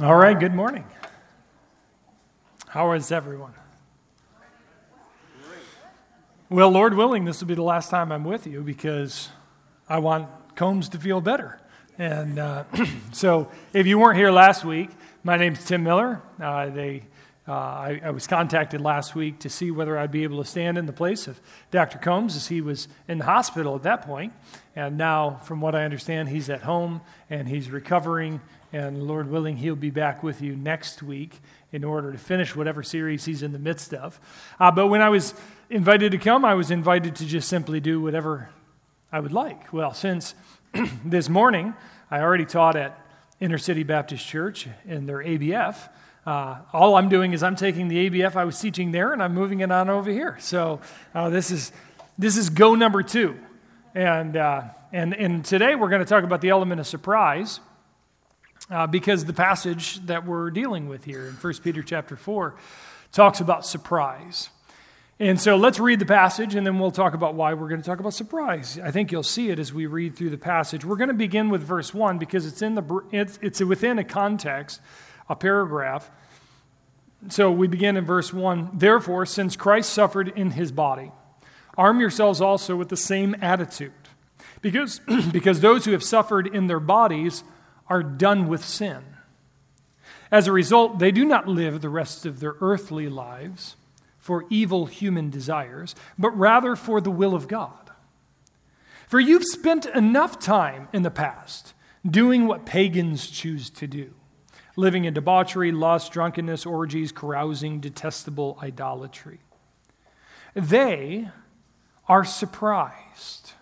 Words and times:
All 0.00 0.14
right, 0.14 0.38
good 0.38 0.54
morning. 0.54 0.84
How 2.68 2.92
is 2.92 3.10
everyone? 3.10 3.52
Well, 6.48 6.70
Lord 6.70 6.94
willing, 6.94 7.24
this 7.24 7.40
will 7.40 7.48
be 7.48 7.56
the 7.56 7.64
last 7.64 7.90
time 7.90 8.12
I'm 8.12 8.22
with 8.22 8.46
you 8.46 8.60
because 8.60 9.28
I 9.88 9.98
want 9.98 10.28
Combs 10.54 10.88
to 10.90 10.98
feel 10.98 11.20
better. 11.20 11.60
And 11.98 12.38
uh, 12.38 12.62
so, 13.12 13.50
if 13.72 13.88
you 13.88 13.98
weren't 13.98 14.16
here 14.16 14.30
last 14.30 14.64
week, 14.64 14.90
my 15.24 15.36
name's 15.36 15.64
Tim 15.64 15.82
Miller. 15.82 16.22
Uh, 16.40 16.68
they, 16.70 17.02
uh, 17.48 17.52
I, 17.52 18.00
I, 18.04 18.10
was 18.10 18.28
contacted 18.28 18.80
last 18.80 19.16
week 19.16 19.40
to 19.40 19.48
see 19.48 19.72
whether 19.72 19.98
I'd 19.98 20.12
be 20.12 20.22
able 20.22 20.40
to 20.40 20.48
stand 20.48 20.78
in 20.78 20.86
the 20.86 20.92
place 20.92 21.26
of 21.26 21.40
Dr. 21.72 21.98
Combs 21.98 22.36
as 22.36 22.46
he 22.46 22.60
was 22.60 22.86
in 23.08 23.18
the 23.18 23.24
hospital 23.24 23.74
at 23.74 23.82
that 23.82 24.02
point. 24.02 24.32
And 24.76 24.96
now, 24.96 25.40
from 25.42 25.60
what 25.60 25.74
I 25.74 25.84
understand, 25.84 26.28
he's 26.28 26.48
at 26.48 26.62
home 26.62 27.00
and 27.28 27.48
he's 27.48 27.68
recovering 27.68 28.40
and 28.72 29.02
Lord 29.02 29.30
willing, 29.30 29.56
he'll 29.56 29.76
be 29.76 29.90
back 29.90 30.22
with 30.22 30.42
you 30.42 30.54
next 30.54 31.02
week 31.02 31.40
in 31.72 31.84
order 31.84 32.12
to 32.12 32.18
finish 32.18 32.54
whatever 32.54 32.82
series 32.82 33.24
he's 33.24 33.42
in 33.42 33.52
the 33.52 33.58
midst 33.58 33.94
of. 33.94 34.20
Uh, 34.60 34.70
but 34.70 34.88
when 34.88 35.00
I 35.00 35.08
was 35.08 35.34
invited 35.70 36.12
to 36.12 36.18
come, 36.18 36.44
I 36.44 36.54
was 36.54 36.70
invited 36.70 37.16
to 37.16 37.26
just 37.26 37.48
simply 37.48 37.80
do 37.80 38.00
whatever 38.00 38.50
I 39.10 39.20
would 39.20 39.32
like. 39.32 39.72
Well, 39.72 39.94
since 39.94 40.34
this 41.04 41.28
morning, 41.28 41.74
I 42.10 42.20
already 42.20 42.44
taught 42.44 42.76
at 42.76 42.98
Inter-City 43.40 43.84
Baptist 43.84 44.26
Church 44.26 44.68
in 44.86 45.06
their 45.06 45.18
ABF. 45.18 45.88
Uh, 46.26 46.58
all 46.72 46.96
I'm 46.96 47.08
doing 47.08 47.32
is 47.32 47.42
I'm 47.42 47.56
taking 47.56 47.88
the 47.88 48.10
ABF 48.10 48.36
I 48.36 48.44
was 48.44 48.60
teaching 48.60 48.92
there 48.92 49.12
and 49.12 49.22
I'm 49.22 49.32
moving 49.32 49.60
it 49.60 49.70
on 49.70 49.88
over 49.88 50.10
here. 50.10 50.36
So 50.40 50.80
uh, 51.14 51.30
this 51.30 51.50
is 51.50 51.72
this 52.18 52.36
is 52.36 52.50
go 52.50 52.74
number 52.74 53.02
two, 53.02 53.38
and 53.94 54.36
uh, 54.36 54.62
and 54.92 55.14
and 55.14 55.44
today 55.44 55.76
we're 55.76 55.88
going 55.88 56.02
to 56.02 56.08
talk 56.08 56.24
about 56.24 56.40
the 56.40 56.50
element 56.50 56.80
of 56.80 56.86
surprise 56.86 57.60
uh, 58.70 58.86
because 58.86 59.24
the 59.24 59.32
passage 59.32 60.04
that 60.06 60.26
we're 60.26 60.50
dealing 60.50 60.88
with 60.88 61.04
here 61.04 61.26
in 61.26 61.34
1 61.34 61.54
Peter 61.64 61.82
chapter 61.82 62.16
4 62.16 62.54
talks 63.12 63.40
about 63.40 63.64
surprise. 63.64 64.50
And 65.20 65.40
so 65.40 65.56
let's 65.56 65.80
read 65.80 65.98
the 65.98 66.06
passage 66.06 66.54
and 66.54 66.66
then 66.66 66.78
we'll 66.78 66.92
talk 66.92 67.14
about 67.14 67.34
why 67.34 67.54
we're 67.54 67.68
going 67.68 67.80
to 67.80 67.86
talk 67.86 67.98
about 67.98 68.14
surprise. 68.14 68.78
I 68.82 68.90
think 68.90 69.10
you'll 69.10 69.22
see 69.22 69.50
it 69.50 69.58
as 69.58 69.72
we 69.72 69.86
read 69.86 70.14
through 70.14 70.30
the 70.30 70.38
passage. 70.38 70.84
We're 70.84 70.96
going 70.96 71.08
to 71.08 71.14
begin 71.14 71.48
with 71.48 71.62
verse 71.62 71.92
1 71.92 72.18
because 72.18 72.46
it's, 72.46 72.62
in 72.62 72.74
the, 72.74 73.04
it's, 73.10 73.38
it's 73.42 73.60
within 73.60 73.98
a 73.98 74.04
context, 74.04 74.80
a 75.28 75.34
paragraph. 75.34 76.10
So 77.30 77.50
we 77.50 77.66
begin 77.66 77.96
in 77.96 78.04
verse 78.04 78.32
1 78.32 78.70
Therefore, 78.74 79.26
since 79.26 79.56
Christ 79.56 79.92
suffered 79.92 80.28
in 80.28 80.52
his 80.52 80.70
body, 80.70 81.10
arm 81.76 81.98
yourselves 81.98 82.40
also 82.40 82.76
with 82.76 82.88
the 82.88 82.96
same 82.96 83.34
attitude. 83.40 83.92
Because, 84.60 85.00
because 85.32 85.60
those 85.60 85.84
who 85.84 85.92
have 85.92 86.04
suffered 86.04 86.46
in 86.46 86.68
their 86.68 86.80
bodies 86.80 87.42
are 87.88 88.02
done 88.02 88.48
with 88.48 88.64
sin. 88.64 89.02
As 90.30 90.46
a 90.46 90.52
result, 90.52 90.98
they 90.98 91.10
do 91.10 91.24
not 91.24 91.48
live 91.48 91.80
the 91.80 91.88
rest 91.88 92.26
of 92.26 92.40
their 92.40 92.56
earthly 92.60 93.08
lives 93.08 93.76
for 94.18 94.44
evil 94.50 94.86
human 94.86 95.30
desires, 95.30 95.94
but 96.18 96.36
rather 96.36 96.76
for 96.76 97.00
the 97.00 97.10
will 97.10 97.34
of 97.34 97.48
God. 97.48 97.90
For 99.06 99.18
you've 99.18 99.44
spent 99.44 99.86
enough 99.86 100.38
time 100.38 100.88
in 100.92 101.02
the 101.02 101.10
past 101.10 101.72
doing 102.06 102.46
what 102.46 102.66
pagans 102.66 103.28
choose 103.28 103.70
to 103.70 103.86
do 103.86 104.12
living 104.78 105.06
in 105.06 105.12
debauchery, 105.12 105.72
lust, 105.72 106.12
drunkenness, 106.12 106.64
orgies, 106.64 107.10
carousing, 107.10 107.80
detestable 107.80 108.56
idolatry. 108.62 109.40
They 110.54 111.30
are 112.06 112.24
surprised 112.24 113.54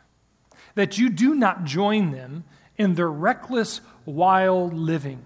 that 0.74 0.98
you 0.98 1.08
do 1.08 1.34
not 1.34 1.64
join 1.64 2.10
them 2.10 2.44
in 2.76 2.96
their 2.96 3.10
reckless 3.10 3.80
wild 4.06 4.72
living, 4.72 5.24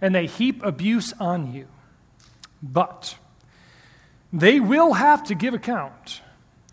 and 0.00 0.14
they 0.14 0.26
heap 0.26 0.62
abuse 0.64 1.12
on 1.20 1.52
you. 1.52 1.66
But 2.62 3.16
they 4.32 4.60
will 4.60 4.94
have 4.94 5.24
to 5.24 5.34
give 5.34 5.54
account 5.54 6.22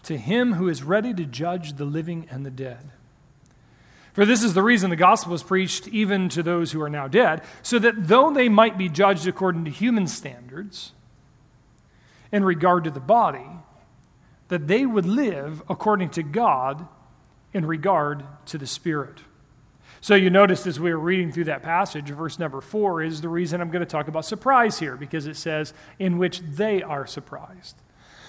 to 0.04 0.18
him 0.18 0.54
who 0.54 0.70
is 0.70 0.84
ready 0.84 1.14
to 1.14 1.26
judge 1.26 1.74
the 1.74 1.86
living 1.86 2.28
and 2.30 2.46
the 2.46 2.52
dead. 2.52 2.92
For 4.14 4.26
this 4.26 4.44
is 4.44 4.54
the 4.54 4.62
reason 4.62 4.90
the 4.90 4.96
gospel 4.96 5.34
is 5.34 5.42
preached 5.42 5.88
even 5.88 6.30
to 6.30 6.44
those 6.44 6.72
who 6.72 6.82
are 6.82 6.90
now 6.90 7.08
dead, 7.08 7.42
so 7.64 7.80
that 7.80 8.08
though 8.08 8.32
they 8.32 8.48
might 8.48 8.78
be 8.78 8.90
judged 8.90 9.28
according 9.28 9.66
to 9.66 9.72
human 9.72 10.08
standards 10.08 10.92
in 12.32 12.44
regard 12.44 12.84
to 12.84 12.92
the 12.92 13.00
body, 13.00 13.48
that 14.50 14.68
they 14.68 14.86
would 14.86 15.06
live 15.06 15.64
according 15.68 16.10
to 16.10 16.22
God 16.22 16.88
in 17.54 17.66
regard 17.66 18.24
to 18.48 18.58
the 18.58 18.68
spirit. 18.68 19.20
So 20.04 20.16
you 20.16 20.30
noticed 20.30 20.68
as 20.68 20.82
we 20.82 20.92
were 20.92 21.00
reading 21.00 21.32
through 21.32 21.46
that 21.46 21.64
passage, 21.64 22.10
verse 22.10 22.38
number 22.38 22.60
four 22.60 23.02
is 23.02 23.22
the 23.22 23.30
reason 23.30 23.62
I'm 23.62 23.72
going 23.72 23.86
to 23.86 23.90
talk 23.90 24.10
about 24.10 24.26
surprise 24.26 24.78
here, 24.78 24.98
because 24.98 25.28
it 25.28 25.38
says, 25.38 25.74
in 25.98 26.18
which 26.18 26.42
they 26.42 26.84
are 26.84 27.08
surprised. 27.08 27.78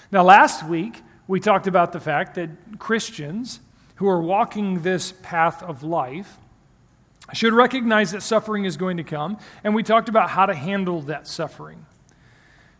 Now, 0.09 0.23
last 0.23 0.65
week, 0.65 1.01
we 1.27 1.41
talked 1.41 1.67
about 1.67 1.91
the 1.91 1.99
fact 1.99 2.35
that 2.35 2.79
Christians 2.79 3.59
who 3.95 4.07
are 4.07 4.21
walking 4.21 4.83
this 4.83 5.11
path 5.21 5.61
of 5.61 5.83
life 5.83 6.37
should 7.33 7.51
recognize 7.51 8.13
that 8.13 8.23
suffering 8.23 8.63
is 8.63 8.77
going 8.77 8.95
to 8.95 9.03
come, 9.03 9.37
and 9.61 9.75
we 9.75 9.83
talked 9.83 10.07
about 10.07 10.29
how 10.29 10.45
to 10.45 10.55
handle 10.55 11.01
that 11.01 11.27
suffering. 11.27 11.85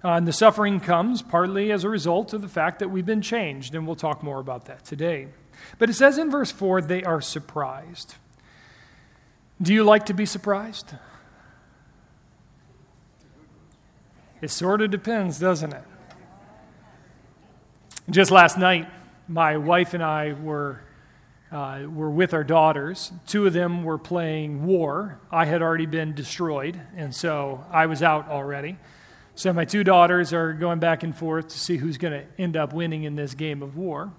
Uh, 0.05 0.11
and 0.11 0.25
the 0.25 0.31
suffering 0.31 0.79
comes 0.79 1.22
partly 1.22 1.69
as 1.69 1.84
a 1.84 1.89
result 1.89 2.31
of 2.31 2.41
the 2.41 2.47
fact 2.47 2.79
that 2.79 2.89
we've 2.89 3.05
been 3.05 3.22
changed, 3.22 3.75
and 3.75 3.85
we'll 3.85 3.97
talk 3.97 4.23
more 4.23 4.39
about 4.39 4.67
that 4.67 4.85
today. 4.85 5.28
But 5.79 5.89
it 5.89 5.95
says 5.95 6.17
in 6.17 6.31
verse 6.31 6.50
4 6.50 6.81
they 6.81 7.03
are 7.03 7.19
surprised. 7.19 8.16
Do 9.61 9.73
you 9.73 9.83
like 9.83 10.07
to 10.07 10.13
be 10.13 10.25
surprised? 10.25 10.93
It 14.41 14.51
sort 14.51 14.81
of 14.81 14.91
depends, 14.91 15.39
doesn't 15.39 15.73
it? 15.73 15.83
Just 18.09 18.31
last 18.31 18.57
night, 18.57 18.88
my 19.27 19.57
wife 19.57 19.93
and 19.93 20.03
I 20.03 20.33
were, 20.33 20.81
uh, 21.51 21.83
were 21.88 22.11
with 22.11 22.33
our 22.33 22.43
daughters. 22.43 23.11
Two 23.25 23.47
of 23.47 23.53
them 23.53 23.83
were 23.83 23.97
playing 23.97 24.66
war. 24.66 25.19
I 25.31 25.45
had 25.45 25.61
already 25.61 25.85
been 25.85 26.13
destroyed, 26.13 26.79
and 26.95 27.16
so 27.16 27.66
I 27.72 27.85
was 27.85 28.03
out 28.03 28.29
already. 28.29 28.77
So 29.35 29.51
my 29.53 29.66
two 29.66 29.83
daughters 29.83 30.33
are 30.33 30.53
going 30.53 30.79
back 30.79 31.03
and 31.03 31.16
forth 31.16 31.47
to 31.47 31.57
see 31.57 31.77
who's 31.77 31.97
going 31.97 32.13
to 32.13 32.25
end 32.37 32.55
up 32.55 32.73
winning 32.73 33.03
in 33.03 33.16
this 33.16 33.33
game 33.33 33.63
of 33.63 33.75
war. 33.75 34.11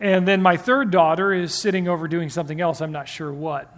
And 0.00 0.26
then 0.26 0.42
my 0.42 0.56
third 0.56 0.90
daughter 0.90 1.32
is 1.32 1.54
sitting 1.54 1.86
over 1.86 2.08
doing 2.08 2.28
something 2.30 2.60
else, 2.60 2.80
I'm 2.80 2.92
not 2.92 3.08
sure 3.08 3.32
what. 3.32 3.72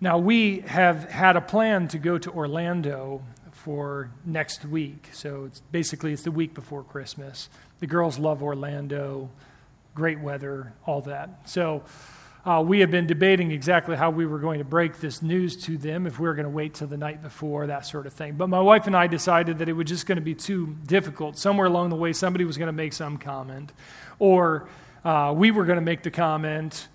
Now, 0.00 0.18
we 0.18 0.60
have 0.60 1.10
had 1.10 1.36
a 1.36 1.40
plan 1.40 1.88
to 1.88 1.98
go 1.98 2.18
to 2.18 2.30
Orlando 2.30 3.22
for 3.52 4.10
next 4.24 4.64
week. 4.64 5.08
So 5.12 5.44
it's 5.46 5.60
basically 5.72 6.12
it's 6.12 6.22
the 6.22 6.30
week 6.30 6.54
before 6.54 6.84
Christmas. 6.84 7.48
The 7.80 7.86
girls 7.86 8.18
love 8.18 8.42
Orlando, 8.42 9.30
great 9.94 10.20
weather, 10.20 10.74
all 10.84 11.00
that. 11.02 11.48
So 11.48 11.82
uh, 12.44 12.62
we 12.64 12.80
have 12.80 12.90
been 12.90 13.06
debating 13.06 13.50
exactly 13.50 13.96
how 13.96 14.10
we 14.10 14.24
were 14.24 14.38
going 14.38 14.58
to 14.58 14.64
break 14.64 15.00
this 15.00 15.20
news 15.20 15.56
to 15.64 15.76
them, 15.76 16.06
if 16.06 16.20
we 16.20 16.28
were 16.28 16.34
going 16.34 16.44
to 16.44 16.50
wait 16.50 16.74
till 16.74 16.86
the 16.86 16.96
night 16.96 17.22
before, 17.22 17.66
that 17.66 17.86
sort 17.86 18.06
of 18.06 18.12
thing. 18.12 18.34
But 18.34 18.48
my 18.48 18.60
wife 18.60 18.86
and 18.86 18.94
I 18.94 19.08
decided 19.08 19.58
that 19.58 19.68
it 19.68 19.72
was 19.72 19.88
just 19.88 20.06
going 20.06 20.16
to 20.16 20.22
be 20.22 20.34
too 20.34 20.76
difficult. 20.86 21.36
Somewhere 21.38 21.66
along 21.66 21.88
the 21.88 21.96
way, 21.96 22.12
somebody 22.12 22.44
was 22.44 22.56
going 22.56 22.68
to 22.68 22.72
make 22.72 22.92
some 22.92 23.16
comment, 23.16 23.72
or 24.20 24.68
uh, 25.04 25.32
we 25.34 25.50
were 25.50 25.64
going 25.64 25.78
to 25.78 25.84
make 25.84 26.04
the 26.04 26.10
comment 26.12 26.86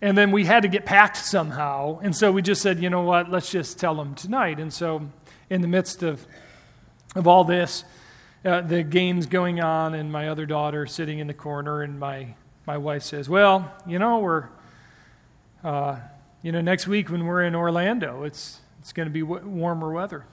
and 0.00 0.16
then 0.16 0.30
we 0.30 0.44
had 0.44 0.62
to 0.62 0.68
get 0.68 0.84
packed 0.84 1.16
somehow. 1.16 1.98
And 2.02 2.14
so 2.14 2.32
we 2.32 2.42
just 2.42 2.62
said, 2.62 2.80
you 2.80 2.90
know 2.90 3.02
what, 3.02 3.30
let's 3.30 3.50
just 3.50 3.78
tell 3.78 3.94
them 3.94 4.14
tonight. 4.14 4.58
And 4.58 4.72
so, 4.72 5.08
in 5.50 5.60
the 5.60 5.68
midst 5.68 6.02
of, 6.02 6.26
of 7.14 7.26
all 7.26 7.44
this, 7.44 7.84
uh, 8.44 8.60
the 8.60 8.82
game's 8.82 9.26
going 9.26 9.60
on, 9.60 9.94
and 9.94 10.12
my 10.12 10.28
other 10.28 10.44
daughter 10.44 10.86
sitting 10.86 11.18
in 11.18 11.26
the 11.26 11.34
corner, 11.34 11.82
and 11.82 11.98
my, 11.98 12.34
my 12.66 12.76
wife 12.76 13.02
says, 13.02 13.28
Well, 13.28 13.72
you 13.86 13.98
know, 13.98 14.18
we're, 14.18 14.48
uh, 15.62 15.98
you 16.42 16.52
know, 16.52 16.60
next 16.60 16.86
week 16.86 17.10
when 17.10 17.24
we're 17.24 17.42
in 17.42 17.54
Orlando, 17.54 18.24
it's, 18.24 18.60
it's 18.80 18.92
going 18.92 19.08
to 19.08 19.12
be 19.12 19.20
w- 19.20 19.46
warmer 19.46 19.92
weather. 19.92 20.26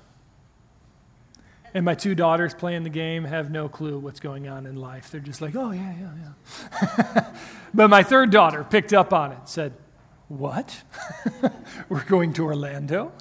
And 1.73 1.85
my 1.85 1.95
two 1.95 2.15
daughters 2.15 2.53
playing 2.53 2.83
the 2.83 2.89
game 2.89 3.23
have 3.23 3.50
no 3.50 3.69
clue 3.69 3.97
what's 3.97 4.19
going 4.19 4.47
on 4.47 4.65
in 4.65 4.75
life. 4.75 5.09
They're 5.09 5.21
just 5.21 5.41
like, 5.41 5.56
oh, 5.56 5.71
yeah, 5.71 5.94
yeah, 6.00 6.33
yeah. 6.81 7.33
but 7.73 7.89
my 7.89 8.03
third 8.03 8.29
daughter 8.29 8.65
picked 8.69 8.94
up 8.94 9.13
on 9.13 9.31
it, 9.31 9.39
said, 9.45 9.73
What? 10.27 10.83
We're 11.89 12.03
going 12.03 12.33
to 12.33 12.44
Orlando? 12.44 13.13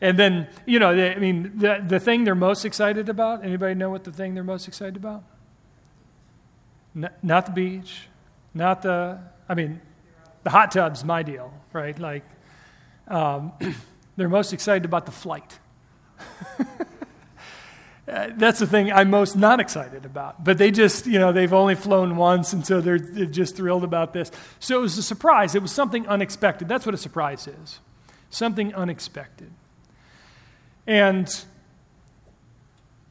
And 0.00 0.18
then, 0.18 0.48
you 0.66 0.78
know, 0.78 0.94
they, 0.94 1.14
I 1.14 1.18
mean, 1.18 1.52
the, 1.56 1.84
the 1.86 2.00
thing 2.00 2.24
they're 2.24 2.34
most 2.34 2.64
excited 2.64 3.08
about, 3.08 3.44
anybody 3.44 3.74
know 3.74 3.90
what 3.90 4.04
the 4.04 4.12
thing 4.12 4.34
they're 4.34 4.44
most 4.44 4.66
excited 4.66 4.96
about? 4.96 5.24
N- 6.96 7.10
not 7.22 7.46
the 7.46 7.52
beach, 7.52 8.08
not 8.54 8.82
the, 8.82 9.18
I 9.48 9.54
mean, 9.54 9.80
the 10.42 10.50
hot 10.50 10.70
tub's 10.70 11.04
my 11.04 11.22
deal, 11.22 11.52
right? 11.72 11.98
Like, 11.98 12.24
um, 13.08 13.52
they're 14.16 14.28
most 14.28 14.52
excited 14.52 14.84
about 14.84 15.06
the 15.06 15.12
flight. 15.12 15.58
Uh, 18.10 18.30
that's 18.34 18.58
the 18.58 18.66
thing 18.66 18.92
I'm 18.92 19.10
most 19.10 19.36
not 19.36 19.60
excited 19.60 20.04
about. 20.04 20.42
But 20.42 20.58
they 20.58 20.70
just, 20.70 21.06
you 21.06 21.18
know, 21.18 21.32
they've 21.32 21.52
only 21.52 21.76
flown 21.76 22.16
once, 22.16 22.52
and 22.52 22.66
so 22.66 22.80
they're, 22.80 22.98
they're 22.98 23.26
just 23.26 23.56
thrilled 23.56 23.84
about 23.84 24.12
this. 24.12 24.32
So 24.58 24.78
it 24.78 24.82
was 24.82 24.98
a 24.98 25.02
surprise. 25.02 25.54
It 25.54 25.62
was 25.62 25.70
something 25.70 26.08
unexpected. 26.08 26.68
That's 26.68 26.84
what 26.84 26.94
a 26.94 26.98
surprise 26.98 27.46
is 27.46 27.78
something 28.30 28.74
unexpected. 28.74 29.50
And 30.86 31.44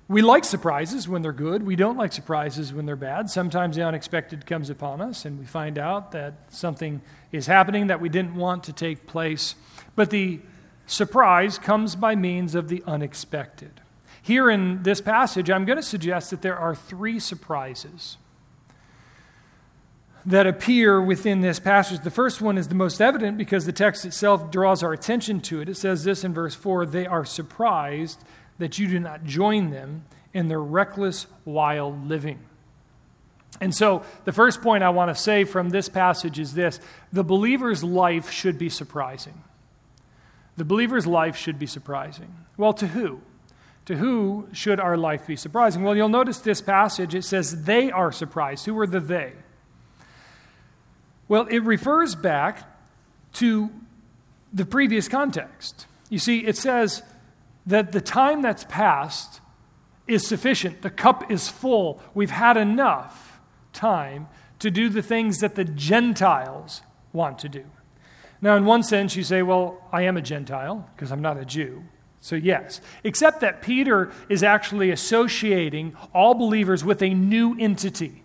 we 0.07 0.21
like 0.21 0.43
surprises 0.43 1.07
when 1.07 1.21
they're 1.21 1.31
good. 1.31 1.63
We 1.63 1.75
don't 1.75 1.97
like 1.97 2.13
surprises 2.13 2.73
when 2.73 2.85
they're 2.85 2.95
bad. 2.95 3.29
Sometimes 3.29 3.75
the 3.75 3.83
unexpected 3.83 4.45
comes 4.45 4.69
upon 4.69 5.01
us 5.01 5.25
and 5.25 5.37
we 5.37 5.45
find 5.45 5.77
out 5.77 6.13
that 6.13 6.33
something 6.49 7.01
is 7.31 7.45
happening 7.45 7.87
that 7.87 8.01
we 8.01 8.09
didn't 8.09 8.35
want 8.35 8.63
to 8.63 8.73
take 8.73 9.05
place. 9.05 9.55
But 9.95 10.09
the 10.09 10.39
surprise 10.87 11.59
comes 11.59 11.95
by 11.95 12.15
means 12.15 12.55
of 12.55 12.69
the 12.69 12.81
unexpected. 12.87 13.81
Here 14.29 14.51
in 14.51 14.83
this 14.83 15.01
passage, 15.01 15.49
I'm 15.49 15.65
going 15.65 15.77
to 15.77 15.81
suggest 15.81 16.29
that 16.29 16.43
there 16.43 16.55
are 16.55 16.75
three 16.75 17.17
surprises 17.17 18.17
that 20.23 20.45
appear 20.45 21.01
within 21.01 21.41
this 21.41 21.59
passage. 21.59 22.01
The 22.01 22.11
first 22.11 22.39
one 22.39 22.55
is 22.55 22.67
the 22.67 22.75
most 22.75 23.01
evident 23.01 23.39
because 23.39 23.65
the 23.65 23.71
text 23.71 24.05
itself 24.05 24.51
draws 24.51 24.83
our 24.83 24.93
attention 24.93 25.41
to 25.41 25.61
it. 25.61 25.69
It 25.69 25.77
says 25.77 26.03
this 26.03 26.23
in 26.23 26.31
verse 26.31 26.53
4 26.53 26.85
They 26.85 27.07
are 27.07 27.25
surprised 27.25 28.23
that 28.59 28.77
you 28.77 28.87
do 28.87 28.99
not 28.99 29.23
join 29.23 29.71
them 29.71 30.05
in 30.31 30.47
their 30.47 30.61
reckless, 30.61 31.25
wild 31.43 32.07
living. 32.07 32.37
And 33.59 33.73
so, 33.73 34.03
the 34.25 34.31
first 34.31 34.61
point 34.61 34.83
I 34.83 34.91
want 34.91 35.09
to 35.09 35.19
say 35.19 35.43
from 35.43 35.71
this 35.71 35.89
passage 35.89 36.37
is 36.37 36.53
this 36.53 36.79
the 37.11 37.23
believer's 37.23 37.83
life 37.83 38.29
should 38.29 38.59
be 38.59 38.69
surprising. 38.69 39.41
The 40.55 40.65
believer's 40.65 41.07
life 41.07 41.35
should 41.35 41.57
be 41.57 41.65
surprising. 41.65 42.45
Well, 42.57 42.73
to 42.73 42.85
who? 42.85 43.21
To 43.89 43.97
who 43.97 44.47
should 44.51 44.79
our 44.79 44.95
life 44.95 45.25
be 45.25 45.35
surprising? 45.35 45.81
Well, 45.81 45.97
you'll 45.97 46.09
notice 46.09 46.37
this 46.37 46.61
passage, 46.61 47.15
it 47.15 47.23
says 47.23 47.63
they 47.63 47.89
are 47.89 48.11
surprised. 48.11 48.67
Who 48.67 48.77
are 48.77 48.85
the 48.85 48.99
they? 48.99 49.33
Well, 51.27 51.47
it 51.47 51.63
refers 51.63 52.13
back 52.13 52.69
to 53.33 53.71
the 54.53 54.63
previous 54.63 55.07
context. 55.07 55.87
You 56.07 56.19
see, 56.19 56.45
it 56.45 56.55
says 56.55 57.01
that 57.65 57.91
the 57.91 57.99
time 57.99 58.43
that's 58.43 58.63
passed 58.65 59.41
is 60.07 60.27
sufficient. 60.27 60.83
The 60.83 60.91
cup 60.91 61.31
is 61.31 61.49
full. 61.49 61.99
We've 62.13 62.29
had 62.29 62.57
enough 62.57 63.39
time 63.73 64.27
to 64.59 64.69
do 64.69 64.89
the 64.89 65.01
things 65.01 65.39
that 65.39 65.55
the 65.55 65.65
Gentiles 65.65 66.83
want 67.11 67.39
to 67.39 67.49
do. 67.49 67.65
Now, 68.39 68.55
in 68.55 68.65
one 68.65 68.83
sense, 68.83 69.15
you 69.15 69.23
say, 69.23 69.41
well, 69.41 69.81
I 69.91 70.03
am 70.03 70.15
a 70.15 70.21
Gentile 70.21 70.87
because 70.95 71.11
I'm 71.11 71.23
not 71.23 71.37
a 71.37 71.45
Jew. 71.45 71.85
So, 72.21 72.35
yes. 72.35 72.81
Except 73.03 73.39
that 73.41 73.61
Peter 73.61 74.11
is 74.27 74.43
actually 74.43 74.91
associating 74.91 75.95
all 76.13 76.33
believers 76.33 76.83
with 76.83 77.01
a 77.01 77.13
new 77.13 77.55
entity. 77.57 78.23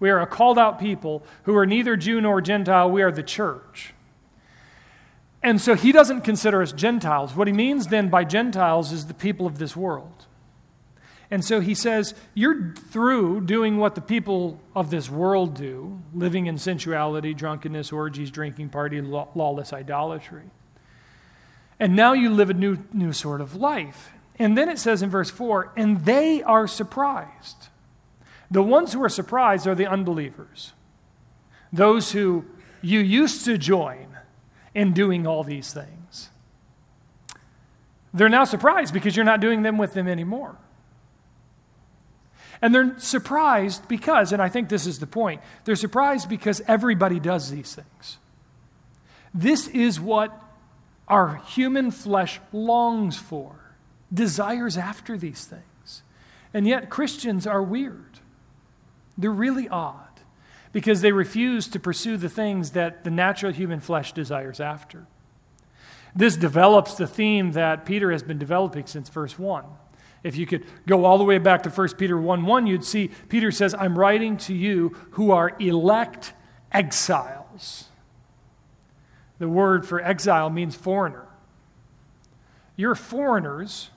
We 0.00 0.10
are 0.10 0.20
a 0.20 0.26
called 0.26 0.58
out 0.58 0.80
people 0.80 1.22
who 1.44 1.56
are 1.56 1.66
neither 1.66 1.96
Jew 1.96 2.20
nor 2.20 2.40
Gentile. 2.40 2.90
We 2.90 3.02
are 3.02 3.12
the 3.12 3.22
church. 3.22 3.94
And 5.42 5.60
so 5.60 5.74
he 5.74 5.92
doesn't 5.92 6.22
consider 6.22 6.62
us 6.62 6.72
Gentiles. 6.72 7.34
What 7.34 7.46
he 7.46 7.52
means 7.52 7.88
then 7.88 8.08
by 8.08 8.24
Gentiles 8.24 8.92
is 8.92 9.06
the 9.06 9.14
people 9.14 9.46
of 9.46 9.58
this 9.58 9.76
world. 9.76 10.26
And 11.30 11.44
so 11.44 11.60
he 11.60 11.74
says, 11.74 12.14
You're 12.34 12.74
through 12.74 13.42
doing 13.42 13.78
what 13.78 13.94
the 13.94 14.00
people 14.00 14.60
of 14.76 14.90
this 14.90 15.08
world 15.08 15.54
do, 15.54 16.00
living 16.12 16.46
in 16.46 16.58
sensuality, 16.58 17.32
drunkenness, 17.32 17.90
orgies, 17.90 18.30
drinking, 18.30 18.68
party, 18.68 19.00
lawless 19.00 19.72
idolatry. 19.72 20.50
And 21.82 21.96
now 21.96 22.12
you 22.12 22.30
live 22.30 22.48
a 22.48 22.54
new, 22.54 22.78
new 22.92 23.12
sort 23.12 23.40
of 23.40 23.56
life. 23.56 24.12
And 24.38 24.56
then 24.56 24.68
it 24.68 24.78
says 24.78 25.02
in 25.02 25.10
verse 25.10 25.30
4 25.30 25.72
and 25.76 26.04
they 26.04 26.40
are 26.40 26.68
surprised. 26.68 27.70
The 28.52 28.62
ones 28.62 28.92
who 28.92 29.02
are 29.02 29.08
surprised 29.08 29.66
are 29.66 29.74
the 29.74 29.88
unbelievers, 29.88 30.74
those 31.72 32.12
who 32.12 32.44
you 32.82 33.00
used 33.00 33.44
to 33.46 33.58
join 33.58 34.06
in 34.76 34.92
doing 34.92 35.26
all 35.26 35.42
these 35.42 35.72
things. 35.72 36.30
They're 38.14 38.28
now 38.28 38.44
surprised 38.44 38.94
because 38.94 39.16
you're 39.16 39.24
not 39.24 39.40
doing 39.40 39.62
them 39.62 39.76
with 39.76 39.92
them 39.92 40.06
anymore. 40.06 40.54
And 42.62 42.72
they're 42.72 42.96
surprised 43.00 43.88
because, 43.88 44.32
and 44.32 44.40
I 44.40 44.48
think 44.48 44.68
this 44.68 44.86
is 44.86 45.00
the 45.00 45.08
point, 45.08 45.40
they're 45.64 45.74
surprised 45.74 46.28
because 46.28 46.62
everybody 46.68 47.18
does 47.18 47.50
these 47.50 47.74
things. 47.74 48.18
This 49.34 49.66
is 49.66 49.98
what 49.98 50.38
our 51.12 51.36
human 51.46 51.90
flesh 51.90 52.40
longs 52.52 53.18
for, 53.18 53.54
desires 54.10 54.78
after 54.78 55.18
these 55.18 55.44
things. 55.44 56.02
And 56.54 56.66
yet, 56.66 56.88
Christians 56.88 57.46
are 57.46 57.62
weird. 57.62 58.18
They're 59.18 59.30
really 59.30 59.68
odd 59.68 60.08
because 60.72 61.02
they 61.02 61.12
refuse 61.12 61.68
to 61.68 61.78
pursue 61.78 62.16
the 62.16 62.30
things 62.30 62.70
that 62.70 63.04
the 63.04 63.10
natural 63.10 63.52
human 63.52 63.78
flesh 63.78 64.12
desires 64.12 64.58
after. 64.58 65.06
This 66.16 66.34
develops 66.34 66.94
the 66.94 67.06
theme 67.06 67.52
that 67.52 67.84
Peter 67.84 68.10
has 68.10 68.22
been 68.22 68.38
developing 68.38 68.86
since 68.86 69.10
verse 69.10 69.38
1. 69.38 69.64
If 70.24 70.36
you 70.36 70.46
could 70.46 70.64
go 70.86 71.04
all 71.04 71.18
the 71.18 71.24
way 71.24 71.36
back 71.36 71.64
to 71.64 71.70
1 71.70 71.88
Peter 71.98 72.16
1 72.16 72.46
1, 72.46 72.66
you'd 72.66 72.86
see 72.86 73.10
Peter 73.28 73.50
says, 73.50 73.74
I'm 73.74 73.98
writing 73.98 74.38
to 74.38 74.54
you 74.54 74.96
who 75.10 75.30
are 75.30 75.54
elect 75.58 76.32
exiles. 76.72 77.90
The 79.38 79.48
word 79.48 79.86
for 79.86 80.00
exile 80.00 80.50
means 80.50 80.74
foreigner. 80.74 81.26
You're 82.76 82.94
foreigners 82.94 83.90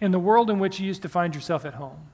in 0.00 0.10
the 0.10 0.18
world 0.18 0.50
in 0.50 0.58
which 0.58 0.80
you 0.80 0.86
used 0.86 1.02
to 1.02 1.08
find 1.08 1.34
yourself 1.34 1.64
at 1.64 1.74
home. 1.74 2.08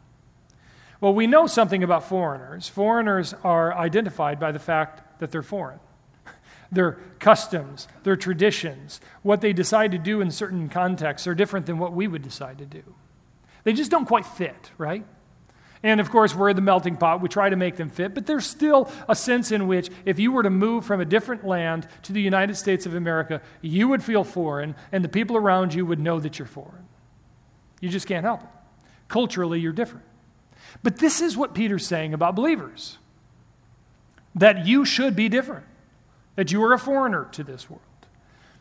Well, 1.00 1.14
we 1.14 1.26
know 1.26 1.46
something 1.46 1.82
about 1.82 2.08
foreigners. 2.08 2.69
Foreigners 2.69 3.34
are 3.42 3.74
identified 3.74 4.38
by 4.38 4.52
the 4.52 4.60
fact 4.60 5.19
that 5.19 5.32
they're 5.32 5.42
foreign. 5.42 5.80
Their 6.70 6.98
customs, 7.19 7.88
their 8.02 8.16
traditions, 8.16 9.00
what 9.22 9.40
they 9.40 9.52
decide 9.52 9.90
to 9.92 9.98
do 9.98 10.20
in 10.20 10.30
certain 10.30 10.69
contexts 10.69 11.26
are 11.26 11.34
different 11.34 11.66
than 11.66 11.78
what 11.78 11.92
we 11.92 12.08
would 12.08 12.22
decide 12.22 12.58
to 12.58 12.66
do. 12.66 12.82
They 13.64 13.72
just 13.72 13.90
don't 13.90 14.06
quite 14.06 14.24
fit, 14.24 14.70
right? 14.78 15.04
And 15.82 16.00
of 16.00 16.11
course, 16.11 16.34
we're 16.34 16.52
the 16.52 16.61
melting 16.61 16.96
pot. 16.96 17.20
We 17.20 17.29
try 17.29 17.49
to 17.49 17.56
make 17.56 17.76
them 17.76 17.90
fit, 17.90 18.14
but 18.14 18.26
there's 18.26 18.46
still 18.46 18.90
a 19.08 19.17
sense 19.17 19.50
in 19.50 19.67
which 19.67 19.90
if 20.05 20.19
you 20.19 20.31
were 20.31 20.44
to 20.44 20.50
move 20.50 20.84
from 20.84 21.00
a 21.00 21.05
different 21.05 21.44
land 21.44 21.88
to 22.02 22.12
the 22.12 22.23
United 22.23 22.56
States 22.56 22.87
of 22.87 22.94
America, 22.94 23.43
you 23.61 23.88
would 23.88 24.02
feel 24.02 24.23
foreign, 24.23 24.76
and 24.93 25.02
the 25.02 25.08
people 25.08 25.37
around 25.37 25.75
you 25.75 25.84
would 25.84 25.99
know 25.99 26.20
that 26.20 26.38
you're 26.38 26.46
foreign. 26.46 26.87
You 27.81 27.88
just 27.88 28.06
can't 28.06 28.25
help 28.25 28.43
it. 28.43 28.49
Culturally, 29.08 29.58
you're 29.58 29.73
different. 29.73 30.06
But 30.84 30.99
this 30.99 31.20
is 31.20 31.37
what 31.37 31.55
Peter's 31.55 31.87
saying 31.87 32.14
about 32.14 32.37
believers 32.37 32.99
that 34.34 34.64
you 34.67 34.84
should 34.84 35.14
be 35.14 35.29
different, 35.29 35.67
that 36.37 36.50
you 36.52 36.62
are 36.62 36.73
a 36.73 36.79
foreigner 36.79 37.29
to 37.32 37.44
this 37.44 37.69
world, 37.69 37.82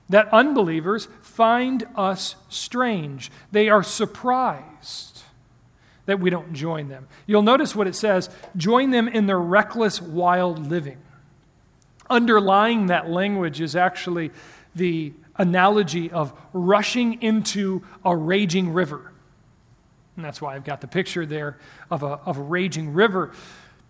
that 0.09 0.27
unbelievers 0.33 1.07
find 1.21 1.87
us 1.95 2.35
strange. 2.49 3.31
They 3.53 3.69
are 3.69 3.81
surprised 3.81 5.10
that 6.11 6.19
we 6.19 6.29
don't 6.29 6.51
join 6.51 6.89
them. 6.89 7.07
You'll 7.25 7.41
notice 7.41 7.73
what 7.73 7.87
it 7.87 7.95
says 7.95 8.29
join 8.57 8.89
them 8.91 9.07
in 9.07 9.27
their 9.27 9.39
reckless, 9.39 10.01
wild 10.01 10.69
living. 10.69 10.97
Underlying 12.09 12.87
that 12.87 13.09
language 13.09 13.61
is 13.61 13.77
actually 13.77 14.31
the 14.75 15.13
analogy 15.37 16.11
of 16.11 16.33
rushing 16.51 17.21
into 17.21 17.81
a 18.03 18.13
raging 18.13 18.73
river. 18.73 19.13
And 20.17 20.25
that's 20.25 20.41
why 20.41 20.53
I've 20.53 20.65
got 20.65 20.81
the 20.81 20.87
picture 20.87 21.25
there 21.25 21.57
of 21.89 22.03
a, 22.03 22.19
of 22.25 22.37
a 22.37 22.41
raging 22.41 22.91
river. 22.91 23.31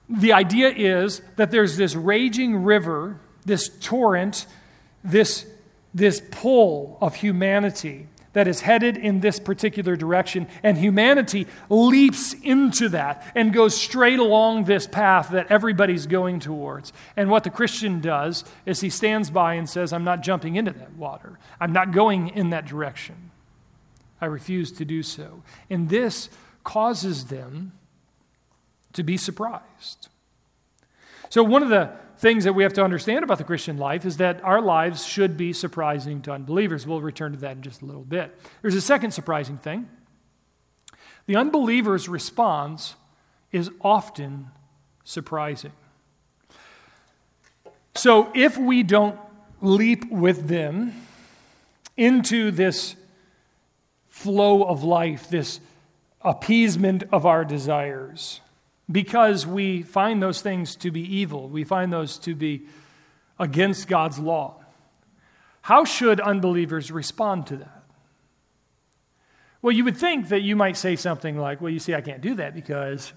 The 0.08 0.34
idea 0.34 0.70
is 0.70 1.24
that 1.38 1.50
there's 1.50 1.76
this 1.76 1.96
raging 1.96 2.64
river, 2.64 3.20
this 3.46 3.68
torrent, 3.80 4.46
this, 5.04 5.48
this 5.92 6.22
pull 6.30 7.00
of 7.02 7.16
humanity 7.16 8.06
that 8.34 8.48
is 8.48 8.62
headed 8.62 8.98
in 8.98 9.20
this 9.20 9.40
particular 9.40 9.96
direction, 9.96 10.48
and 10.64 10.78
humanity 10.78 11.48
leaps 11.70 12.34
into 12.44 12.90
that 12.90 13.30
and 13.36 13.54
goes 13.54 13.76
straight 13.76 14.20
along 14.20 14.64
this 14.64 14.88
path 14.88 15.30
that 15.30 15.52
everybody's 15.52 16.08
going 16.08 16.40
towards. 16.40 16.94
And 17.18 17.30
what 17.30 17.44
the 17.44 17.50
Christian 17.50 18.00
does 18.00 18.44
is 18.66 18.82
he 18.82 18.90
stands 18.90 19.30
by 19.30 19.56
and 19.56 19.70
says, 19.70 19.92
I'm 19.92 20.04
not 20.04 20.22
jumping 20.22 20.56
into 20.56 20.72
that 20.72 20.94
water, 20.94 21.40
I'm 21.60 21.74
not 21.74 21.92
going 21.92 22.30
in 22.30 22.50
that 22.52 22.66
direction. 22.66 23.32
I 24.22 24.28
refuse 24.28 24.72
to 24.74 24.86
do 24.86 25.02
so. 25.02 25.42
And 25.70 25.90
this 25.90 26.30
causes 26.64 27.26
them 27.26 27.74
to 28.94 29.04
be 29.04 29.18
surprised. 29.18 30.10
So, 31.30 31.44
one 31.44 31.64
of 31.64 31.70
the 31.70 31.92
things 32.22 32.44
that 32.44 32.54
we 32.54 32.62
have 32.62 32.74
to 32.74 32.84
understand 32.84 33.24
about 33.24 33.40
the 33.40 33.44
Christian 33.44 33.78
life 33.78 34.06
is 34.06 34.18
that 34.18 34.44
our 34.44 34.62
lives 34.62 35.04
should 35.04 35.36
be 35.36 35.52
surprising 35.52 36.22
to 36.22 36.32
unbelievers. 36.32 36.86
We'll 36.86 37.02
return 37.02 37.32
to 37.32 37.38
that 37.40 37.58
in 37.58 37.64
just 37.64 37.82
a 37.82 37.86
little 37.86 38.04
bit. 38.04 38.38
There's 38.62 38.76
a 38.76 38.82
second 38.82 39.12
surprising 39.12 39.58
thing 39.58 39.90
the 41.26 41.36
unbeliever's 41.36 42.08
response 42.08 42.96
is 43.52 43.72
often 43.82 44.50
surprising. 45.04 45.72
So, 47.96 48.32
if 48.34 48.58
we 48.58 48.84
don't 48.84 49.20
leap 49.60 50.10
with 50.12 50.48
them 50.48 50.94
into 51.98 52.52
this 52.52 52.96
flow 54.10 54.64
of 54.64 54.84
life, 54.84 55.30
this 55.30 55.60
appeasement 56.22 57.04
of 57.12 57.26
our 57.26 57.44
desires, 57.44 58.42
because 58.92 59.48
we 59.48 59.84
find 59.84 60.22
those 60.22 60.42
things 60.42 60.76
to 60.78 60.92
be 60.92 61.02
evil. 61.02 61.48
We 61.48 61.64
find 61.64 61.92
those 61.92 62.18
to 62.20 62.36
be 62.36 62.68
against 63.40 63.88
God's 63.88 64.20
law. 64.20 64.64
How 65.62 65.86
should 65.86 66.20
unbelievers 66.20 66.92
respond 66.92 67.48
to 67.48 67.58
that? 67.58 67.84
Well, 69.62 69.72
you 69.72 69.84
would 69.84 69.98
think 69.98 70.30
that 70.30 70.42
you 70.42 70.56
might 70.56 70.76
say 70.76 70.96
something 70.96 71.38
like, 71.38 71.62
Well, 71.62 71.72
you 71.72 71.80
see, 71.80 71.94
I 71.94 72.02
can't 72.02 72.22
do 72.22 72.36
that 72.36 72.56
because 72.56 73.14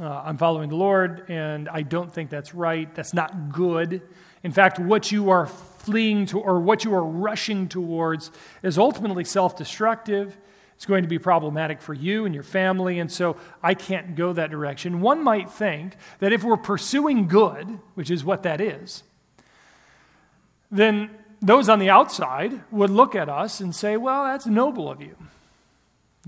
uh, 0.00 0.22
I'm 0.24 0.36
following 0.36 0.68
the 0.68 0.76
Lord 0.76 1.24
and 1.28 1.68
I 1.68 1.82
don't 1.82 2.12
think 2.12 2.30
that's 2.30 2.54
right. 2.54 2.92
That's 2.94 3.14
not 3.14 3.52
good. 3.52 4.02
In 4.42 4.50
fact, 4.50 4.80
what 4.80 5.12
you 5.12 5.30
are 5.30 5.46
fleeing 5.46 6.26
to 6.26 6.40
or 6.40 6.58
what 6.60 6.84
you 6.84 6.94
are 6.94 7.04
rushing 7.04 7.68
towards 7.68 8.32
is 8.62 8.78
ultimately 8.78 9.24
self 9.24 9.56
destructive. 9.56 10.36
It's 10.74 10.86
going 10.86 11.02
to 11.02 11.08
be 11.08 11.18
problematic 11.18 11.80
for 11.80 11.94
you 11.94 12.24
and 12.24 12.34
your 12.34 12.42
family, 12.42 12.98
and 12.98 13.10
so 13.10 13.36
I 13.62 13.74
can't 13.74 14.16
go 14.16 14.32
that 14.32 14.50
direction. 14.50 15.00
One 15.00 15.22
might 15.22 15.50
think 15.50 15.96
that 16.18 16.32
if 16.32 16.42
we're 16.42 16.56
pursuing 16.56 17.28
good, 17.28 17.78
which 17.94 18.10
is 18.10 18.24
what 18.24 18.42
that 18.42 18.60
is, 18.60 19.04
then 20.70 21.10
those 21.40 21.68
on 21.68 21.78
the 21.78 21.90
outside 21.90 22.62
would 22.70 22.90
look 22.90 23.14
at 23.14 23.28
us 23.28 23.60
and 23.60 23.74
say, 23.74 23.96
Well, 23.96 24.24
that's 24.24 24.46
noble 24.46 24.90
of 24.90 25.00
you. 25.00 25.16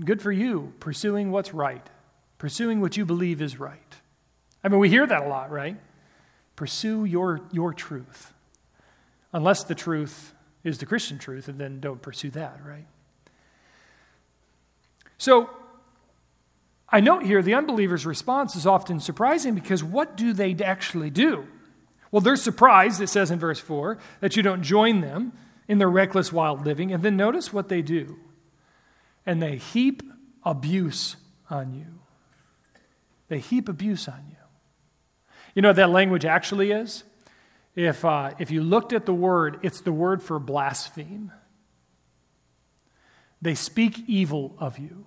Good 0.03 0.21
for 0.21 0.31
you, 0.31 0.73
pursuing 0.79 1.31
what's 1.31 1.53
right, 1.53 1.89
pursuing 2.37 2.81
what 2.81 2.97
you 2.97 3.05
believe 3.05 3.41
is 3.41 3.59
right. 3.59 3.95
I 4.63 4.67
mean, 4.67 4.79
we 4.79 4.89
hear 4.89 5.07
that 5.07 5.23
a 5.23 5.27
lot, 5.27 5.51
right? 5.51 5.77
Pursue 6.55 7.05
your, 7.05 7.41
your 7.51 7.73
truth. 7.73 8.33
Unless 9.31 9.65
the 9.65 9.75
truth 9.75 10.33
is 10.63 10.79
the 10.79 10.85
Christian 10.85 11.17
truth, 11.17 11.47
and 11.47 11.59
then 11.59 11.79
don't 11.79 12.01
pursue 12.01 12.29
that, 12.31 12.59
right? 12.65 12.87
So, 15.17 15.49
I 16.89 16.99
note 16.99 17.23
here 17.23 17.41
the 17.41 17.55
unbeliever's 17.55 18.05
response 18.05 18.55
is 18.55 18.65
often 18.65 18.99
surprising 18.99 19.55
because 19.55 19.83
what 19.83 20.15
do 20.15 20.33
they 20.33 20.55
actually 20.63 21.09
do? 21.09 21.47
Well, 22.11 22.21
they're 22.21 22.35
surprised, 22.35 23.01
it 23.01 23.07
says 23.07 23.31
in 23.31 23.39
verse 23.39 23.59
4, 23.59 23.97
that 24.21 24.37
you 24.37 24.43
don't 24.43 24.61
join 24.61 25.01
them 25.01 25.33
in 25.67 25.79
their 25.79 25.89
reckless 25.89 26.31
wild 26.31 26.65
living. 26.65 26.93
And 26.93 27.03
then 27.03 27.17
notice 27.17 27.51
what 27.51 27.67
they 27.67 27.81
do 27.81 28.17
and 29.25 29.41
they 29.41 29.57
heap 29.57 30.03
abuse 30.43 31.15
on 31.49 31.73
you. 31.73 31.87
They 33.27 33.39
heap 33.39 33.67
abuse 33.67 34.07
on 34.07 34.23
you. 34.29 34.35
You 35.55 35.61
know 35.61 35.69
what 35.69 35.77
that 35.77 35.89
language 35.89 36.25
actually 36.25 36.71
is? 36.71 37.03
If, 37.75 38.05
uh, 38.05 38.31
if 38.39 38.51
you 38.51 38.61
looked 38.61 38.93
at 38.93 39.05
the 39.05 39.13
word, 39.13 39.59
it's 39.63 39.81
the 39.81 39.91
word 39.91 40.21
for 40.21 40.39
blaspheme. 40.39 41.31
They 43.45 43.53
speak 43.53 44.05
evil 44.07 44.55
of 44.57 44.79
you. 44.79 45.05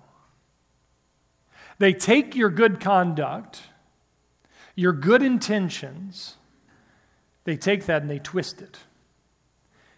They 1.77 1.91
take 1.91 2.37
your 2.37 2.49
good 2.49 2.79
conduct, 2.79 3.63
your 4.75 4.93
good 4.93 5.21
intentions, 5.21 6.37
they 7.43 7.57
take 7.57 7.85
that 7.87 8.01
and 8.01 8.09
they 8.09 8.19
twist 8.19 8.61
it. 8.61 8.77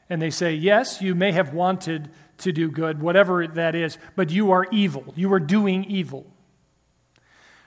And 0.10 0.20
they 0.20 0.32
say, 0.32 0.56
Yes, 0.56 1.04
you 1.04 1.14
may 1.14 1.34
have 1.34 1.54
wanted 1.54 2.10
to 2.40 2.52
do 2.52 2.72
good, 2.72 3.00
whatever 3.00 3.46
that 3.46 3.76
is, 3.76 4.00
but 4.16 4.32
you 4.32 4.50
are 4.50 4.66
evil. 4.72 5.14
You 5.16 5.32
are 5.34 5.40
doing 5.40 5.84
evil. 5.84 6.26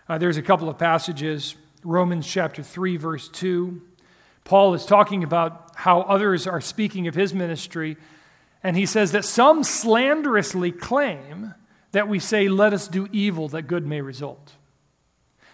Uh, 0.09 0.19
there's 0.19 0.39
a 0.39 0.43
couple 0.43 0.69
of 0.69 0.77
passages, 0.77 1.55
Romans 1.85 2.27
chapter 2.27 2.65
3, 2.65 2.97
verse 2.97 3.29
2. 3.29 3.81
Paul 4.43 4.75
is 4.75 4.85
talking 4.85 5.23
about 5.23 5.71
how 5.77 6.01
others 6.01 6.49
are 6.49 6.61
speaking 6.61 7.07
of 7.07 7.15
his 7.15 7.33
ministry, 7.33 7.97
and 8.65 8.77
he 8.77 8.87
says 8.87 9.13
that 9.13 9.25
some 9.25 9.63
slanderously 9.63 10.73
claim 10.73 11.55
that 11.93 12.09
we 12.09 12.19
say, 12.19 12.49
Let 12.49 12.73
us 12.73 12.89
do 12.89 13.07
evil 13.13 13.49
that 13.51 13.69
good 13.69 13.87
may 13.87 14.01
result. 14.01 14.55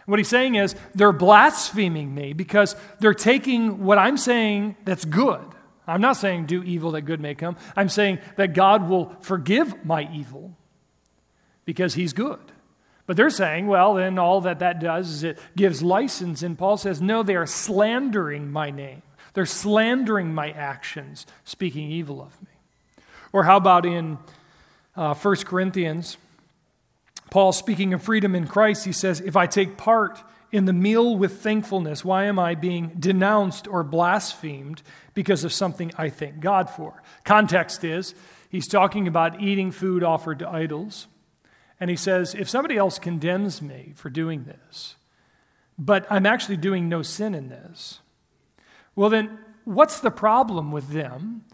What 0.07 0.19
he's 0.19 0.29
saying 0.29 0.55
is 0.55 0.75
they're 0.95 1.13
blaspheming 1.13 2.15
me 2.15 2.33
because 2.33 2.75
they're 2.99 3.13
taking 3.13 3.85
what 3.85 3.99
I'm 3.99 4.17
saying 4.17 4.77
that's 4.85 5.05
good 5.05 5.45
I'm 5.91 6.01
not 6.01 6.17
saying 6.17 6.47
do 6.47 6.63
evil 6.63 6.93
that 6.93 7.03
good 7.03 7.21
may 7.21 7.35
come. 7.35 7.57
I'm 7.77 7.89
saying 7.89 8.21
that 8.37 8.55
God 8.55 8.89
will 8.89 9.13
forgive 9.21 9.85
my 9.85 10.09
evil 10.13 10.57
because 11.65 11.95
he's 11.95 12.13
good. 12.13 12.39
But 13.07 13.17
they're 13.17 13.29
saying, 13.29 13.67
well, 13.67 13.95
then 13.95 14.17
all 14.17 14.41
that 14.43 14.61
that 14.61 14.79
does 14.79 15.11
is 15.11 15.25
it 15.25 15.39
gives 15.57 15.83
license. 15.83 16.45
And 16.45 16.57
Paul 16.57 16.77
says, 16.77 17.03
no, 17.03 17.25
they 17.25 17.35
are 17.35 17.47
slandering 17.47 18.53
my 18.53 18.71
name. 18.71 19.03
They're 19.33 19.47
slandering 19.47 20.33
my 20.33 20.53
actions, 20.53 21.27
speaking 21.43 21.91
evil 21.91 22.23
of 22.23 22.41
me. 22.41 22.50
Or 23.33 23.45
how 23.45 23.57
about 23.57 23.87
in 23.87 24.19
uh, 24.97 25.15
1 25.15 25.37
Corinthians? 25.39 26.17
Paul, 27.31 27.53
speaking 27.53 27.95
of 27.95 28.03
freedom 28.03 28.35
in 28.35 28.47
Christ, 28.47 28.85
he 28.85 28.93
says, 28.93 29.21
If 29.21 29.37
I 29.37 29.47
take 29.47 29.77
part 29.77 30.23
in 30.51 30.65
the 30.65 30.73
meal 30.73 31.17
with 31.17 31.41
thankfulness, 31.41 32.05
why 32.05 32.25
am 32.25 32.39
I 32.39 32.57
being 32.57 32.89
denounced 32.99 33.69
or 33.69 33.85
blasphemed 33.85 34.83
because 35.15 35.45
of 35.45 35.53
something 35.53 35.93
I 35.97 36.09
thank 36.09 36.41
God 36.41 36.69
for? 36.69 37.03
Context 37.25 37.85
is 37.85 38.15
he's 38.51 38.67
talking 38.67 39.07
about 39.07 39.41
eating 39.41 39.71
food 39.71 40.03
offered 40.03 40.41
to 40.41 40.49
idols. 40.49 41.07
And 41.79 41.89
he 41.89 41.97
says, 41.97 42.35
if 42.35 42.49
somebody 42.49 42.77
else 42.77 42.99
condemns 42.99 43.63
me 43.63 43.93
for 43.97 44.11
doing 44.11 44.45
this, 44.45 44.97
but 45.79 46.07
I'm 46.11 46.27
actually 46.27 46.59
doing 46.59 46.89
no 46.89 47.01
sin 47.01 47.35
in 47.35 47.49
this, 47.49 48.01
well, 48.95 49.09
then 49.09 49.39
what's 49.65 50.01
the 50.01 50.11
problem 50.11 50.73
with 50.73 50.89
them? 50.91 51.45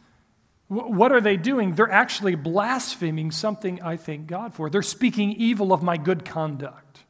What 0.69 1.13
are 1.13 1.21
they 1.21 1.37
doing? 1.37 1.75
They're 1.75 1.91
actually 1.91 2.35
blaspheming 2.35 3.31
something 3.31 3.81
I 3.83 3.97
thank 3.97 4.27
God 4.27 4.53
for. 4.53 4.69
They're 4.69 4.83
speaking 4.83 5.33
evil 5.33 5.73
of 5.73 5.83
my 5.83 5.97
good 5.97 6.25
conduct. 6.25 7.05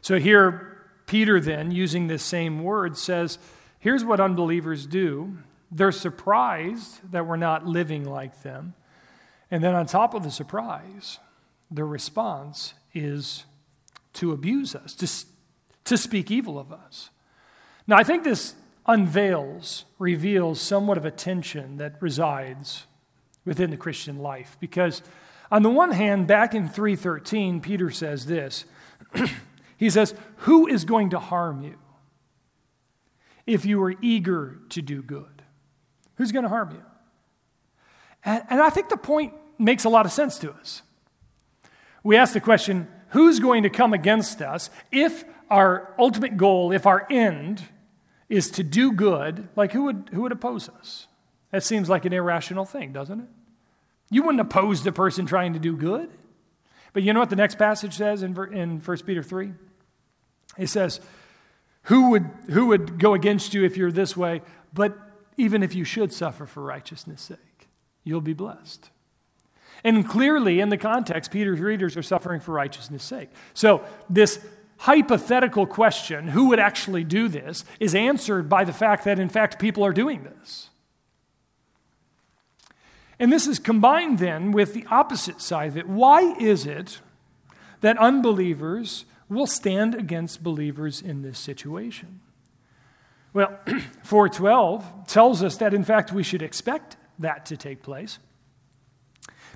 So 0.00 0.18
here, 0.18 0.86
Peter, 1.06 1.38
then, 1.38 1.70
using 1.70 2.06
this 2.06 2.22
same 2.22 2.62
word, 2.62 2.96
says, 2.96 3.38
Here's 3.78 4.04
what 4.04 4.20
unbelievers 4.20 4.86
do. 4.86 5.38
They're 5.70 5.92
surprised 5.92 7.12
that 7.12 7.26
we're 7.26 7.36
not 7.36 7.66
living 7.66 8.04
like 8.04 8.42
them. 8.42 8.74
And 9.50 9.62
then, 9.62 9.74
on 9.74 9.86
top 9.86 10.14
of 10.14 10.22
the 10.22 10.30
surprise, 10.30 11.18
their 11.70 11.86
response 11.86 12.74
is 12.94 13.44
to 14.14 14.32
abuse 14.32 14.74
us, 14.74 14.94
to, 14.94 15.26
to 15.84 15.98
speak 15.98 16.30
evil 16.30 16.58
of 16.58 16.72
us. 16.72 17.10
Now, 17.86 17.96
I 17.96 18.02
think 18.02 18.24
this 18.24 18.54
unveils, 18.88 19.84
reveals 19.98 20.60
somewhat 20.60 20.96
of 20.96 21.04
a 21.04 21.10
tension 21.10 21.76
that 21.76 22.00
resides 22.00 22.86
within 23.44 23.70
the 23.70 23.76
Christian 23.76 24.18
life. 24.18 24.56
Because, 24.58 25.02
on 25.52 25.62
the 25.62 25.70
one 25.70 25.92
hand, 25.92 26.26
back 26.26 26.54
in 26.54 26.68
313, 26.68 27.60
Peter 27.60 27.90
says 27.90 28.26
this 28.26 28.64
He 29.76 29.90
says, 29.90 30.14
Who 30.38 30.66
is 30.66 30.84
going 30.84 31.10
to 31.10 31.20
harm 31.20 31.62
you 31.62 31.78
if 33.46 33.64
you 33.64 33.82
are 33.82 33.94
eager 34.02 34.58
to 34.70 34.82
do 34.82 35.02
good? 35.02 35.42
Who's 36.16 36.32
going 36.32 36.42
to 36.42 36.48
harm 36.48 36.72
you? 36.72 36.82
And, 38.24 38.42
and 38.50 38.60
I 38.60 38.70
think 38.70 38.88
the 38.88 38.96
point 38.96 39.34
makes 39.58 39.84
a 39.84 39.88
lot 39.88 40.06
of 40.06 40.12
sense 40.12 40.38
to 40.38 40.52
us. 40.52 40.82
We 42.02 42.16
ask 42.16 42.32
the 42.32 42.40
question 42.40 42.88
who's 43.10 43.38
going 43.38 43.62
to 43.64 43.70
come 43.70 43.92
against 43.92 44.42
us 44.42 44.70
if 44.90 45.24
our 45.50 45.94
ultimate 45.98 46.36
goal, 46.36 46.72
if 46.72 46.86
our 46.86 47.06
end 47.10 47.62
is 48.28 48.50
to 48.52 48.62
do 48.62 48.92
good? 48.92 49.48
Like, 49.56 49.72
who 49.72 49.84
would, 49.84 50.10
who 50.12 50.22
would 50.22 50.32
oppose 50.32 50.68
us? 50.68 51.06
That 51.50 51.64
seems 51.64 51.88
like 51.88 52.04
an 52.04 52.12
irrational 52.12 52.64
thing, 52.64 52.92
doesn't 52.92 53.20
it? 53.20 53.28
You 54.10 54.22
wouldn't 54.22 54.40
oppose 54.40 54.82
the 54.82 54.92
person 54.92 55.26
trying 55.26 55.54
to 55.54 55.58
do 55.58 55.76
good. 55.76 56.10
But 56.92 57.02
you 57.02 57.12
know 57.12 57.20
what 57.20 57.30
the 57.30 57.36
next 57.36 57.58
passage 57.58 57.94
says 57.94 58.22
in, 58.22 58.36
in 58.52 58.80
1 58.80 58.98
Peter 59.06 59.22
3? 59.22 59.52
It 60.56 60.68
says, 60.68 61.00
who 61.82 62.10
would, 62.10 62.30
who 62.50 62.66
would 62.66 62.98
go 62.98 63.14
against 63.14 63.54
you 63.54 63.64
if 63.64 63.76
you're 63.76 63.92
this 63.92 64.16
way? 64.16 64.42
But 64.72 64.96
even 65.36 65.62
if 65.62 65.74
you 65.74 65.84
should 65.84 66.12
suffer 66.12 66.46
for 66.46 66.62
righteousness' 66.62 67.22
sake, 67.22 67.68
you'll 68.04 68.20
be 68.20 68.34
blessed. 68.34 68.90
And 69.84 70.08
clearly, 70.08 70.60
in 70.60 70.70
the 70.70 70.76
context, 70.76 71.30
Peter's 71.30 71.60
readers 71.60 71.96
are 71.96 72.02
suffering 72.02 72.40
for 72.40 72.52
righteousness' 72.52 73.04
sake. 73.04 73.30
So, 73.54 73.84
this 74.10 74.44
hypothetical 74.78 75.66
question, 75.66 76.28
who 76.28 76.48
would 76.48 76.58
actually 76.58 77.04
do 77.04 77.28
this, 77.28 77.64
is 77.80 77.94
answered 77.94 78.48
by 78.48 78.64
the 78.64 78.72
fact 78.72 79.04
that, 79.04 79.18
in 79.18 79.28
fact, 79.28 79.58
people 79.58 79.84
are 79.84 79.92
doing 79.92 80.22
this. 80.22 80.70
And 83.18 83.32
this 83.32 83.46
is 83.46 83.58
combined 83.58 84.18
then 84.18 84.52
with 84.52 84.74
the 84.74 84.86
opposite 84.90 85.40
side 85.40 85.68
of 85.68 85.76
it. 85.76 85.88
Why 85.88 86.36
is 86.38 86.66
it 86.66 87.00
that 87.80 87.98
unbelievers 87.98 89.04
will 89.28 89.46
stand 89.46 89.94
against 89.94 90.42
believers 90.42 91.02
in 91.02 91.22
this 91.22 91.38
situation? 91.38 92.20
Well, 93.32 93.58
412 94.04 95.06
tells 95.06 95.42
us 95.42 95.56
that, 95.56 95.74
in 95.74 95.84
fact, 95.84 96.12
we 96.12 96.22
should 96.22 96.42
expect 96.42 96.96
that 97.18 97.46
to 97.46 97.56
take 97.56 97.82
place. 97.82 98.18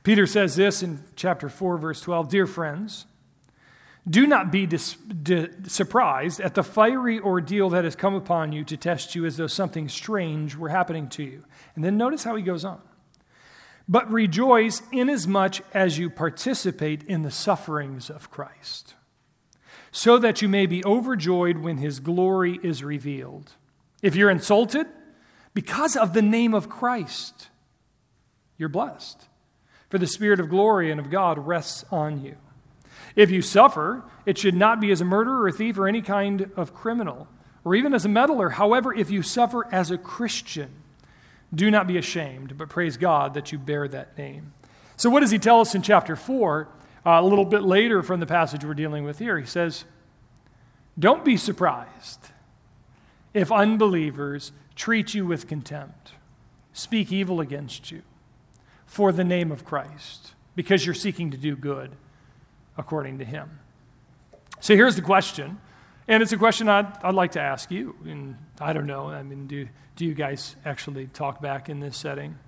Peter 0.03 0.27
says 0.27 0.57
this 0.57 0.83
in 0.83 1.01
chapter 1.15 1.49
4, 1.49 1.79
verse 1.79 2.01
12 2.01 2.29
Dear 2.29 2.47
friends, 2.47 3.07
do 4.09 4.27
not 4.27 4.51
be 4.51 4.67
dis- 4.67 4.95
di- 4.95 5.49
surprised 5.67 6.41
at 6.41 6.55
the 6.55 6.65
fiery 6.65 7.21
ordeal 7.21 7.71
that 7.71 7.85
has 7.85 7.95
come 7.95 8.15
upon 8.15 8.53
you 8.53 8.65
to 8.65 8.77
test 8.77 9.15
you 9.15 9.25
as 9.25 9.37
though 9.37 9.47
something 9.47 9.89
strange 9.89 10.57
were 10.57 10.71
happening 10.71 11.09
to 11.11 11.23
you. 11.23 11.45
And 11.77 11.85
then 11.85 11.97
notice 11.97 12.25
how 12.25 12.35
he 12.35 12.43
goes 12.43 12.65
on. 12.65 12.81
But 13.89 14.11
rejoice 14.11 14.83
inasmuch 14.93 15.57
as 15.75 15.99
you 15.99 16.11
participate 16.11 17.03
in 17.05 17.23
the 17.23 17.31
sufferings 17.31 18.11
of 18.11 18.31
Christ 18.31 18.95
so 19.93 20.19
that 20.19 20.41
you 20.41 20.49
may 20.49 20.67
be 20.67 20.85
overjoyed 20.85 21.59
when 21.59 21.77
his 21.77 22.01
glory 22.01 22.59
is 22.63 22.83
revealed. 22.83 23.53
If 24.01 24.17
you're 24.17 24.31
insulted 24.31 24.87
because 25.55 25.97
of 25.97 26.15
the 26.15 26.23
name 26.23 26.55
of 26.55 26.69
Christ, 26.71 27.49
you're 28.57 28.69
blessed. 28.71 29.29
for 29.91 29.99
the 29.99 30.07
Spirit 30.07 30.41
of 30.41 30.49
glory 30.49 30.91
and 30.91 30.99
of 30.99 31.11
God 31.11 31.39
rests 31.47 31.85
on 31.93 32.25
you. 32.25 32.37
If 33.15 33.31
you 33.31 33.43
suffer, 33.43 34.03
it 34.25 34.39
should 34.39 34.55
not 34.55 34.81
be 34.81 34.91
as 34.91 35.01
a 35.01 35.05
murderer 35.05 35.43
or 35.43 35.49
a 35.49 35.53
thief 35.53 35.79
or 35.79 35.87
any 35.87 36.03
kind 36.03 36.51
of 36.57 36.75
criminal, 36.75 37.29
or 37.65 37.75
even 37.75 37.95
as 37.95 38.05
a 38.05 38.09
meddler. 38.09 38.51
However, 38.51 38.95
if 38.95 39.11
you 39.11 39.23
suffer 39.23 39.67
as 39.73 39.91
a 39.91 39.99
Christian, 39.99 40.71
do 41.55 41.71
not 41.71 41.87
be 41.87 41.99
ashamed, 41.99 42.57
but 42.57 42.69
praise 42.69 42.97
God 42.97 43.35
that 43.35 43.53
you 43.53 43.59
bear 43.59 43.87
that 43.89 44.17
name. 44.17 44.53
So, 44.97 45.11
what 45.11 45.21
does 45.21 45.31
he 45.31 45.39
tell 45.39 45.61
us 45.61 45.75
in 45.75 45.83
chapter 45.83 46.17
4? 46.17 46.69
Uh, 47.05 47.11
a 47.11 47.23
little 47.23 47.45
bit 47.45 47.63
later 47.63 48.03
from 48.03 48.21
the 48.21 48.27
passage 48.27 48.65
we're 48.65 48.75
dealing 48.75 49.05
with 49.05 49.19
here, 49.19 49.39
he 49.39 49.47
says, 49.47 49.85
Don't 50.99 51.25
be 51.25 51.37
surprised 51.37 52.31
if 53.35 53.51
unbelievers 53.51 54.53
treat 54.77 55.13
you 55.13 55.27
with 55.27 55.49
contempt, 55.49 56.13
speak 56.73 57.11
evil 57.11 57.41
against 57.41 57.91
you 57.91 58.03
for 58.87 59.11
the 59.11 59.25
name 59.25 59.51
of 59.51 59.65
Christ, 59.65 60.35
because 60.55 60.87
you're 60.87 60.95
seeking 60.95 61.31
to 61.33 61.37
do 61.37 61.57
good 61.57 61.97
according 62.77 63.19
to 63.19 63.25
him. 63.25 63.59
So 64.61 64.77
here's 64.77 64.97
the 64.97 65.03
question, 65.03 65.59
and 66.09 66.23
it's 66.23 66.33
a 66.33 66.37
question 66.37 66.69
I'd, 66.69 66.87
I'd 67.03 67.15
like 67.15 67.33
to 67.33 67.41
ask 67.41 67.71
you. 67.71 67.97
And 68.05 68.37
I 68.61 68.73
don't 68.73 68.87
know, 68.87 69.09
I 69.09 69.23
mean, 69.23 69.47
do, 69.47 69.69
do 69.97 70.05
you 70.05 70.15
guys 70.15 70.57
actually 70.65 71.09
talk 71.09 71.41
back 71.41 71.69
in 71.69 71.81
this 71.81 71.97
setting? 71.97 72.39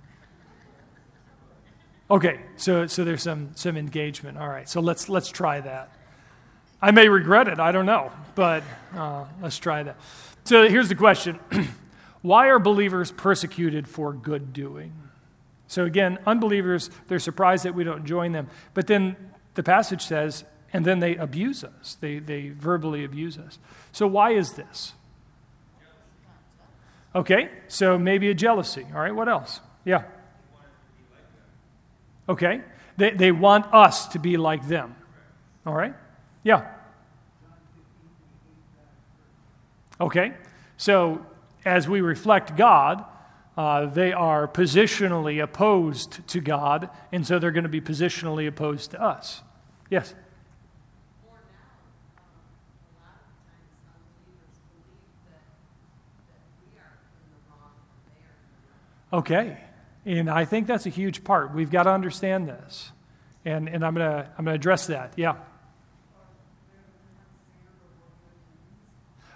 Okay, 2.09 2.39
so, 2.55 2.85
so 2.85 3.03
there's 3.03 3.23
some, 3.23 3.51
some 3.55 3.77
engagement. 3.77 4.37
All 4.37 4.47
right, 4.47 4.69
so 4.69 4.79
let's, 4.79 5.09
let's 5.09 5.29
try 5.29 5.59
that. 5.61 5.91
I 6.81 6.91
may 6.91 7.09
regret 7.09 7.47
it, 7.47 7.59
I 7.59 7.71
don't 7.71 7.85
know, 7.85 8.11
but 8.35 8.63
uh, 8.95 9.25
let's 9.41 9.57
try 9.57 9.81
that. 9.83 9.97
So 10.43 10.69
here's 10.69 10.89
the 10.89 10.95
question 10.95 11.39
Why 12.21 12.47
are 12.47 12.59
believers 12.59 13.11
persecuted 13.11 13.87
for 13.87 14.13
good 14.13 14.53
doing? 14.53 14.93
So 15.67 15.85
again, 15.85 16.19
unbelievers, 16.27 16.89
they're 17.07 17.19
surprised 17.19 17.65
that 17.65 17.73
we 17.73 17.83
don't 17.83 18.05
join 18.05 18.31
them. 18.31 18.49
But 18.73 18.87
then 18.87 19.15
the 19.55 19.63
passage 19.63 20.01
says, 20.01 20.45
and 20.71 20.85
then 20.85 20.99
they 20.99 21.15
abuse 21.15 21.63
us. 21.63 21.97
They, 21.99 22.19
they 22.19 22.49
verbally 22.49 23.03
abuse 23.03 23.37
us. 23.37 23.59
So 23.91 24.07
why 24.07 24.31
is 24.31 24.53
this? 24.53 24.93
Okay, 27.15 27.49
so 27.69 27.97
maybe 27.97 28.29
a 28.29 28.33
jealousy. 28.33 28.85
All 28.93 28.99
right, 28.99 29.15
what 29.15 29.29
else? 29.29 29.61
Yeah. 29.85 30.03
Okay, 32.27 32.61
they, 32.97 33.11
they 33.11 33.31
want 33.31 33.73
us 33.73 34.07
to 34.09 34.19
be 34.19 34.35
like 34.35 34.67
them. 34.67 34.95
All 35.65 35.73
right? 35.73 35.93
Yeah. 36.43 36.69
Okay, 40.01 40.33
so 40.75 41.25
as 41.63 41.87
we 41.87 42.01
reflect 42.01 42.57
God, 42.57 43.05
uh, 43.57 43.85
they 43.85 44.11
are 44.11 44.47
positionally 44.47 45.41
opposed 45.41 46.27
to 46.27 46.41
God, 46.41 46.89
and 47.11 47.25
so 47.25 47.39
they're 47.39 47.51
going 47.51 47.63
to 47.63 47.69
be 47.69 47.81
positionally 47.81 48.47
opposed 48.47 48.91
to 48.91 49.01
us. 49.01 49.41
Yes? 49.89 50.13
Okay. 59.13 59.57
And 60.05 60.29
I 60.29 60.43
think 60.43 60.67
that's 60.67 60.85
a 60.85 60.89
huge 60.89 61.23
part. 61.23 61.53
We've 61.53 61.71
got 61.71 61.83
to 61.83 61.91
understand 61.91 62.49
this. 62.49 62.91
And, 63.45 63.69
and 63.69 63.85
I'm 63.85 63.95
going 63.95 64.09
to 64.09 64.29
I'm 64.37 64.45
going 64.45 64.53
to 64.53 64.59
address 64.59 64.87
that. 64.87 65.13
Yeah. 65.15 65.35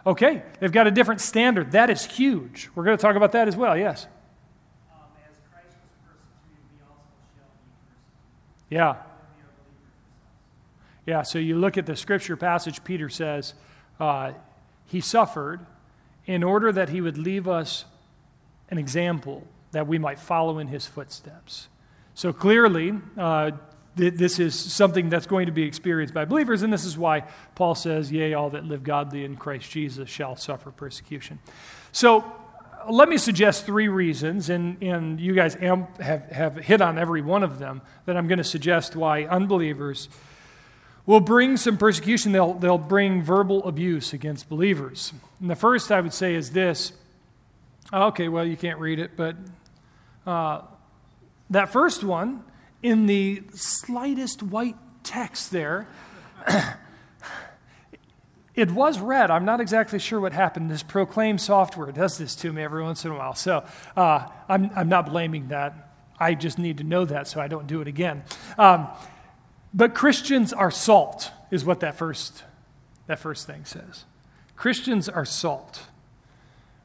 Okay, 0.06 0.44
they've 0.60 0.72
got 0.72 0.88
a 0.88 0.92
different 0.92 1.22
standard. 1.22 1.72
That 1.74 1.90
is 1.90 2.06
huge. 2.06 2.70
We're 2.74 2.86
going 2.86 2.98
to 2.98 3.02
talk 3.02 3.16
about 3.16 3.34
that 3.34 3.48
as 3.48 3.58
well, 3.58 3.78
yes. 3.78 4.08
Um, 4.92 5.02
yeah. 8.70 8.96
Yeah, 11.06 11.24
so 11.24 11.40
you 11.40 11.58
look 11.58 11.78
at 11.78 11.86
the 11.86 11.96
scripture 11.96 12.38
passage, 12.38 12.84
Peter 12.84 13.10
says, 13.10 13.56
uh, 14.00 14.34
He 14.86 15.02
suffered 15.02 15.66
in 16.26 16.44
order 16.44 16.72
that 16.72 16.90
He 16.90 17.02
would 17.02 17.18
leave 17.18 17.48
us 17.48 17.86
an 18.70 18.78
example 18.78 19.48
that 19.72 19.88
we 19.88 19.98
might 19.98 20.20
follow 20.20 20.60
in 20.60 20.68
His 20.68 20.86
footsteps. 20.86 21.68
So 22.14 22.32
clearly, 22.32 22.94
uh, 23.18 23.52
this 23.96 24.40
is 24.40 24.56
something 24.56 25.10
that's 25.10 25.26
going 25.26 25.48
to 25.48 25.52
be 25.52 25.64
experienced 25.64 26.14
by 26.14 26.26
believers, 26.26 26.62
and 26.62 26.72
this 26.72 26.86
is 26.86 26.98
why 26.98 27.26
Paul 27.56 27.76
says, 27.76 28.12
Yea, 28.12 28.34
all 28.34 28.50
that 28.52 28.64
live 28.64 28.84
godly 28.84 29.26
in 29.26 29.36
Christ 29.36 29.70
Jesus 29.70 30.10
shall 30.10 30.36
suffer 30.36 30.72
persecution. 30.72 31.40
So 31.92 32.24
let 32.90 33.10
me 33.10 33.18
suggest 33.18 33.66
three 33.66 33.88
reasons, 33.88 34.50
and, 34.50 34.82
and 34.82 35.20
you 35.20 35.34
guys 35.34 35.56
have, 35.56 35.88
have 36.00 36.56
hit 36.56 36.82
on 36.82 36.98
every 36.98 37.22
one 37.22 37.44
of 37.44 37.60
them, 37.60 37.82
that 38.06 38.16
I'm 38.16 38.28
going 38.28 38.38
to 38.38 38.44
suggest 38.44 38.96
why 38.96 39.24
unbelievers 39.26 40.10
will 41.06 41.20
bring 41.20 41.58
some 41.58 41.78
persecution. 41.78 42.32
They'll, 42.32 42.54
they'll 42.54 42.78
bring 42.78 43.22
verbal 43.24 43.68
abuse 43.68 44.14
against 44.14 44.48
believers. 44.48 45.12
And 45.42 45.50
the 45.50 45.56
first 45.56 45.92
I 45.92 46.02
would 46.02 46.14
say 46.14 46.36
is 46.36 46.52
this 46.52 46.94
okay, 47.92 48.28
well, 48.28 48.46
you 48.46 48.56
can't 48.56 48.80
read 48.80 49.00
it, 49.00 49.12
but 49.18 49.36
uh, 50.28 50.62
that 51.50 51.70
first 51.70 52.04
one 52.04 52.44
in 52.82 53.06
the 53.06 53.44
slightest 53.54 54.42
white 54.42 54.76
text 55.04 55.52
there. 55.52 55.88
it 58.56 58.72
was 58.72 59.00
read. 59.00 59.32
I'm 59.32 59.46
not 59.46 59.60
exactly 59.62 60.00
sure 60.00 60.20
what 60.20 60.34
happened. 60.34 60.70
This 60.70 60.84
proclaim 60.84 61.38
software 61.38 61.92
does 61.92 62.18
this 62.18 62.36
to 62.38 62.52
me 62.52 62.64
every 62.64 62.84
once 62.84 63.06
in 63.06 63.12
a 63.12 63.16
while. 63.16 63.36
So 63.36 63.66
uh, 63.96 64.28
I'm, 64.48 64.70
I'm 64.76 64.90
not 64.90 65.08
blaming 65.08 65.50
that. 65.50 65.90
I 66.20 66.34
just 66.34 66.60
need 66.60 66.78
to 66.80 66.84
know 66.84 67.06
that 67.06 67.28
so 67.28 67.40
I 67.40 67.48
don't 67.48 67.68
do 67.68 67.82
it 67.82 67.88
again. 67.88 68.24
Um, 68.58 68.88
but 69.74 69.94
Christians 69.94 70.52
are 70.52 70.72
salt, 70.72 71.32
is 71.52 71.64
what 71.64 71.80
that 71.80 71.96
first, 71.96 72.44
that 73.08 73.20
first 73.20 73.48
thing 73.48 73.66
says. 73.66 74.06
Christians 74.56 75.08
are 75.08 75.26
salt. 75.26 75.84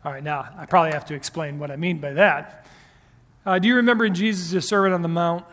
All 0.04 0.12
right, 0.12 0.22
now 0.22 0.48
I 0.56 0.66
probably 0.66 0.92
have 0.92 1.06
to 1.06 1.14
explain 1.14 1.58
what 1.58 1.70
I 1.70 1.76
mean 1.76 1.98
by 1.98 2.12
that. 2.12 2.66
Uh, 3.46 3.58
do 3.58 3.68
you 3.68 3.76
remember 3.76 4.04
in 4.04 4.14
Jesus' 4.14 4.68
Sermon 4.68 4.92
on 4.92 5.02
the 5.02 5.08
Mount? 5.08 5.44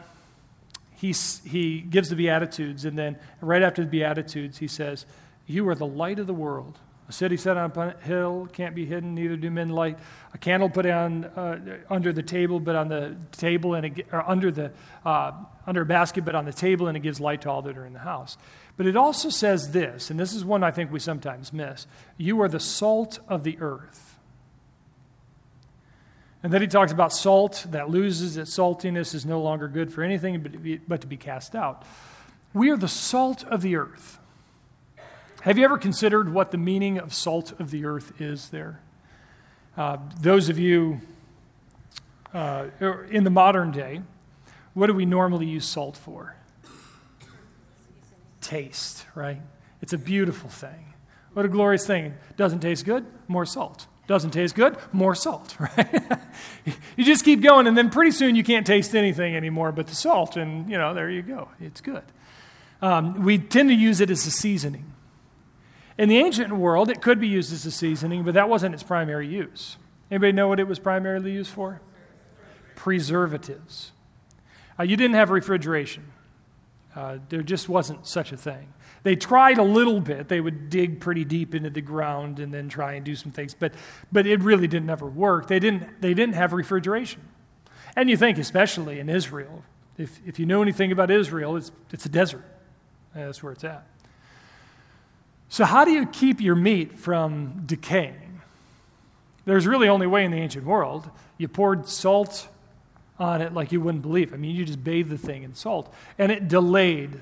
He, 1.02 1.14
he 1.50 1.82
gives 1.82 2.10
the 2.10 2.16
Beatitudes, 2.16 2.86
and 2.86 2.96
then 2.96 3.18
right 3.42 3.64
after 3.64 3.84
the 3.84 3.90
Beatitudes, 3.90 4.60
he 4.60 4.68
says, 4.68 5.08
You 5.48 5.68
are 5.70 5.74
the 5.74 5.88
light 5.88 6.20
of 6.20 6.28
the 6.28 6.34
world. 6.34 6.78
A 7.10 7.12
city 7.12 7.38
set 7.38 7.58
on 7.58 7.72
a 7.76 7.98
hill 8.04 8.48
can't 8.54 8.76
be 8.76 8.86
hidden, 8.86 9.16
neither 9.16 9.36
do 9.36 9.50
men 9.50 9.70
light 9.70 9.98
a 10.32 10.38
candle 10.38 10.70
put 10.70 10.86
on 10.86 11.26
uh, 11.26 11.80
under 11.90 12.14
the 12.14 12.22
table, 12.22 12.60
but 12.60 12.76
on 12.76 12.88
the 12.88 13.18
table, 13.32 13.74
and 13.74 13.88
it, 13.88 14.08
or 14.12 14.30
under, 14.30 14.52
the, 14.52 14.72
uh, 15.04 15.32
under 15.66 15.82
a 15.82 15.86
basket, 15.86 16.24
but 16.24 16.36
on 16.36 16.46
the 16.46 16.54
table, 16.54 16.88
and 16.88 16.96
it 16.96 17.00
gives 17.02 17.20
light 17.20 17.42
to 17.42 17.50
all 17.50 17.64
that 17.64 17.78
are 17.80 17.86
in 17.86 17.94
the 17.94 18.00
house. 18.00 18.38
But 18.78 18.86
it 18.86 18.96
also 18.96 19.30
says 19.30 19.72
this, 19.72 20.12
and 20.12 20.20
this 20.20 20.34
is 20.34 20.46
one 20.46 20.64
I 20.64 20.70
think 20.70 20.92
we 20.92 21.00
sometimes 21.00 21.52
miss 21.52 21.88
You 22.16 22.42
are 22.42 22.48
the 22.48 22.60
salt 22.60 23.18
of 23.28 23.44
the 23.44 23.58
earth. 23.60 24.11
And 26.44 26.52
then 26.52 26.62
he 26.62 26.68
talks 26.68 26.92
about 26.92 27.14
salt 27.14 27.66
that 27.70 27.90
loses 27.90 28.36
its 28.36 28.58
saltiness 28.58 29.14
is 29.14 29.26
no 29.26 29.42
longer 29.42 29.68
good 29.68 29.94
for 29.94 30.04
anything 30.04 30.40
but 30.42 30.54
to 30.54 30.58
be, 30.58 30.78
but 30.78 31.02
to 31.02 31.08
be 31.08 31.18
cast 31.18 31.56
out. 31.56 31.84
We 32.54 32.72
are 32.72 32.78
the 32.78 32.88
salt 32.88 33.44
of 33.46 33.62
the 33.62 33.76
earth. 33.76 34.18
Have 35.42 35.58
you 35.58 35.64
ever 35.64 35.78
considered 35.78 36.34
what 36.34 36.52
the 36.52 36.58
meaning 36.58 36.98
of 36.98 37.14
salt 37.14 37.60
of 37.60 37.72
the 37.72 37.86
earth 37.86 38.20
is 38.20 38.50
there? 38.50 38.80
Uh, 39.78 39.98
those 40.20 40.50
of 40.50 40.60
you 40.60 41.02
uh, 42.34 42.66
in 43.10 43.24
the 43.24 43.30
modern 43.30 43.72
day, 43.72 44.02
what 44.74 44.88
do 44.88 44.94
we 44.94 45.06
normally 45.06 45.46
use 45.46 45.66
salt 45.66 45.98
for? 45.98 46.36
Taste, 48.42 49.06
right? 49.16 49.42
It's 49.82 49.94
a 49.94 49.98
beautiful 49.98 50.50
thing. 50.50 50.94
What 51.34 51.46
a 51.46 51.50
glorious 51.50 51.86
thing. 51.88 52.16
Doesn't 52.36 52.60
taste 52.60 52.86
good? 52.86 53.06
More 53.28 53.46
salt. 53.46 53.88
Doesn't 54.12 54.32
taste 54.32 54.56
good? 54.56 54.76
More 54.92 55.16
salt, 55.16 55.56
right? 55.60 56.20
you 56.98 57.06
just 57.06 57.24
keep 57.24 57.42
going, 57.42 57.66
and 57.66 57.78
then 57.78 57.90
pretty 57.90 58.12
soon 58.12 58.36
you 58.36 58.44
can't 58.44 58.68
taste 58.68 58.94
anything 58.94 59.38
anymore 59.38 59.72
but 59.72 59.88
the 59.88 59.96
salt, 59.96 60.36
and 60.36 60.70
you 60.70 60.78
know, 60.78 60.94
there 60.94 61.10
you 61.10 61.22
go. 61.22 61.48
It's 61.62 61.80
good. 61.80 62.04
Um, 62.82 63.24
we 63.24 63.38
tend 63.38 63.70
to 63.70 63.74
use 63.74 64.02
it 64.02 64.10
as 64.10 64.28
a 64.28 64.32
seasoning. 64.32 64.92
In 65.98 66.10
the 66.10 66.18
ancient 66.18 66.52
world, 66.52 66.90
it 66.90 67.02
could 67.02 67.22
be 67.22 67.28
used 67.30 67.54
as 67.54 67.66
a 67.66 67.72
seasoning, 67.72 68.24
but 68.24 68.34
that 68.34 68.50
wasn't 68.50 68.74
its 68.74 68.84
primary 68.84 69.30
use. 69.30 69.78
Anybody 70.12 70.34
know 70.34 70.50
what 70.50 70.60
it 70.60 70.68
was 70.68 70.78
primarily 70.78 71.32
used 71.32 71.52
for? 71.52 71.80
Preservatives. 72.76 73.94
Uh, 74.78 74.84
you 74.84 74.98
didn't 74.98 75.16
have 75.16 75.30
refrigeration. 75.30 76.12
Uh, 76.94 77.20
there 77.30 77.44
just 77.44 77.70
wasn't 77.70 78.06
such 78.06 78.34
a 78.34 78.38
thing. 78.38 78.74
They 79.04 79.16
tried 79.16 79.58
a 79.58 79.64
little 79.64 80.00
bit. 80.00 80.28
They 80.28 80.42
would 80.42 80.70
dig 80.70 81.00
pretty 81.00 81.26
deep 81.26 81.56
into 81.56 81.70
the 81.70 81.82
ground 81.82 82.40
and 82.40 82.54
then 82.54 82.70
try 82.70 82.94
and 82.94 83.06
do 83.06 83.16
some 83.16 83.32
things, 83.32 83.54
but, 83.54 83.74
but 84.12 84.28
it 84.28 84.42
really 84.42 84.68
didn't 84.68 84.90
ever 84.90 85.08
work. 85.08 85.48
They 85.48 85.60
didn't, 85.60 86.02
they 86.02 86.14
didn't 86.14 86.36
have 86.36 86.54
refrigeration. 86.54 87.22
And 87.96 88.10
you 88.10 88.18
think, 88.18 88.38
especially 88.38 89.00
in 89.00 89.10
Israel, 89.10 89.64
if, 89.98 90.20
if 90.26 90.40
you 90.40 90.46
know 90.46 90.62
anything 90.62 90.92
about 90.92 91.10
Israel, 91.10 91.58
it's, 91.58 91.72
it's 91.92 92.06
a 92.06 92.10
desert. 92.10 92.46
That's 93.14 93.42
where 93.44 93.52
it's 93.52 93.64
at. 93.64 93.86
So, 95.50 95.66
how 95.66 95.84
do 95.84 95.92
you 95.92 96.06
keep 96.06 96.40
your 96.40 96.56
meat 96.56 96.98
from 96.98 97.64
decaying? 97.66 98.42
There's 99.44 99.68
really 99.68 99.90
only 99.90 100.08
way 100.08 100.24
in 100.24 100.32
the 100.32 100.38
ancient 100.38 100.66
world. 100.66 101.10
You 101.38 101.48
poured 101.48 101.90
salt 101.90 102.48
on 103.20 103.42
it 103.42 103.54
like 103.54 103.72
you 103.72 103.82
wouldn't 103.82 104.02
believe. 104.02 104.34
I 104.34 104.38
mean, 104.38 104.56
you 104.56 104.64
just 104.64 104.84
bathed 104.84 105.10
the 105.10 105.18
thing 105.18 105.44
in 105.44 105.54
salt. 105.54 105.94
And 106.18 106.32
it 106.32 106.48
delayed. 106.48 107.20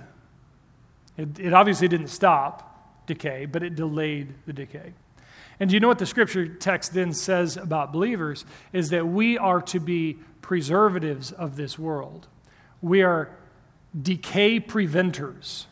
It, 1.19 1.38
it 1.38 1.53
obviously 1.53 1.89
didn't 1.89 2.08
stop 2.08 3.05
decay, 3.05 3.45
but 3.45 3.62
it 3.62 3.75
delayed 3.75 4.34
the 4.45 4.53
decay. 4.53 4.93
And 5.60 5.69
do 5.69 5.73
you 5.73 5.82
know 5.82 5.89
what 5.89 5.99
the 5.99 6.05
scripture 6.05 6.47
text 6.47 6.93
then 6.93 7.12
says 7.12 7.58
about 7.58 7.91
believers? 7.91 8.45
Is 8.71 8.91
that 8.91 9.05
we 9.05 9.38
are 9.38 9.62
to 9.63 9.82
be 9.82 10.19
preservatives 10.41 11.34
of 11.34 11.58
this 11.58 11.77
world. 11.77 12.27
We 12.82 13.03
are 13.03 13.29
decay 14.01 14.62
preventers 14.62 15.67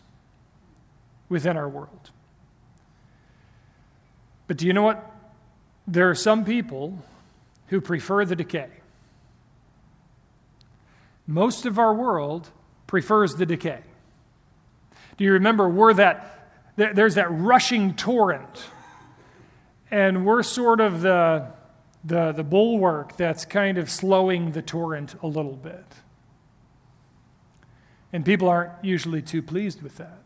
within 1.29 1.55
our 1.55 1.69
world. 1.69 2.11
But 4.47 4.57
do 4.57 4.67
you 4.67 4.73
know 4.73 4.83
what? 4.83 5.09
There 5.87 6.09
are 6.09 6.15
some 6.15 6.43
people 6.43 7.01
who 7.67 7.79
prefer 7.79 8.25
the 8.25 8.35
decay. 8.35 8.69
Most 11.25 11.65
of 11.65 11.79
our 11.79 11.93
world 11.93 12.49
prefers 12.85 13.35
the 13.35 13.45
decay. 13.45 13.81
Do 15.17 15.23
you 15.23 15.33
remember 15.33 15.67
we're 15.67 15.93
that 15.95 16.37
there's 16.77 17.15
that 17.15 17.31
rushing 17.31 17.95
torrent 17.95 18.69
and 19.89 20.25
we're 20.25 20.43
sort 20.43 20.79
of 20.79 21.01
the, 21.01 21.47
the, 22.03 22.31
the 22.33 22.43
bulwark 22.43 23.17
that's 23.17 23.45
kind 23.45 23.77
of 23.77 23.89
slowing 23.89 24.51
the 24.51 24.61
torrent 24.61 25.15
a 25.23 25.27
little 25.27 25.55
bit. 25.55 25.85
And 28.13 28.23
people 28.23 28.47
aren't 28.47 28.71
usually 28.83 29.21
too 29.21 29.41
pleased 29.41 29.81
with 29.81 29.97
that. 29.97 30.19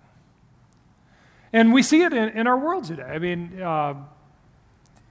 And 1.53 1.73
we 1.73 1.83
see 1.83 2.03
it 2.03 2.13
in, 2.13 2.29
in 2.29 2.47
our 2.47 2.57
world 2.57 2.85
today. 2.85 3.03
I 3.03 3.19
mean, 3.19 3.61
uh, 3.61 3.95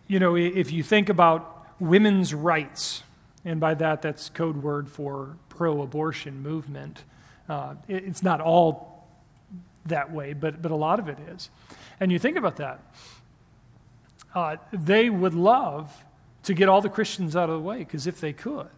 you 0.06 0.18
know, 0.18 0.36
if 0.36 0.72
you 0.72 0.82
think 0.82 1.08
about 1.08 1.66
women's 1.78 2.34
rights, 2.34 3.02
and 3.44 3.60
by 3.60 3.74
that, 3.74 4.02
that's 4.02 4.28
code 4.28 4.62
word 4.62 4.88
for 4.88 5.36
pro 5.48 5.82
abortion 5.82 6.42
movement, 6.42 7.04
uh, 7.48 7.74
it, 7.88 8.04
it's 8.04 8.22
not 8.22 8.40
all 8.40 8.89
that 9.86 10.12
way, 10.12 10.32
but, 10.32 10.60
but 10.60 10.70
a 10.70 10.76
lot 10.76 10.98
of 10.98 11.08
it 11.08 11.18
is. 11.28 11.50
And 11.98 12.10
you 12.12 12.18
think 12.18 12.36
about 12.36 12.56
that 12.56 12.80
uh, 14.34 14.56
they 14.72 15.10
would 15.10 15.34
love 15.34 16.04
to 16.44 16.54
get 16.54 16.68
all 16.68 16.80
the 16.80 16.88
Christians 16.88 17.36
out 17.36 17.50
of 17.50 17.56
the 17.56 17.62
way, 17.62 17.78
because 17.78 18.06
if 18.06 18.20
they 18.20 18.32
could, 18.32 18.68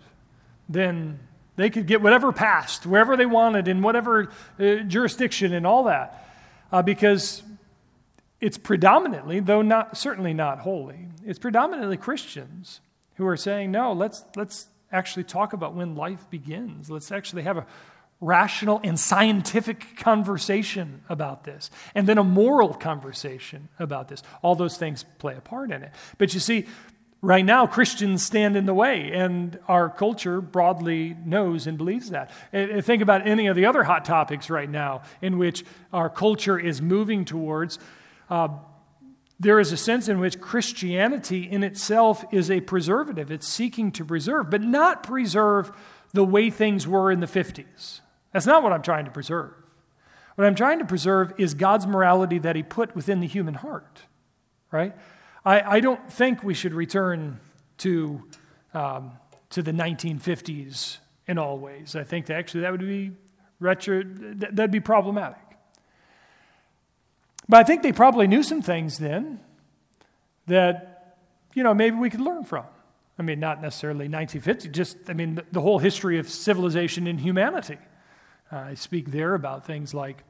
then 0.68 1.20
they 1.56 1.70
could 1.70 1.86
get 1.86 2.02
whatever 2.02 2.32
passed, 2.32 2.86
wherever 2.86 3.16
they 3.16 3.26
wanted, 3.26 3.68
in 3.68 3.82
whatever 3.82 4.30
uh, 4.58 4.76
jurisdiction, 4.76 5.52
and 5.52 5.66
all 5.66 5.84
that. 5.84 6.28
Uh, 6.72 6.82
because 6.82 7.42
it's 8.40 8.58
predominantly, 8.58 9.40
though 9.40 9.62
not 9.62 9.96
certainly 9.96 10.32
not 10.32 10.60
wholly, 10.60 11.06
it's 11.24 11.38
predominantly 11.38 11.96
Christians 11.96 12.80
who 13.16 13.26
are 13.26 13.36
saying, 13.36 13.70
no, 13.70 13.92
let's, 13.92 14.24
let's 14.34 14.68
actually 14.90 15.24
talk 15.24 15.52
about 15.52 15.74
when 15.74 15.94
life 15.94 16.28
begins. 16.30 16.90
Let's 16.90 17.12
actually 17.12 17.42
have 17.42 17.58
a 17.58 17.66
rational 18.22 18.80
and 18.84 18.98
scientific 18.98 19.96
conversation 19.96 21.02
about 21.08 21.42
this, 21.44 21.70
and 21.94 22.06
then 22.06 22.16
a 22.16 22.24
moral 22.24 22.72
conversation 22.72 23.68
about 23.78 24.08
this. 24.08 24.22
All 24.42 24.54
those 24.54 24.78
things 24.78 25.04
play 25.18 25.36
a 25.36 25.40
part 25.40 25.72
in 25.72 25.82
it. 25.82 25.92
But 26.18 26.32
you 26.32 26.38
see, 26.38 26.66
right 27.20 27.44
now, 27.44 27.66
Christians 27.66 28.24
stand 28.24 28.56
in 28.56 28.64
the 28.64 28.72
way, 28.72 29.10
and 29.12 29.58
our 29.66 29.90
culture 29.90 30.40
broadly 30.40 31.16
knows 31.24 31.66
and 31.66 31.76
believes 31.76 32.10
that. 32.10 32.30
And 32.52 32.82
think 32.84 33.02
about 33.02 33.26
any 33.26 33.48
of 33.48 33.56
the 33.56 33.66
other 33.66 33.82
hot 33.82 34.04
topics 34.04 34.48
right 34.48 34.70
now 34.70 35.02
in 35.20 35.36
which 35.36 35.64
our 35.92 36.08
culture 36.08 36.58
is 36.58 36.80
moving 36.80 37.24
towards. 37.24 37.80
Uh, 38.30 38.48
there 39.40 39.58
is 39.58 39.72
a 39.72 39.76
sense 39.76 40.08
in 40.08 40.20
which 40.20 40.40
Christianity 40.40 41.50
in 41.50 41.64
itself 41.64 42.24
is 42.30 42.52
a 42.52 42.60
preservative. 42.60 43.32
It's 43.32 43.48
seeking 43.48 43.90
to 43.92 44.04
preserve, 44.04 44.48
but 44.48 44.62
not 44.62 45.02
preserve 45.02 45.72
the 46.12 46.24
way 46.24 46.50
things 46.50 46.86
were 46.86 47.10
in 47.10 47.18
the 47.18 47.26
50s 47.26 48.00
that's 48.32 48.46
not 48.46 48.62
what 48.62 48.72
I'm 48.72 48.82
trying 48.82 49.04
to 49.04 49.10
preserve. 49.10 49.52
What 50.34 50.46
I'm 50.46 50.54
trying 50.54 50.78
to 50.78 50.84
preserve 50.84 51.34
is 51.38 51.54
God's 51.54 51.86
morality 51.86 52.38
that 52.38 52.56
He 52.56 52.62
put 52.62 52.96
within 52.96 53.20
the 53.20 53.26
human 53.26 53.54
heart, 53.54 54.02
right? 54.70 54.96
I, 55.44 55.76
I 55.76 55.80
don't 55.80 56.10
think 56.10 56.42
we 56.42 56.54
should 56.54 56.72
return 56.72 57.40
to, 57.78 58.22
um, 58.74 59.12
to 59.50 59.62
the 59.62 59.72
1950s 59.72 60.98
in 61.26 61.38
all 61.38 61.58
ways. 61.58 61.94
I 61.94 62.04
think 62.04 62.26
that 62.26 62.36
actually 62.36 62.62
that 62.62 62.72
would 62.72 62.80
be 62.80 63.12
retro, 63.60 64.02
that'd 64.04 64.70
be 64.70 64.80
problematic. 64.80 65.38
But 67.48 67.60
I 67.60 67.64
think 67.64 67.82
they 67.82 67.92
probably 67.92 68.26
knew 68.26 68.42
some 68.42 68.62
things 68.62 68.98
then 68.98 69.40
that, 70.46 71.18
you 71.54 71.62
know, 71.62 71.74
maybe 71.74 71.96
we 71.96 72.08
could 72.08 72.20
learn 72.20 72.44
from. 72.44 72.64
I 73.18 73.22
mean, 73.22 73.40
not 73.40 73.60
necessarily 73.60 74.08
1950, 74.08 74.68
just, 74.70 74.96
I 75.08 75.12
mean, 75.12 75.34
the, 75.34 75.44
the 75.52 75.60
whole 75.60 75.78
history 75.78 76.18
of 76.18 76.28
civilization 76.28 77.06
and 77.06 77.20
humanity. 77.20 77.78
Uh, 78.52 78.56
I 78.56 78.74
speak 78.74 79.10
there 79.10 79.34
about 79.34 79.64
things 79.64 79.94
like 79.94 80.22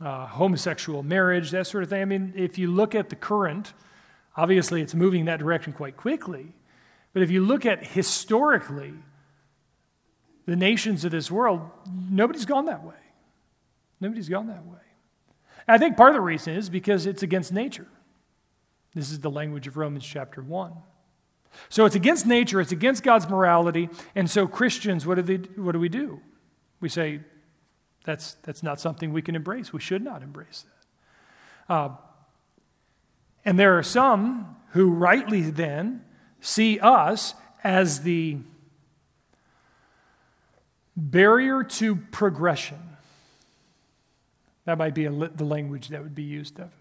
uh, 0.00 0.26
homosexual 0.26 1.02
marriage, 1.02 1.50
that 1.50 1.66
sort 1.66 1.82
of 1.82 1.90
thing. 1.90 2.02
I 2.02 2.04
mean, 2.04 2.32
if 2.36 2.56
you 2.56 2.70
look 2.70 2.94
at 2.94 3.08
the 3.08 3.16
current, 3.16 3.72
obviously 4.36 4.80
it's 4.80 4.94
moving 4.94 5.20
in 5.20 5.26
that 5.26 5.40
direction 5.40 5.72
quite 5.72 5.96
quickly. 5.96 6.52
But 7.12 7.22
if 7.22 7.30
you 7.30 7.44
look 7.44 7.66
at 7.66 7.86
historically, 7.86 8.94
the 10.46 10.56
nations 10.56 11.04
of 11.04 11.10
this 11.10 11.30
world, 11.30 11.62
nobody's 12.10 12.44
gone 12.44 12.66
that 12.66 12.84
way. 12.84 12.94
Nobody's 14.00 14.28
gone 14.28 14.46
that 14.48 14.64
way. 14.66 14.78
I 15.66 15.78
think 15.78 15.96
part 15.96 16.10
of 16.10 16.14
the 16.14 16.20
reason 16.20 16.54
is 16.54 16.68
because 16.68 17.06
it's 17.06 17.22
against 17.22 17.52
nature. 17.52 17.86
This 18.94 19.10
is 19.10 19.20
the 19.20 19.30
language 19.30 19.66
of 19.66 19.76
Romans 19.76 20.04
chapter 20.04 20.42
1. 20.42 20.72
So 21.68 21.86
it's 21.86 21.94
against 21.94 22.26
nature, 22.26 22.60
it's 22.60 22.72
against 22.72 23.02
God's 23.02 23.28
morality, 23.28 23.88
and 24.14 24.28
so 24.28 24.46
Christians, 24.46 25.06
what 25.06 25.14
do, 25.14 25.22
they, 25.22 25.36
what 25.60 25.72
do 25.72 25.78
we 25.78 25.88
do? 25.88 26.20
We 26.80 26.88
say, 26.88 27.20
that's, 28.04 28.34
that's 28.42 28.62
not 28.62 28.80
something 28.80 29.12
we 29.12 29.22
can 29.22 29.34
embrace. 29.34 29.72
We 29.72 29.80
should 29.80 30.02
not 30.02 30.22
embrace 30.22 30.64
that. 31.68 31.74
Uh, 31.74 31.88
and 33.44 33.58
there 33.58 33.76
are 33.78 33.82
some 33.82 34.56
who 34.70 34.90
rightly 34.90 35.42
then 35.42 36.04
see 36.40 36.78
us 36.80 37.34
as 37.62 38.02
the 38.02 38.38
barrier 40.96 41.62
to 41.64 41.96
progression. 41.96 42.78
That 44.66 44.78
might 44.78 44.94
be 44.94 45.08
li- 45.08 45.30
the 45.34 45.44
language 45.44 45.88
that 45.88 46.02
would 46.02 46.14
be 46.14 46.22
used 46.22 46.58
of 46.58 46.66
it. 46.66 46.72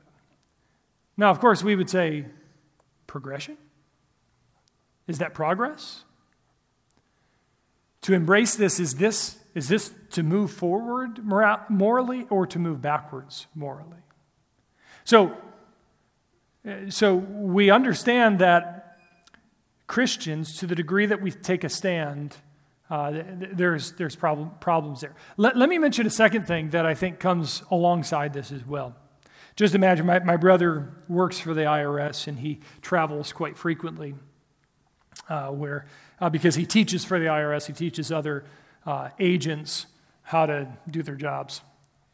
Now, 1.16 1.30
of 1.30 1.40
course, 1.40 1.64
we 1.64 1.76
would 1.76 1.90
say, 1.90 2.26
progression? 3.08 3.58
Is 5.08 5.20
that 5.20 5.34
progress? 5.34 6.04
To 8.02 8.14
embrace 8.14 8.56
this, 8.56 8.80
is 8.80 8.96
this 8.96 9.38
is 9.56 9.68
this 9.68 9.94
to 10.12 10.24
move 10.24 10.52
forward 10.52 11.24
morally 11.70 12.26
or 12.30 12.48
to 12.48 12.60
move 12.60 12.82
backwards 12.82 13.48
morally? 13.54 13.98
So, 15.04 15.38
so 16.90 17.16
we 17.16 17.70
understand 17.70 18.40
that 18.40 18.98
Christians, 19.86 20.58
to 20.58 20.66
the 20.66 20.76
degree 20.76 21.06
that 21.06 21.22
we 21.22 21.30
take 21.30 21.64
a 21.64 21.70
stand, 21.70 22.36
uh, 22.90 23.12
there's, 23.54 23.92
there's 23.94 24.16
problem, 24.16 24.52
problems 24.60 25.02
there. 25.02 25.16
Let, 25.38 25.56
let 25.56 25.70
me 25.70 25.78
mention 25.78 26.08
a 26.08 26.12
second 26.12 26.48
thing 26.48 26.70
that 26.72 26.86
I 26.86 26.94
think 26.94 27.20
comes 27.20 27.64
alongside 27.70 28.34
this 28.34 28.52
as 28.52 28.66
well. 28.66 28.96
Just 29.56 29.76
imagine 29.76 30.06
my, 30.06 30.20
my 30.20 30.38
brother 30.38 30.94
works 31.08 31.40
for 31.40 31.54
the 31.54 31.62
IRS 31.62 32.28
and 32.28 32.40
he 32.40 32.60
travels 32.82 33.32
quite 33.32 33.56
frequently 33.56 34.16
uh, 35.30 35.50
where, 35.50 35.86
uh, 36.20 36.30
because 36.30 36.56
he 36.56 36.66
teaches 36.66 37.06
for 37.06 37.20
the 37.20 37.26
IRS, 37.26 37.68
he 37.68 37.74
teaches 37.74 38.12
other 38.12 38.46
uh, 38.86 39.10
agents 39.20 39.86
how 40.24 40.46
to 40.46 40.68
do 40.90 41.04
their 41.04 41.16
jobs. 41.16 41.62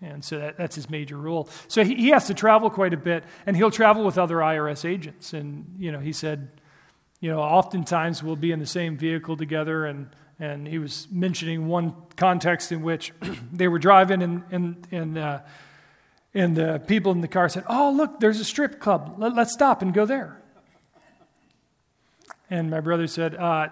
And 0.02 0.24
so 0.24 0.40
that, 0.40 0.58
that's 0.58 0.76
his 0.76 0.90
major 0.90 1.18
role. 1.18 1.50
So 1.68 1.84
he, 1.84 1.96
he 1.96 2.10
has 2.10 2.28
to 2.28 2.34
travel 2.34 2.70
quite 2.70 2.94
a 2.94 2.98
bit, 2.98 3.24
and 3.46 3.56
he'll 3.56 3.72
travel 3.72 4.06
with 4.06 4.18
other 4.18 4.38
IRS 4.38 4.90
agents. 4.90 5.34
And, 5.34 5.76
you 5.78 5.92
know, 5.92 6.00
he 6.00 6.14
said, 6.14 6.50
you 7.20 7.30
know, 7.30 7.40
oftentimes 7.40 8.24
we'll 8.24 8.38
be 8.38 8.52
in 8.52 8.60
the 8.60 8.66
same 8.66 8.98
vehicle 8.98 9.36
together. 9.36 9.86
And, 9.86 10.10
and 10.40 10.68
he 10.68 10.80
was 10.80 11.08
mentioning 11.12 11.68
one 11.68 11.94
context 12.16 12.72
in 12.72 12.82
which 12.82 13.14
they 13.52 13.68
were 13.68 13.80
driving, 13.80 14.22
and, 14.22 14.44
and, 14.52 14.88
and, 14.92 15.18
uh, 15.18 15.40
and 16.34 16.56
the 16.56 16.82
people 16.88 17.12
in 17.12 17.22
the 17.22 17.28
car 17.28 17.50
said, 17.50 17.66
Oh, 17.68 17.92
look, 17.92 18.20
there's 18.20 18.40
a 18.40 18.46
strip 18.46 18.80
club. 18.80 19.16
Let, 19.18 19.38
us 19.38 19.52
stop 19.52 19.82
and 19.82 19.94
go 19.94 20.06
there. 20.06 20.42
And 22.50 22.70
my 22.70 22.80
brother 22.80 23.08
said, 23.08 23.36
uh, 23.36 23.68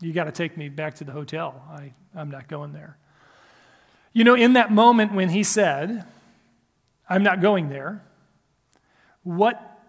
You 0.00 0.12
got 0.12 0.24
to 0.24 0.32
take 0.32 0.56
me 0.56 0.68
back 0.68 0.96
to 0.96 1.04
the 1.04 1.12
hotel. 1.12 1.62
I, 1.70 1.92
I'm 2.14 2.30
not 2.30 2.48
going 2.48 2.72
there. 2.72 2.96
You 4.12 4.24
know, 4.24 4.34
in 4.34 4.54
that 4.54 4.72
moment 4.72 5.12
when 5.12 5.28
he 5.28 5.42
said, 5.42 6.04
I'm 7.08 7.22
not 7.22 7.40
going 7.40 7.68
there, 7.68 8.02
what 9.22 9.80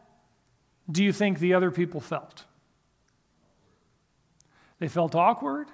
do 0.92 1.04
you 1.04 1.14
think 1.14 1.40
the 1.40 1.54
other 1.54 1.72
people 1.72 2.00
felt? 2.00 2.46
They 4.80 4.88
felt 4.88 5.14
awkward. 5.14 5.68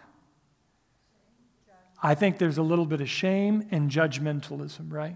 I 2.02 2.14
think 2.14 2.38
there's 2.38 2.58
a 2.58 2.64
little 2.64 2.86
bit 2.86 3.02
of 3.02 3.10
shame 3.10 3.68
and 3.72 3.90
judgmentalism, 3.90 4.92
right? 4.92 5.16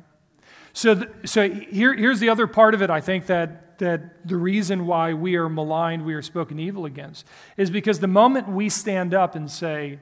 So, 0.74 0.96
th- 0.96 1.10
so 1.26 1.50
here, 1.50 1.94
here's 1.94 2.20
the 2.20 2.30
other 2.30 2.48
part 2.48 2.74
of 2.74 2.82
it, 2.82 2.90
I 2.90 3.02
think, 3.02 3.26
that, 3.28 3.69
that 3.80 4.28
the 4.28 4.38
reason 4.38 4.86
why 4.86 5.14
we 5.14 5.36
are 5.36 5.50
maligned, 5.50 6.06
we 6.06 6.14
are 6.14 6.22
spoken 6.22 6.60
evil 6.60 6.86
against, 6.86 7.26
is 7.58 7.70
because 7.70 8.00
the 8.00 8.08
moment 8.08 8.48
we 8.48 8.70
stand 8.70 9.14
up 9.14 9.36
and 9.36 9.50
say, 9.50 10.00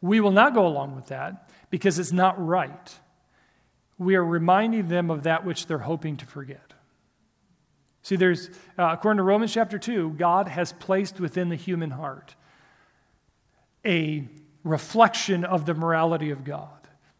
We 0.00 0.20
will 0.20 0.32
not 0.32 0.54
go 0.54 0.66
along 0.66 0.96
with 0.96 1.06
that 1.06 1.50
because 1.70 1.98
it's 1.98 2.12
not 2.12 2.44
right. 2.44 2.98
We 3.98 4.14
are 4.14 4.24
reminding 4.24 4.88
them 4.88 5.10
of 5.10 5.24
that 5.24 5.44
which 5.44 5.66
they're 5.66 5.78
hoping 5.78 6.16
to 6.18 6.26
forget. 6.26 6.72
See, 8.02 8.16
there's, 8.16 8.48
uh, 8.78 8.90
according 8.92 9.18
to 9.18 9.24
Romans 9.24 9.52
chapter 9.52 9.78
2, 9.78 10.14
God 10.16 10.48
has 10.48 10.72
placed 10.72 11.20
within 11.20 11.48
the 11.48 11.56
human 11.56 11.90
heart 11.90 12.36
a 13.84 14.28
reflection 14.64 15.44
of 15.44 15.66
the 15.66 15.74
morality 15.74 16.30
of 16.30 16.44
God. 16.44 16.77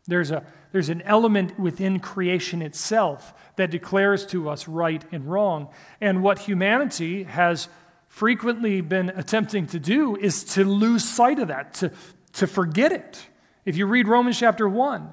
There's, 0.08 0.30
a, 0.30 0.42
there's 0.72 0.88
an 0.88 1.02
element 1.02 1.60
within 1.60 2.00
creation 2.00 2.62
itself 2.62 3.34
that 3.56 3.70
declares 3.70 4.26
to 4.26 4.48
us 4.48 4.66
right 4.66 5.04
and 5.12 5.30
wrong. 5.30 5.68
And 6.00 6.22
what 6.22 6.40
humanity 6.40 7.24
has 7.24 7.68
frequently 8.08 8.80
been 8.80 9.10
attempting 9.10 9.66
to 9.68 9.78
do 9.78 10.16
is 10.16 10.42
to 10.42 10.64
lose 10.64 11.04
sight 11.04 11.38
of 11.38 11.48
that, 11.48 11.74
to, 11.74 11.92
to 12.32 12.46
forget 12.46 12.90
it. 12.90 13.26
If 13.64 13.76
you 13.76 13.86
read 13.86 14.08
Romans 14.08 14.38
chapter 14.38 14.66
1, 14.66 15.12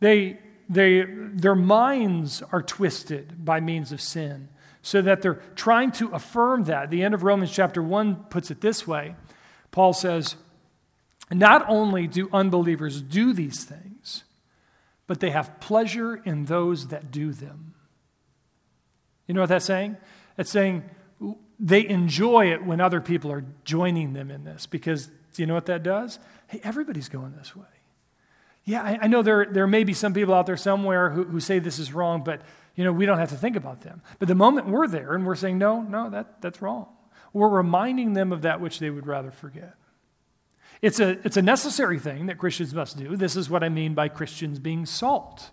they, 0.00 0.38
they, 0.68 1.04
their 1.04 1.54
minds 1.54 2.42
are 2.50 2.62
twisted 2.62 3.44
by 3.44 3.60
means 3.60 3.92
of 3.92 4.00
sin, 4.00 4.48
so 4.80 5.02
that 5.02 5.20
they're 5.20 5.42
trying 5.54 5.92
to 5.92 6.08
affirm 6.08 6.64
that. 6.64 6.88
The 6.88 7.02
end 7.02 7.12
of 7.12 7.22
Romans 7.22 7.52
chapter 7.52 7.82
1 7.82 8.24
puts 8.30 8.50
it 8.50 8.62
this 8.62 8.86
way 8.86 9.16
Paul 9.70 9.92
says, 9.92 10.36
Not 11.30 11.68
only 11.68 12.06
do 12.06 12.30
unbelievers 12.32 13.02
do 13.02 13.34
these 13.34 13.64
things, 13.64 14.24
but 15.10 15.18
they 15.18 15.30
have 15.30 15.58
pleasure 15.58 16.14
in 16.24 16.44
those 16.44 16.86
that 16.86 17.10
do 17.10 17.32
them. 17.32 17.74
You 19.26 19.34
know 19.34 19.40
what 19.40 19.48
that's 19.48 19.64
saying? 19.64 19.96
It's 20.38 20.52
saying 20.52 20.84
they 21.58 21.88
enjoy 21.88 22.52
it 22.52 22.64
when 22.64 22.80
other 22.80 23.00
people 23.00 23.32
are 23.32 23.44
joining 23.64 24.12
them 24.12 24.30
in 24.30 24.44
this 24.44 24.66
because 24.66 25.08
do 25.08 25.42
you 25.42 25.46
know 25.46 25.54
what 25.54 25.66
that 25.66 25.82
does? 25.82 26.20
Hey, 26.46 26.60
everybody's 26.62 27.08
going 27.08 27.34
this 27.36 27.56
way. 27.56 27.66
Yeah, 28.62 28.84
I, 28.84 28.98
I 29.02 29.06
know 29.08 29.22
there, 29.22 29.46
there 29.50 29.66
may 29.66 29.82
be 29.82 29.94
some 29.94 30.14
people 30.14 30.32
out 30.32 30.46
there 30.46 30.56
somewhere 30.56 31.10
who, 31.10 31.24
who 31.24 31.40
say 31.40 31.58
this 31.58 31.80
is 31.80 31.92
wrong, 31.92 32.22
but 32.22 32.42
you 32.76 32.84
know, 32.84 32.92
we 32.92 33.04
don't 33.04 33.18
have 33.18 33.30
to 33.30 33.36
think 33.36 33.56
about 33.56 33.80
them. 33.80 34.02
But 34.20 34.28
the 34.28 34.36
moment 34.36 34.68
we're 34.68 34.86
there 34.86 35.14
and 35.14 35.26
we're 35.26 35.34
saying, 35.34 35.58
no, 35.58 35.82
no, 35.82 36.08
that, 36.10 36.40
that's 36.40 36.62
wrong, 36.62 36.86
we're 37.32 37.48
reminding 37.48 38.12
them 38.12 38.30
of 38.30 38.42
that 38.42 38.60
which 38.60 38.78
they 38.78 38.90
would 38.90 39.08
rather 39.08 39.32
forget. 39.32 39.74
It's 40.82 40.98
a, 40.98 41.18
it's 41.24 41.36
a 41.36 41.42
necessary 41.42 41.98
thing 41.98 42.26
that 42.26 42.38
Christians 42.38 42.74
must 42.74 42.96
do. 42.96 43.16
This 43.16 43.36
is 43.36 43.50
what 43.50 43.62
I 43.62 43.68
mean 43.68 43.94
by 43.94 44.08
Christians 44.08 44.58
being 44.58 44.86
salt. 44.86 45.50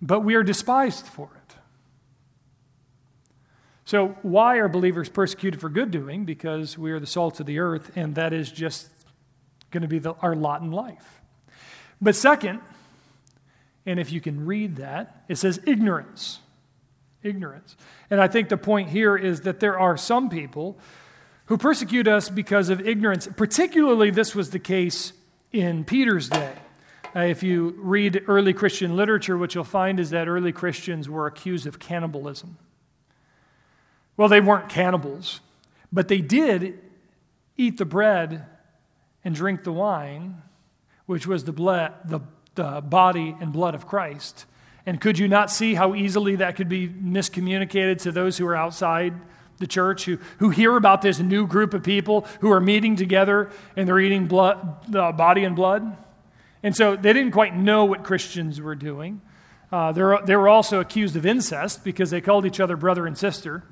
But 0.00 0.20
we 0.20 0.34
are 0.34 0.42
despised 0.42 1.06
for 1.06 1.30
it. 1.34 1.56
So, 3.86 4.16
why 4.22 4.56
are 4.56 4.68
believers 4.68 5.08
persecuted 5.08 5.60
for 5.60 5.68
good 5.68 5.90
doing? 5.90 6.24
Because 6.24 6.78
we 6.78 6.90
are 6.92 7.00
the 7.00 7.06
salt 7.06 7.38
of 7.40 7.46
the 7.46 7.58
earth, 7.58 7.90
and 7.96 8.14
that 8.14 8.32
is 8.32 8.50
just 8.50 8.88
going 9.70 9.82
to 9.82 9.88
be 9.88 9.98
the, 9.98 10.14
our 10.22 10.34
lot 10.34 10.62
in 10.62 10.70
life. 10.70 11.20
But, 12.00 12.16
second, 12.16 12.60
and 13.84 14.00
if 14.00 14.10
you 14.10 14.20
can 14.20 14.46
read 14.46 14.76
that, 14.76 15.24
it 15.28 15.36
says 15.36 15.60
ignorance. 15.66 16.38
Ignorance. 17.22 17.76
And 18.10 18.20
I 18.20 18.28
think 18.28 18.48
the 18.48 18.56
point 18.56 18.88
here 18.88 19.16
is 19.16 19.42
that 19.42 19.60
there 19.60 19.78
are 19.78 19.96
some 19.96 20.30
people 20.30 20.78
who 21.46 21.58
persecute 21.58 22.08
us 22.08 22.28
because 22.28 22.68
of 22.70 22.86
ignorance. 22.86 23.28
Particularly, 23.36 24.10
this 24.10 24.34
was 24.34 24.50
the 24.50 24.58
case 24.58 25.12
in 25.52 25.84
Peter's 25.84 26.28
day. 26.28 26.54
Uh, 27.14 27.20
if 27.20 27.42
you 27.42 27.74
read 27.78 28.24
early 28.26 28.52
Christian 28.52 28.96
literature, 28.96 29.38
what 29.38 29.54
you'll 29.54 29.62
find 29.62 30.00
is 30.00 30.10
that 30.10 30.26
early 30.26 30.52
Christians 30.52 31.08
were 31.08 31.26
accused 31.26 31.66
of 31.66 31.78
cannibalism. 31.78 32.58
Well, 34.16 34.28
they 34.28 34.40
weren't 34.40 34.68
cannibals, 34.68 35.40
but 35.92 36.08
they 36.08 36.20
did 36.20 36.80
eat 37.56 37.78
the 37.78 37.84
bread 37.84 38.46
and 39.24 39.34
drink 39.34 39.62
the 39.64 39.72
wine, 39.72 40.42
which 41.06 41.26
was 41.26 41.44
the, 41.44 41.52
blood, 41.52 41.92
the, 42.04 42.20
the 42.54 42.80
body 42.80 43.36
and 43.40 43.52
blood 43.52 43.74
of 43.74 43.86
Christ. 43.86 44.46
And 44.86 45.00
could 45.00 45.18
you 45.18 45.28
not 45.28 45.50
see 45.50 45.74
how 45.74 45.94
easily 45.94 46.36
that 46.36 46.56
could 46.56 46.68
be 46.68 46.88
miscommunicated 46.88 48.02
to 48.02 48.12
those 48.12 48.36
who 48.38 48.46
are 48.46 48.56
outside 48.56 49.14
the 49.58 49.66
church, 49.66 50.04
who, 50.04 50.18
who 50.38 50.50
hear 50.50 50.76
about 50.76 51.02
this 51.02 51.18
new 51.18 51.46
group 51.46 51.74
of 51.74 51.82
people 51.82 52.26
who 52.40 52.50
are 52.50 52.60
meeting 52.60 52.96
together 52.96 53.50
and 53.76 53.88
they're 53.88 54.00
eating 54.00 54.26
blood, 54.26 54.90
the 54.90 55.12
body 55.12 55.44
and 55.44 55.54
blood? 55.54 55.96
And 56.62 56.74
so 56.74 56.96
they 56.96 57.12
didn't 57.12 57.32
quite 57.32 57.54
know 57.56 57.84
what 57.84 58.04
Christians 58.04 58.60
were 58.60 58.74
doing. 58.74 59.20
Uh, 59.70 59.92
they 59.92 60.36
were 60.36 60.48
also 60.48 60.80
accused 60.80 61.16
of 61.16 61.26
incest 61.26 61.84
because 61.84 62.10
they 62.10 62.20
called 62.20 62.46
each 62.46 62.60
other 62.60 62.76
brother 62.76 63.06
and 63.06 63.18
sister 63.18 63.64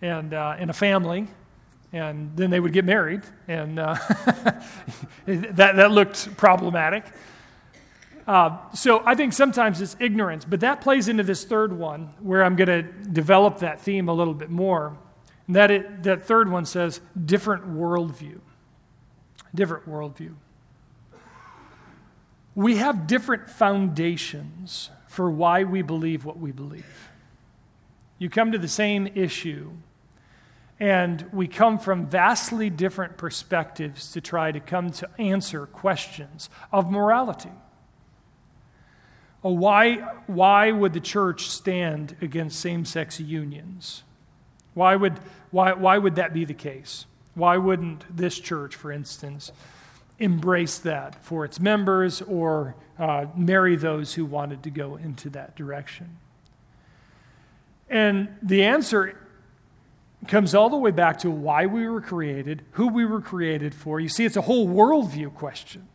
and 0.00 0.34
uh, 0.34 0.56
in 0.58 0.70
a 0.70 0.72
family, 0.72 1.28
and 1.92 2.36
then 2.36 2.50
they 2.50 2.58
would 2.58 2.72
get 2.72 2.84
married, 2.84 3.22
and 3.46 3.78
uh, 3.78 3.94
that, 5.26 5.76
that 5.76 5.90
looked 5.92 6.36
problematic. 6.36 7.04
Uh, 8.26 8.56
so 8.72 9.02
I 9.04 9.14
think 9.14 9.32
sometimes 9.32 9.80
it's 9.80 9.96
ignorance, 10.00 10.44
but 10.44 10.60
that 10.60 10.80
plays 10.80 11.08
into 11.08 11.22
this 11.22 11.44
third 11.44 11.72
one 11.72 12.14
where 12.20 12.44
I'm 12.44 12.56
going 12.56 12.68
to 12.68 12.82
develop 12.82 13.58
that 13.58 13.80
theme 13.80 14.08
a 14.08 14.12
little 14.12 14.34
bit 14.34 14.50
more. 14.50 14.96
And 15.46 15.56
that, 15.56 15.70
it, 15.70 16.02
that 16.04 16.26
third 16.26 16.50
one 16.50 16.64
says 16.64 17.00
different 17.24 17.66
worldview. 17.66 18.40
Different 19.54 19.88
worldview. 19.88 20.34
We 22.54 22.76
have 22.76 23.06
different 23.06 23.48
foundations 23.48 24.90
for 25.08 25.30
why 25.30 25.64
we 25.64 25.82
believe 25.82 26.24
what 26.24 26.38
we 26.38 26.52
believe. 26.52 27.10
You 28.18 28.30
come 28.30 28.52
to 28.52 28.58
the 28.58 28.68
same 28.68 29.08
issue 29.14 29.72
and 30.78 31.28
we 31.32 31.46
come 31.46 31.78
from 31.78 32.06
vastly 32.06 32.68
different 32.68 33.16
perspectives 33.16 34.12
to 34.12 34.20
try 34.20 34.50
to 34.50 34.58
come 34.58 34.90
to 34.90 35.08
answer 35.18 35.66
questions 35.66 36.50
of 36.72 36.90
morality. 36.90 37.52
Why, 39.42 39.96
why 40.26 40.72
would 40.72 40.92
the 40.92 41.00
church 41.00 41.48
stand 41.48 42.16
against 42.20 42.58
same 42.58 42.84
sex 42.84 43.20
unions? 43.20 44.02
Why 44.74 44.96
would, 44.96 45.18
why, 45.50 45.72
why 45.72 45.98
would 45.98 46.16
that 46.16 46.32
be 46.32 46.44
the 46.44 46.54
case? 46.54 47.06
Why 47.34 47.56
wouldn't 47.56 48.04
this 48.14 48.38
church, 48.38 48.74
for 48.74 48.92
instance, 48.92 49.52
embrace 50.18 50.78
that 50.78 51.22
for 51.24 51.44
its 51.44 51.58
members 51.58 52.22
or 52.22 52.74
uh, 52.98 53.26
marry 53.34 53.76
those 53.76 54.14
who 54.14 54.24
wanted 54.24 54.62
to 54.62 54.70
go 54.70 54.96
into 54.96 55.30
that 55.30 55.56
direction? 55.56 56.18
And 57.88 58.28
the 58.42 58.64
answer 58.64 59.18
comes 60.28 60.54
all 60.54 60.70
the 60.70 60.76
way 60.76 60.90
back 60.90 61.18
to 61.18 61.30
why 61.30 61.66
we 61.66 61.88
were 61.88 62.00
created, 62.00 62.64
who 62.72 62.88
we 62.88 63.04
were 63.04 63.20
created 63.20 63.74
for. 63.74 64.00
You 64.00 64.08
see, 64.08 64.24
it's 64.24 64.36
a 64.36 64.42
whole 64.42 64.68
worldview 64.68 65.34
question. 65.34 65.88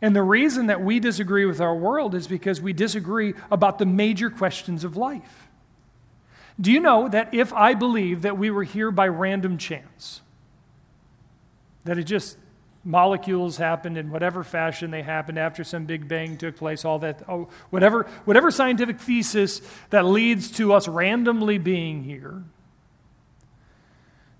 And 0.00 0.14
the 0.14 0.22
reason 0.22 0.66
that 0.66 0.82
we 0.82 1.00
disagree 1.00 1.44
with 1.44 1.60
our 1.60 1.74
world 1.74 2.14
is 2.14 2.26
because 2.26 2.60
we 2.60 2.72
disagree 2.72 3.34
about 3.50 3.78
the 3.78 3.86
major 3.86 4.30
questions 4.30 4.84
of 4.84 4.96
life. 4.96 5.43
Do 6.60 6.70
you 6.70 6.80
know 6.80 7.08
that 7.08 7.34
if 7.34 7.52
I 7.52 7.74
believe 7.74 8.22
that 8.22 8.38
we 8.38 8.50
were 8.50 8.62
here 8.62 8.90
by 8.90 9.08
random 9.08 9.58
chance, 9.58 10.20
that 11.84 11.98
it 11.98 12.04
just 12.04 12.38
molecules 12.84 13.56
happened 13.56 13.96
in 13.96 14.10
whatever 14.10 14.44
fashion 14.44 14.90
they 14.90 15.02
happened 15.02 15.38
after 15.38 15.64
some 15.64 15.86
big 15.86 16.06
bang 16.06 16.36
took 16.36 16.56
place, 16.56 16.84
all 16.84 16.98
that, 17.00 17.22
oh, 17.28 17.48
whatever, 17.70 18.04
whatever 18.24 18.50
scientific 18.50 19.00
thesis 19.00 19.62
that 19.90 20.04
leads 20.04 20.50
to 20.52 20.72
us 20.72 20.86
randomly 20.86 21.58
being 21.58 22.04
here, 22.04 22.44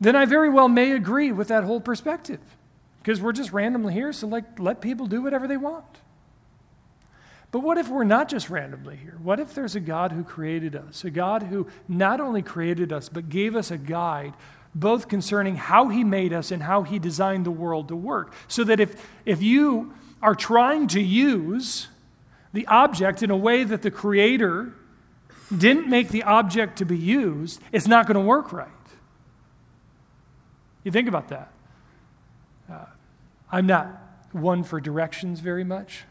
then 0.01 0.15
I 0.15 0.25
very 0.27 0.51
well 0.51 0.69
may 0.69 0.93
agree 0.93 1.33
with 1.33 1.49
that 1.49 1.65
whole 1.65 1.81
perspective 1.81 2.41
because 3.03 3.21
we're 3.21 3.33
just 3.33 3.53
randomly 3.53 3.95
here, 3.95 4.13
so 4.13 4.27
like 4.27 4.59
let 4.59 4.81
people 4.81 5.07
do 5.07 5.23
whatever 5.23 5.49
they 5.49 5.57
want. 5.57 5.85
But 7.55 7.63
what 7.63 7.79
if 7.79 7.89
we're 7.89 8.03
not 8.03 8.29
just 8.29 8.51
randomly 8.51 8.97
here? 8.97 9.17
What 9.23 9.39
if 9.39 9.55
there's 9.55 9.77
a 9.77 9.81
God 9.81 10.11
who 10.11 10.25
created 10.25 10.75
us, 10.75 11.05
a 11.05 11.11
God 11.11 11.45
who 11.45 11.69
not 11.87 12.21
only 12.21 12.43
created 12.43 12.93
us, 12.93 13.09
but 13.09 13.29
gave 13.29 13.55
us 13.55 13.71
a 13.71 13.79
guide, 13.79 14.35
both 14.75 15.07
concerning 15.07 15.55
how 15.55 15.87
He 15.87 16.03
made 16.03 16.33
us 16.33 16.51
and 16.51 16.61
how 16.61 16.83
He 16.83 16.99
designed 16.99 17.47
the 17.47 17.53
world 17.53 17.87
to 17.87 17.95
work? 17.95 18.35
So 18.49 18.65
that 18.65 18.81
if, 18.81 19.01
if 19.25 19.41
you 19.41 19.95
are 20.21 20.35
trying 20.35 20.89
to 20.89 21.01
use 21.01 21.87
the 22.53 22.67
object 22.67 23.23
in 23.23 23.31
a 23.31 23.37
way 23.37 23.63
that 23.63 23.83
the 23.83 23.91
Creator 23.93 24.73
didn't 25.57 25.89
make 25.89 26.09
the 26.09 26.25
object 26.25 26.79
to 26.79 26.85
be 26.85 26.99
used, 26.99 27.61
it's 27.71 27.87
not 27.87 28.09
going 28.09 28.17
to 28.17 28.21
work 28.21 28.53
right. 28.53 28.69
You 30.83 30.91
think 30.91 31.07
about 31.07 31.29
that. 31.29 31.53
Uh, 32.69 32.87
I'm 33.53 33.67
not 33.67 33.97
one 34.33 34.65
for 34.65 34.81
directions 34.81 35.39
very 35.39 35.63
much, 35.63 36.03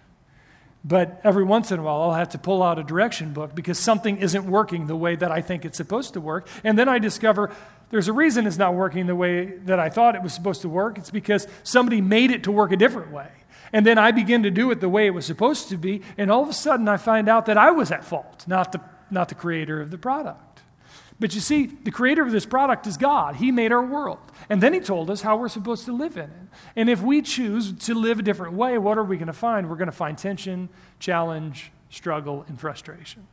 but 0.84 1.22
every 1.24 1.44
once 1.44 1.72
in 1.72 1.80
a 1.80 1.84
while 1.84 2.02
I'll 2.02 2.14
have 2.14 2.30
to 2.30 2.38
pull 2.38 2.62
out 2.62 2.80
a 2.80 2.84
direction 2.84 3.34
book 3.34 3.56
because 3.56 3.80
something 3.80 4.18
isn't 4.18 4.46
working 4.46 4.88
the 4.88 4.96
way 4.96 5.16
that 5.16 5.32
I 5.32 5.42
think 5.42 5.66
it's 5.66 5.78
supposed 5.78 6.14
to 6.14 6.22
work. 6.22 6.48
And 6.64 6.78
then 6.78 6.90
I 6.90 7.00
discover 7.00 7.52
there's 7.90 8.08
a 8.08 8.14
reason 8.14 8.48
it's 8.48 8.58
not 8.58 8.74
working 8.74 9.06
the 9.06 9.16
way 9.16 9.46
that 9.66 9.80
I 9.80 9.90
thought 9.90 10.16
it 10.16 10.24
was 10.24 10.34
supposed 10.34 10.62
to 10.64 10.70
work. 10.70 10.98
It's 10.98 11.12
because 11.12 11.48
somebody 11.64 12.02
made 12.02 12.32
it 12.32 12.44
to 12.44 12.52
work 12.52 12.72
a 12.72 12.76
different 12.76 13.12
way. 13.12 13.30
And 13.72 13.88
then 13.88 13.98
I 13.98 14.12
begin 14.12 14.44
to 14.44 14.52
do 14.52 14.70
it 14.70 14.82
the 14.82 14.90
way 14.90 15.08
it 15.08 15.16
was 15.16 15.26
supposed 15.26 15.70
to 15.70 15.78
be, 15.78 16.04
and 16.16 16.30
all 16.30 16.44
of 16.44 16.50
a 16.50 16.54
sudden 16.54 16.88
I 16.88 16.98
find 16.98 17.28
out 17.28 17.48
that 17.48 17.58
I 17.58 17.72
was 17.72 17.92
at 17.92 18.06
fault, 18.06 18.46
not 18.48 18.72
the, 18.72 18.82
not 19.10 19.30
the 19.30 19.36
creator 19.36 19.82
of 19.82 19.90
the 19.90 19.98
product. 19.98 20.53
But 21.24 21.34
you 21.34 21.40
see, 21.40 21.68
the 21.68 21.90
creator 21.90 22.22
of 22.22 22.34
this 22.34 22.46
product 22.46 22.86
is 22.86 22.98
God. 22.98 23.38
He 23.38 23.50
made 23.50 23.72
our 23.72 23.82
world. 23.82 24.20
And 24.50 24.62
then 24.62 24.74
he 24.74 24.82
told 24.82 25.10
us 25.10 25.22
how 25.22 25.38
we're 25.38 25.48
supposed 25.48 25.86
to 25.86 25.94
live 25.94 26.18
in 26.18 26.26
it. 26.26 26.48
And 26.76 26.90
if 26.90 27.02
we 27.02 27.22
choose 27.22 27.72
to 27.86 27.94
live 27.94 28.20
a 28.20 28.22
different 28.22 28.56
way, 28.56 28.78
what 28.78 28.98
are 28.98 29.06
we 29.06 29.16
going 29.16 29.28
to 29.28 29.32
find? 29.32 29.70
We're 29.70 29.78
going 29.78 29.86
to 29.86 29.94
find 29.94 30.18
tension, 30.18 30.68
challenge, 31.00 31.72
struggle, 31.90 32.44
and 32.50 32.60
frustration. 32.60 33.26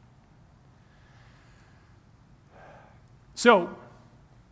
So, 3.35 3.77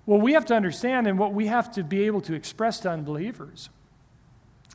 what 0.04 0.20
we 0.20 0.32
have 0.32 0.46
to 0.46 0.56
understand 0.56 1.06
and 1.06 1.16
what 1.16 1.32
we 1.32 1.46
have 1.46 1.70
to 1.74 1.84
be 1.84 2.06
able 2.06 2.22
to 2.22 2.34
express 2.34 2.80
to 2.80 2.90
unbelievers 2.90 3.70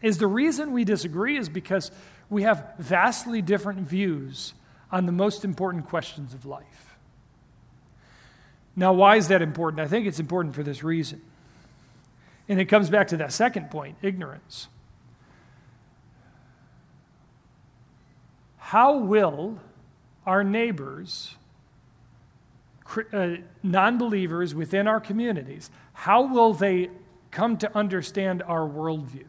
is 0.01 0.19
the 0.19 0.27
reason 0.27 0.71
we 0.71 0.85
disagree 0.85 1.35
is 1.35 1.49
because 1.49 1.91
we 2.29 2.43
have 2.43 2.75
vastly 2.79 3.41
different 3.41 3.81
views 3.81 4.53
on 4.89 5.05
the 5.05 5.11
most 5.11 5.43
important 5.43 5.89
questions 5.89 6.33
of 6.33 6.45
life. 6.45 6.82
Now, 8.75 8.93
why 8.93 9.17
is 9.17 9.27
that 9.27 9.41
important? 9.41 9.79
I 9.79 9.87
think 9.87 10.07
it's 10.07 10.19
important 10.19 10.55
for 10.55 10.63
this 10.63 10.83
reason. 10.83 11.21
And 12.49 12.59
it 12.59 12.65
comes 12.65 12.89
back 12.89 13.07
to 13.09 13.17
that 13.17 13.31
second 13.31 13.69
point 13.69 13.97
ignorance. 14.01 14.67
How 18.57 18.97
will 18.97 19.59
our 20.25 20.43
neighbors, 20.43 21.35
uh, 23.13 23.35
non 23.61 23.97
believers 23.97 24.55
within 24.55 24.87
our 24.87 24.99
communities, 24.99 25.69
how 25.93 26.23
will 26.23 26.53
they 26.53 26.89
come 27.29 27.57
to 27.57 27.77
understand 27.77 28.41
our 28.43 28.67
worldview? 28.67 29.27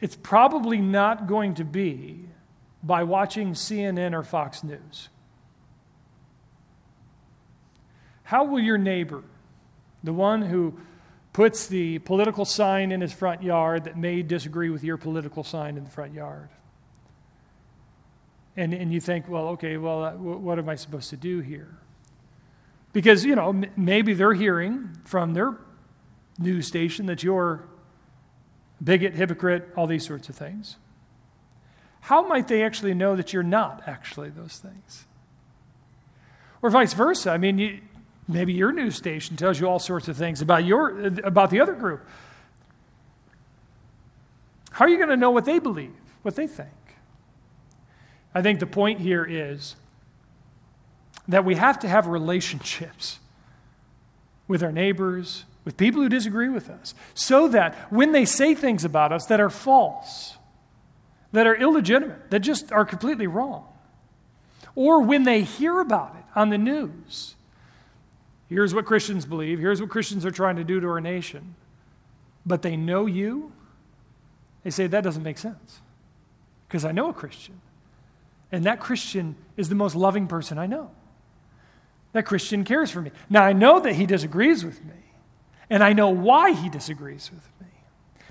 It's 0.00 0.16
probably 0.16 0.78
not 0.78 1.26
going 1.26 1.54
to 1.54 1.64
be 1.64 2.26
by 2.82 3.04
watching 3.04 3.52
CNN 3.52 4.14
or 4.14 4.22
Fox 4.22 4.64
News. 4.64 5.08
How 8.32 8.44
will 8.44 8.60
your 8.60 8.78
neighbor, 8.78 9.22
the 10.02 10.14
one 10.14 10.40
who 10.40 10.80
puts 11.34 11.66
the 11.66 11.98
political 11.98 12.46
sign 12.46 12.90
in 12.90 13.02
his 13.02 13.12
front 13.12 13.42
yard 13.42 13.84
that 13.84 13.98
may 13.98 14.22
disagree 14.22 14.70
with 14.70 14.82
your 14.82 14.96
political 14.96 15.44
sign 15.44 15.76
in 15.76 15.84
the 15.84 15.90
front 15.90 16.14
yard, 16.14 16.48
and, 18.56 18.72
and 18.72 18.90
you 18.90 19.02
think, 19.02 19.28
well, 19.28 19.48
okay, 19.48 19.76
well, 19.76 20.02
uh, 20.02 20.12
what 20.14 20.58
am 20.58 20.70
I 20.70 20.76
supposed 20.76 21.10
to 21.10 21.16
do 21.18 21.40
here? 21.40 21.76
Because, 22.94 23.22
you 23.22 23.36
know, 23.36 23.50
m- 23.50 23.66
maybe 23.76 24.14
they're 24.14 24.32
hearing 24.32 24.96
from 25.04 25.34
their 25.34 25.58
news 26.38 26.66
station 26.66 27.04
that 27.06 27.22
you're 27.22 27.64
bigot, 28.82 29.14
hypocrite, 29.14 29.68
all 29.76 29.86
these 29.86 30.06
sorts 30.06 30.30
of 30.30 30.36
things. 30.36 30.78
How 32.00 32.26
might 32.26 32.48
they 32.48 32.62
actually 32.62 32.94
know 32.94 33.14
that 33.14 33.34
you're 33.34 33.42
not 33.42 33.82
actually 33.86 34.30
those 34.30 34.56
things? 34.56 35.04
Or 36.62 36.70
vice 36.70 36.94
versa. 36.94 37.30
I 37.30 37.36
mean, 37.36 37.58
you, 37.58 37.80
maybe 38.28 38.52
your 38.52 38.72
news 38.72 38.96
station 38.96 39.36
tells 39.36 39.58
you 39.60 39.68
all 39.68 39.78
sorts 39.78 40.08
of 40.08 40.16
things 40.16 40.40
about, 40.40 40.64
your, 40.64 41.06
about 41.24 41.50
the 41.50 41.60
other 41.60 41.74
group. 41.74 42.06
How 44.70 44.86
are 44.86 44.88
you 44.88 44.96
going 44.96 45.10
to 45.10 45.16
know 45.16 45.30
what 45.30 45.44
they 45.44 45.58
believe, 45.58 45.94
what 46.22 46.34
they 46.34 46.46
think? 46.46 46.70
I 48.34 48.40
think 48.42 48.60
the 48.60 48.66
point 48.66 49.00
here 49.00 49.24
is 49.24 49.76
that 51.28 51.44
we 51.44 51.56
have 51.56 51.78
to 51.80 51.88
have 51.88 52.06
relationships 52.06 53.18
with 54.48 54.62
our 54.62 54.72
neighbors, 54.72 55.44
with 55.64 55.76
people 55.76 56.02
who 56.02 56.08
disagree 56.08 56.48
with 56.48 56.68
us, 56.68 56.94
so 57.14 57.48
that 57.48 57.74
when 57.92 58.12
they 58.12 58.24
say 58.24 58.54
things 58.54 58.84
about 58.84 59.12
us 59.12 59.26
that 59.26 59.40
are 59.40 59.50
false, 59.50 60.36
that 61.32 61.46
are 61.46 61.54
illegitimate, 61.54 62.30
that 62.30 62.40
just 62.40 62.72
are 62.72 62.84
completely 62.84 63.26
wrong, 63.26 63.66
or 64.74 65.02
when 65.02 65.24
they 65.24 65.42
hear 65.42 65.80
about 65.80 66.16
it 66.18 66.24
on 66.34 66.48
the 66.48 66.58
news, 66.58 67.34
here's 68.52 68.74
what 68.74 68.84
Christians 68.84 69.26
believe, 69.26 69.58
here's 69.58 69.80
what 69.80 69.90
Christians 69.90 70.24
are 70.26 70.30
trying 70.30 70.56
to 70.56 70.64
do 70.64 70.80
to 70.80 70.86
our 70.88 71.00
nation, 71.00 71.54
but 72.44 72.62
they 72.62 72.76
know 72.76 73.06
you, 73.06 73.52
they 74.62 74.70
say 74.70 74.86
that 74.86 75.02
doesn't 75.02 75.22
make 75.22 75.38
sense 75.38 75.80
because 76.68 76.84
I 76.84 76.92
know 76.92 77.10
a 77.10 77.12
Christian. 77.12 77.60
And 78.50 78.64
that 78.64 78.80
Christian 78.80 79.36
is 79.56 79.68
the 79.68 79.74
most 79.74 79.96
loving 79.96 80.26
person 80.26 80.58
I 80.58 80.66
know. 80.66 80.90
That 82.12 82.24
Christian 82.24 82.64
cares 82.64 82.90
for 82.90 83.00
me. 83.00 83.10
Now, 83.30 83.42
I 83.42 83.54
know 83.54 83.80
that 83.80 83.94
he 83.94 84.04
disagrees 84.04 84.64
with 84.64 84.84
me, 84.84 84.94
and 85.70 85.82
I 85.82 85.94
know 85.94 86.10
why 86.10 86.52
he 86.52 86.68
disagrees 86.68 87.30
with 87.32 87.48
me 87.60 87.72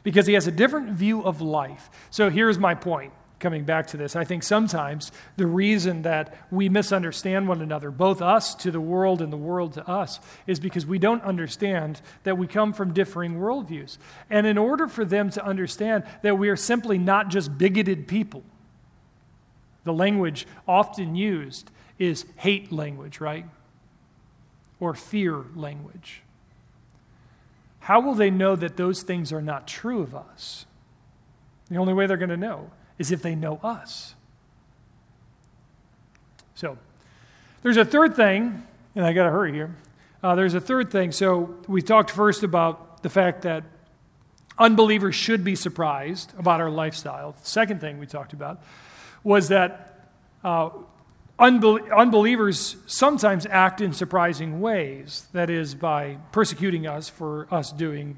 because 0.04 0.28
he 0.28 0.34
has 0.34 0.48
a 0.48 0.52
different 0.52 0.90
view 0.90 1.24
of 1.24 1.42
life. 1.42 1.90
So 2.10 2.30
here's 2.30 2.58
my 2.60 2.76
point 2.76 3.14
coming 3.42 3.66
back 3.66 3.88
to 3.88 3.98
this. 3.98 4.16
I 4.16 4.24
think 4.24 4.44
sometimes 4.44 5.12
the 5.36 5.48
reason 5.48 6.04
that 6.04 6.34
we 6.50 6.70
misunderstand 6.70 7.48
one 7.48 7.62
another, 7.62 7.92
both 7.92 8.22
us 8.22 8.56
to 8.56 8.72
the 8.72 8.80
world 8.80 9.22
and 9.22 9.34
the 9.34 9.38
world 9.38 9.74
to 9.74 9.86
us, 9.90 10.20
is 10.48 10.60
because 10.60 10.86
we 10.86 11.00
don't 11.00 11.24
understand 11.24 12.00
that 12.24 12.38
we 12.38 12.48
come 12.48 12.72
from 12.72 12.94
differing 12.94 13.40
worldviews. 13.40 13.98
And 14.30 14.48
in 14.48 14.58
order 14.58 14.88
for 14.88 15.04
them 15.04 15.30
to 15.32 15.44
understand 15.44 16.06
that 16.22 16.38
we 16.38 16.48
are 16.48 16.56
simply 16.56 16.98
not 16.98 17.30
just 17.30 17.58
bigoted 17.58 18.08
people, 18.08 18.44
the 19.84 19.94
language 19.94 20.48
often 20.68 21.16
used 21.16 21.72
is 22.00 22.26
hate 22.38 22.72
language, 22.72 23.20
right? 23.20 23.46
Or 24.80 24.94
fear 24.94 25.44
language. 25.56 26.22
How 27.80 28.00
will 28.00 28.14
they 28.14 28.30
know 28.30 28.56
that 28.56 28.78
those 28.78 29.02
things 29.02 29.34
are 29.34 29.42
not 29.42 29.68
true 29.68 30.02
of 30.02 30.16
us? 30.16 30.68
The 31.70 31.78
only 31.78 31.94
way 31.94 32.06
they're 32.06 32.18
going 32.18 32.30
to 32.30 32.38
know 32.38 32.70
is 32.98 33.12
if 33.12 33.22
they 33.22 33.36
know 33.36 33.60
us. 33.64 34.16
So, 36.56 36.78
there's 37.64 37.78
a 37.78 37.86
third 37.86 38.16
thing, 38.16 38.66
and 38.96 39.06
I 39.06 39.14
got 39.14 39.24
to 39.24 39.32
hurry 39.32 39.54
here. 39.54 39.76
Uh, 40.22 40.36
there's 40.36 40.54
a 40.54 40.62
third 40.62 40.92
thing. 40.92 41.12
So, 41.12 41.56
we 41.68 41.82
talked 41.82 42.12
first 42.12 42.44
about 42.44 43.02
the 43.04 43.10
fact 43.10 43.44
that 43.44 43.64
unbelievers 44.58 45.16
should 45.16 45.44
be 45.44 45.56
surprised 45.56 46.34
about 46.38 46.62
our 46.62 46.70
lifestyle. 46.70 47.32
The 47.32 47.48
second 47.48 47.82
thing 47.82 47.98
we 47.98 48.06
talked 48.06 48.34
about 48.34 48.62
was 49.24 49.50
that 49.50 50.10
uh, 50.44 50.70
unbel- 51.40 51.96
unbelievers 51.96 52.78
sometimes 52.86 53.46
act 53.48 53.82
in 53.82 53.94
surprising 53.94 54.62
ways. 54.62 55.28
That 55.34 55.50
is, 55.50 55.74
by 55.74 56.18
persecuting 56.32 56.86
us 56.88 57.10
for 57.10 57.48
us 57.52 57.72
doing 57.72 58.18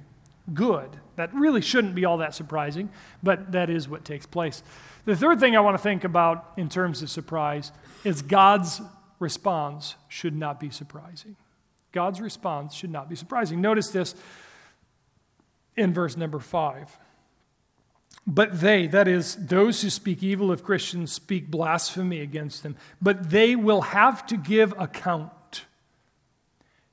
good. 0.51 0.89
That 1.15 1.33
really 1.33 1.61
shouldn't 1.61 1.95
be 1.95 2.05
all 2.05 2.17
that 2.17 2.33
surprising, 2.35 2.89
but 3.21 3.51
that 3.51 3.69
is 3.69 3.87
what 3.87 4.03
takes 4.03 4.25
place. 4.25 4.63
The 5.05 5.15
third 5.15 5.39
thing 5.39 5.55
I 5.55 5.59
want 5.59 5.77
to 5.77 5.83
think 5.83 6.03
about 6.03 6.53
in 6.57 6.69
terms 6.69 7.01
of 7.01 7.09
surprise 7.09 7.71
is 8.03 8.21
God's 8.21 8.81
response 9.19 9.95
should 10.07 10.35
not 10.35 10.59
be 10.59 10.69
surprising. 10.69 11.35
God's 11.91 12.19
response 12.19 12.73
should 12.73 12.91
not 12.91 13.09
be 13.09 13.15
surprising. 13.15 13.61
Notice 13.61 13.89
this 13.89 14.15
in 15.77 15.93
verse 15.93 16.17
number 16.17 16.39
five. 16.39 16.97
But 18.25 18.61
they, 18.61 18.87
that 18.87 19.07
is, 19.07 19.35
those 19.35 19.81
who 19.81 19.89
speak 19.89 20.23
evil 20.23 20.51
of 20.51 20.63
Christians, 20.63 21.11
speak 21.11 21.51
blasphemy 21.51 22.21
against 22.21 22.63
them. 22.63 22.77
But 23.01 23.29
they 23.29 23.55
will 23.55 23.81
have 23.81 24.25
to 24.27 24.37
give 24.37 24.73
account 24.79 25.65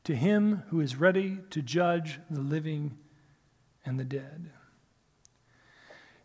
to 0.04 0.16
him 0.16 0.64
who 0.70 0.80
is 0.80 0.96
ready 0.96 1.38
to 1.50 1.62
judge 1.62 2.18
the 2.28 2.40
living 2.40 2.98
and 3.84 3.98
the 3.98 4.04
dead. 4.04 4.50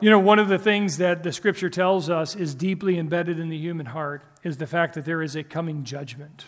You 0.02 0.10
know, 0.10 0.20
one 0.20 0.40
of 0.40 0.50
the 0.50 0.60
things 0.60 0.98
that 0.98 1.24
the 1.24 1.32
scripture 1.32 1.70
tells 1.70 2.10
us 2.10 2.36
is 2.36 2.54
deeply 2.54 3.00
embedded 3.00 3.40
in 3.40 3.50
the 3.50 3.58
human 3.58 3.88
heart 3.88 4.24
is 4.44 4.58
the 4.58 4.68
fact 4.68 4.94
that 4.96 5.06
there 5.06 5.22
is 5.22 5.36
a 5.36 5.44
coming 5.44 5.84
judgment. 5.84 6.46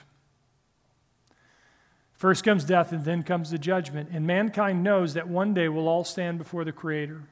First 2.13 2.43
comes 2.43 2.65
death, 2.65 2.91
and 2.91 3.05
then 3.05 3.21
comes 3.21 3.51
the 3.51 3.59
judgment. 3.59 4.09
And 4.11 4.25
mankind 4.25 4.83
knows 4.83 5.13
that 5.13 5.29
one 5.29 5.53
day 5.53 5.69
we'll 5.69 5.87
all 5.87 6.03
stand 6.03 6.39
before 6.39 6.65
the 6.65 6.71
Creator. 6.71 7.23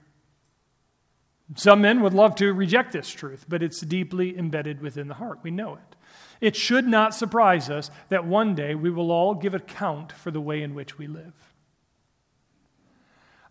Some 1.55 1.81
men 1.81 2.01
would 2.01 2.13
love 2.13 2.35
to 2.35 2.53
reject 2.53 2.91
this 2.91 3.09
truth, 3.09 3.45
but 3.47 3.61
it's 3.61 3.81
deeply 3.81 4.37
embedded 4.37 4.81
within 4.81 5.07
the 5.07 5.15
heart. 5.15 5.39
We 5.43 5.51
know 5.51 5.75
it. 5.75 5.95
It 6.39 6.55
should 6.55 6.87
not 6.87 7.15
surprise 7.15 7.69
us 7.69 7.89
that 8.09 8.25
one 8.25 8.55
day 8.55 8.75
we 8.75 8.89
will 8.89 9.11
all 9.11 9.33
give 9.33 9.53
account 9.53 10.11
for 10.11 10.31
the 10.31 10.41
way 10.41 10.61
in 10.61 10.75
which 10.75 10.97
we 10.97 11.07
live. 11.07 11.33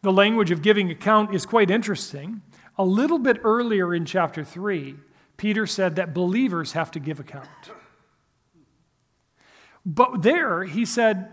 The 0.05 0.13
language 0.13 0.51
of 0.51 0.61
giving 0.61 0.91
account 0.91 1.35
is 1.35 1.47
quite 1.47 1.71
interesting. 1.71 2.43
A 2.77 2.85
little 2.85 3.19
bit 3.19 3.41
earlier 3.43 3.95
in 3.95 4.05
chapter 4.05 4.45
3, 4.45 4.97
Peter 5.39 5.67
said 5.67 5.97
that 5.97 6.13
believers 6.13 6.73
have 6.73 6.91
to 6.91 7.01
give 7.01 7.21
account. 7.21 7.49
But 9.87 10.21
there, 10.21 10.65
he 10.65 10.85
said, 10.85 11.31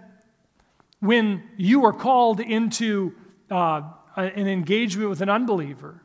when 1.01 1.43
you 1.57 1.83
are 1.83 1.91
called 1.91 2.39
into 2.39 3.13
uh, 3.49 3.81
an 4.15 4.47
engagement 4.47 5.09
with 5.09 5.19
an 5.19 5.29
unbeliever, 5.29 6.01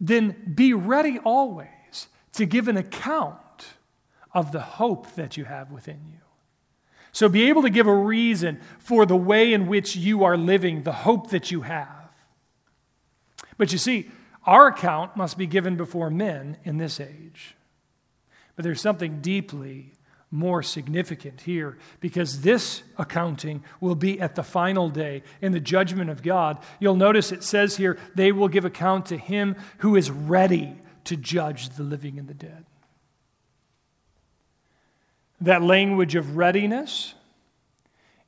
then 0.00 0.54
be 0.54 0.72
ready 0.72 1.18
always 1.18 2.08
to 2.32 2.46
give 2.46 2.66
an 2.66 2.78
account 2.78 3.74
of 4.32 4.52
the 4.52 4.62
hope 4.62 5.16
that 5.16 5.36
you 5.36 5.44
have 5.44 5.70
within 5.70 6.00
you. 6.10 6.20
So 7.12 7.28
be 7.28 7.50
able 7.50 7.60
to 7.60 7.70
give 7.70 7.86
a 7.86 7.94
reason 7.94 8.62
for 8.78 9.04
the 9.04 9.16
way 9.16 9.52
in 9.52 9.66
which 9.66 9.96
you 9.96 10.24
are 10.24 10.38
living, 10.38 10.84
the 10.84 10.92
hope 10.92 11.28
that 11.28 11.50
you 11.50 11.60
have. 11.60 11.95
But 13.58 13.72
you 13.72 13.78
see, 13.78 14.10
our 14.44 14.68
account 14.68 15.16
must 15.16 15.36
be 15.36 15.46
given 15.46 15.76
before 15.76 16.10
men 16.10 16.56
in 16.64 16.78
this 16.78 17.00
age. 17.00 17.56
But 18.54 18.64
there's 18.64 18.80
something 18.80 19.20
deeply 19.20 19.92
more 20.30 20.62
significant 20.62 21.42
here 21.42 21.78
because 22.00 22.40
this 22.40 22.82
accounting 22.98 23.62
will 23.80 23.94
be 23.94 24.20
at 24.20 24.34
the 24.34 24.42
final 24.42 24.88
day 24.88 25.22
in 25.40 25.52
the 25.52 25.60
judgment 25.60 26.10
of 26.10 26.22
God. 26.22 26.58
You'll 26.80 26.96
notice 26.96 27.32
it 27.32 27.44
says 27.44 27.76
here, 27.76 27.98
they 28.14 28.32
will 28.32 28.48
give 28.48 28.64
account 28.64 29.06
to 29.06 29.16
him 29.16 29.56
who 29.78 29.96
is 29.96 30.10
ready 30.10 30.76
to 31.04 31.16
judge 31.16 31.70
the 31.70 31.82
living 31.82 32.18
and 32.18 32.28
the 32.28 32.34
dead. 32.34 32.64
That 35.40 35.62
language 35.62 36.14
of 36.14 36.36
readiness 36.36 37.14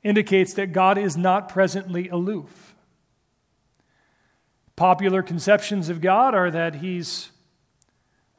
indicates 0.03 0.53
that 0.53 0.71
God 0.71 0.97
is 0.97 1.17
not 1.17 1.49
presently 1.49 2.07
aloof. 2.07 2.68
Popular 4.79 5.21
conceptions 5.21 5.89
of 5.89 5.99
God 5.99 6.33
are 6.33 6.49
that 6.51 6.75
he's 6.75 7.31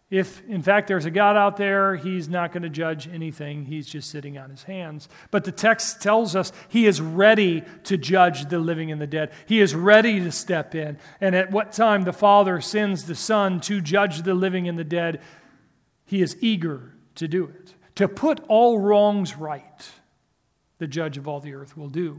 if, 0.09 0.43
in 0.49 0.63
fact, 0.63 0.89
there's 0.89 1.05
a 1.05 1.11
God 1.11 1.37
out 1.37 1.59
there, 1.59 1.97
he's 1.97 2.31
not 2.31 2.51
going 2.51 2.63
to 2.63 2.71
judge 2.71 3.07
anything. 3.07 3.67
He's 3.67 3.87
just 3.87 4.11
sitting 4.11 4.39
on 4.39 4.49
his 4.49 4.63
hands. 4.63 5.07
But 5.31 5.45
the 5.45 5.53
text 5.53 6.01
tells 6.01 6.35
us 6.35 6.51
he 6.71 6.87
is 6.87 6.99
ready 6.99 7.63
to 7.85 7.99
judge 7.99 8.49
the 8.49 8.59
living 8.59 8.91
and 8.91 8.99
the 8.99 9.07
dead. 9.07 9.33
He 9.45 9.61
is 9.61 9.75
ready 9.75 10.19
to 10.19 10.33
step 10.33 10.75
in. 10.75 10.99
And 11.21 11.37
at 11.37 11.51
what 11.51 11.73
time 11.73 12.05
the 12.05 12.13
Father 12.15 12.63
sends 12.63 13.05
the 13.05 13.15
Son 13.15 13.61
to 13.61 13.83
judge 13.83 14.23
the 14.23 14.35
living 14.35 14.67
and 14.67 14.79
the 14.79 14.83
dead, 14.83 15.21
he 16.07 16.23
is 16.23 16.39
eager 16.41 16.95
to 17.17 17.29
do 17.29 17.45
it. 17.45 17.75
To 17.97 18.09
put 18.09 18.41
all 18.49 18.79
wrongs 18.79 19.37
right, 19.37 19.91
the 20.79 20.87
judge 20.87 21.19
of 21.19 21.29
all 21.29 21.41
the 21.41 21.53
earth 21.53 21.77
will 21.77 21.91
do. 21.91 22.19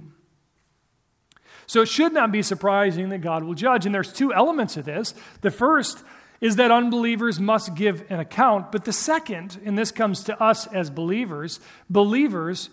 So 1.72 1.84
it 1.84 1.88
should 1.88 2.12
not 2.12 2.34
be 2.34 2.42
surprising 2.42 3.08
that 3.10 3.20
God 3.20 3.46
will 3.46 3.54
judge. 3.54 3.86
And 3.86 3.96
there's 3.96 4.12
two 4.12 4.34
elements 4.34 4.76
of 4.76 4.84
this. 4.84 5.14
The 5.40 5.52
first, 5.52 6.04
is 6.42 6.58
that 6.58 6.70
unbelievers 6.70 7.40
must 7.40 7.76
give 7.76 8.04
an 8.12 8.20
account. 8.20 8.74
But 8.74 8.84
the 8.84 8.92
second, 8.92 9.58
and 9.64 9.78
this 9.78 9.90
comes 9.90 10.26
to 10.26 10.38
us 10.44 10.68
as 10.68 10.90
believers, 10.90 11.62
believers 11.90 12.70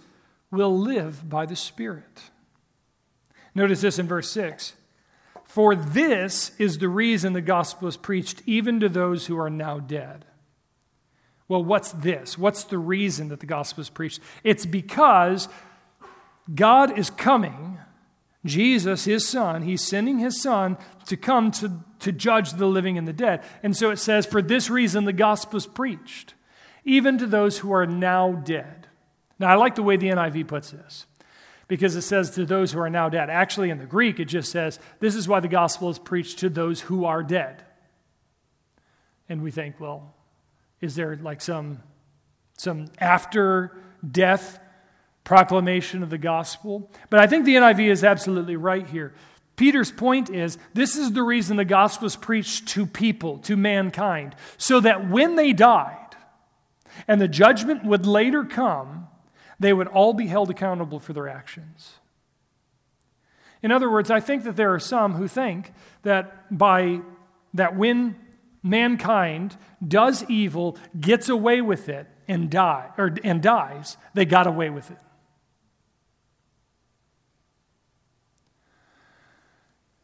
will 0.51 0.77
live 0.77 1.29
by 1.29 1.47
the 1.47 1.55
Spirit. 1.55 2.23
Notice 3.55 3.83
this 3.83 4.01
in 4.01 4.09
verse 4.09 4.33
6. 4.33 4.73
For 5.45 5.77
this 5.77 6.51
is 6.59 6.79
the 6.79 6.89
reason 6.89 7.35
the 7.35 7.41
gospel 7.41 7.87
is 7.87 7.97
preached 7.97 8.43
even 8.47 8.81
to 8.81 8.89
those 8.89 9.27
who 9.29 9.39
are 9.39 9.49
now 9.49 9.79
dead. 9.79 10.25
Well, 11.47 11.63
what's 11.63 11.93
this? 11.93 12.37
What's 12.37 12.65
the 12.65 12.79
reason 12.79 13.29
that 13.29 13.39
the 13.39 13.47
gospel 13.47 13.81
is 13.81 13.91
preached? 13.91 14.19
It's 14.43 14.67
because 14.67 15.49
God 16.53 16.99
is 16.99 17.11
coming 17.11 17.79
Jesus, 18.45 19.05
his 19.05 19.27
son, 19.27 19.63
he's 19.63 19.85
sending 19.85 20.19
his 20.19 20.41
son 20.41 20.77
to 21.07 21.17
come 21.17 21.51
to, 21.53 21.85
to 22.01 22.13
judge 22.13 22.53
the 22.53 22.67
living 22.67 22.97
and 22.97 23.07
the 23.07 23.13
dead. 23.13 23.43
And 23.63 23.77
so 23.77 23.91
it 23.91 23.99
says, 23.99 24.27
For 24.27 24.41
this 24.41 24.71
reason 24.71 25.05
the 25.05 25.13
gospel 25.13 25.57
is 25.57 25.67
preached, 25.67 26.35
even 26.85 27.19
to 27.19 27.27
those 27.27 27.59
who 27.59 27.73
are 27.73 27.87
now 27.87 28.33
dead. 28.33 28.87
Now, 29.39 29.49
I 29.49 29.55
like 29.55 29.75
the 29.75 29.83
way 29.83 29.97
the 29.97 30.09
NIV 30.09 30.49
puts 30.49 30.71
this 30.71 31.07
because 31.69 31.95
it 31.95 32.03
says 32.03 32.31
to 32.31 32.47
those 32.47 32.73
who 32.73 32.81
are 32.81 32.91
now 32.91 33.09
dead. 33.09 33.29
Actually, 33.31 33.71
in 33.71 33.79
the 33.79 33.87
Greek, 33.87 34.19
it 34.19 34.25
just 34.25 34.51
says, 34.51 34.79
This 35.01 35.15
is 35.15 35.29
why 35.29 35.41
the 35.41 35.49
gospel 35.49 35.91
is 35.91 35.99
preached 35.99 36.39
to 36.41 36.49
those 36.49 36.81
who 36.81 37.05
are 37.05 37.23
dead. 37.23 37.65
And 39.29 39.43
we 39.43 39.51
think, 39.51 39.79
well, 39.79 40.15
is 40.81 40.95
there 40.95 41.17
like 41.17 41.41
some, 41.41 41.83
some 42.57 42.87
after 42.99 43.77
death 44.11 44.59
proclamation 45.29 46.03
of 46.03 46.09
the 46.09 46.17
gospel. 46.17 46.91
But 47.11 47.21
I 47.21 47.27
think 47.27 47.45
the 47.45 47.57
NIV 47.57 47.91
is 47.91 48.03
absolutely 48.03 48.57
right 48.57 48.87
here. 48.87 49.13
Peter's 49.57 49.93
point 49.93 50.31
is 50.31 50.57
this 50.73 50.97
is 50.97 51.13
the 51.13 51.23
reason 51.23 51.59
the 51.59 51.67
gospel 51.67 52.07
is 52.07 52.17
preached 52.17 52.67
to 52.69 52.87
people, 52.87 53.37
to 53.41 53.55
mankind, 53.55 54.35
so 54.57 54.81
that 54.81 55.11
when 55.11 55.37
they 55.37 55.53
died 55.53 56.17
and 57.07 57.21
the 57.21 57.29
judgment 57.29 57.85
would 57.85 58.07
later 58.07 58.43
come, 58.43 59.07
they 59.61 59.75
would 59.75 59.89
all 59.89 60.15
be 60.15 60.29
held 60.29 60.49
accountable 60.49 60.99
for 60.99 61.13
their 61.13 61.29
actions. 61.29 61.97
In 63.63 63.71
other 63.71 63.91
words, 63.91 64.11
I 64.11 64.21
think 64.21 64.45
that 64.45 64.57
there 64.57 64.73
are 64.73 64.81
some 64.81 65.13
who 65.13 65.29
think 65.29 65.75
that 66.05 66.57
by 66.57 67.03
that 67.53 67.77
when 67.77 68.17
mankind 68.63 69.59
does 69.87 70.25
evil, 70.31 70.79
gets 70.99 71.29
away 71.29 71.61
with 71.61 71.91
it, 71.91 72.07
and 72.27 72.49
die 72.49 72.89
or 72.97 73.15
and 73.23 73.43
dies, 73.43 73.99
they 74.15 74.25
got 74.25 74.47
away 74.47 74.71
with 74.71 74.91
it. 74.91 74.99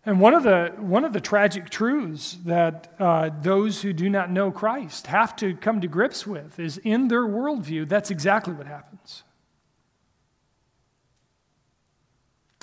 And 0.06 0.20
one 0.20 0.34
of 0.34 0.42
the, 0.42 0.72
one 0.78 1.04
of 1.04 1.14
the 1.14 1.20
tragic 1.20 1.70
truths 1.70 2.36
that 2.44 2.92
uh, 2.98 3.30
those 3.40 3.80
who 3.80 3.92
do 3.92 4.10
not 4.10 4.30
know 4.30 4.50
Christ 4.50 5.06
have 5.06 5.34
to 5.36 5.54
come 5.56 5.80
to 5.80 5.88
grips 5.88 6.26
with 6.26 6.58
is 6.60 6.76
in 6.78 7.08
their 7.08 7.22
worldview, 7.22 7.88
that's 7.88 8.10
exactly 8.10 8.52
what 8.52 8.66
happens. 8.66 9.22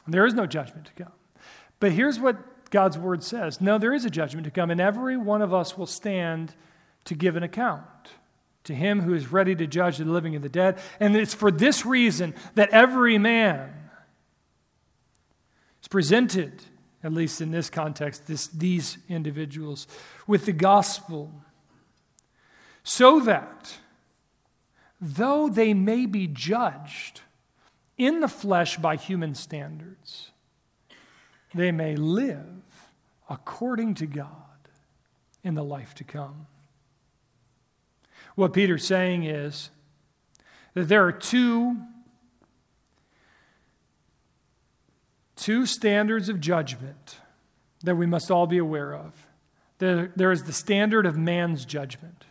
There 0.07 0.25
is 0.25 0.33
no 0.33 0.45
judgment 0.45 0.85
to 0.85 1.03
come. 1.03 1.13
But 1.79 1.93
here's 1.93 2.19
what 2.19 2.69
God's 2.69 2.97
word 2.97 3.23
says 3.23 3.59
No, 3.59 3.77
there 3.77 3.93
is 3.93 4.05
a 4.05 4.09
judgment 4.09 4.45
to 4.45 4.51
come, 4.51 4.69
and 4.69 4.79
every 4.79 5.17
one 5.17 5.41
of 5.41 5.53
us 5.53 5.77
will 5.77 5.87
stand 5.87 6.53
to 7.05 7.15
give 7.15 7.35
an 7.35 7.43
account 7.43 7.83
to 8.63 8.75
him 8.75 9.01
who 9.01 9.13
is 9.13 9.31
ready 9.31 9.55
to 9.55 9.65
judge 9.65 9.97
the 9.97 10.05
living 10.05 10.35
and 10.35 10.43
the 10.43 10.49
dead. 10.49 10.77
And 10.99 11.15
it's 11.15 11.33
for 11.33 11.49
this 11.49 11.85
reason 11.85 12.35
that 12.53 12.69
every 12.69 13.17
man 13.17 13.73
is 15.81 15.87
presented 15.87 16.61
at 17.03 17.13
least 17.13 17.41
in 17.41 17.51
this 17.51 17.69
context, 17.69 18.27
this, 18.27 18.47
these 18.47 18.97
individuals, 19.09 19.87
with 20.27 20.45
the 20.45 20.51
gospel, 20.51 21.31
so 22.83 23.19
that 23.19 23.77
though 24.99 25.49
they 25.49 25.73
may 25.73 26.05
be 26.05 26.27
judged 26.27 27.21
in 27.97 28.19
the 28.19 28.27
flesh 28.27 28.77
by 28.77 28.95
human 28.95 29.35
standards, 29.35 30.31
they 31.53 31.71
may 31.71 31.95
live 31.95 32.89
according 33.29 33.93
to 33.95 34.05
God 34.05 34.27
in 35.43 35.55
the 35.55 35.63
life 35.63 35.93
to 35.95 36.03
come. 36.03 36.47
What 38.35 38.53
Peter's 38.53 38.85
saying 38.85 39.23
is 39.23 39.69
that 40.73 40.87
there 40.87 41.05
are 41.05 41.11
two 41.11 41.77
two 45.41 45.65
standards 45.65 46.29
of 46.29 46.39
judgment 46.39 47.17
that 47.83 47.95
we 47.95 48.05
must 48.05 48.29
all 48.29 48.45
be 48.47 48.59
aware 48.59 48.93
of. 48.93 49.27
There, 49.79 50.11
there 50.15 50.31
is 50.31 50.43
the 50.43 50.53
standard 50.53 51.07
of 51.07 51.17
man's 51.17 51.65
judgment. 51.65 52.25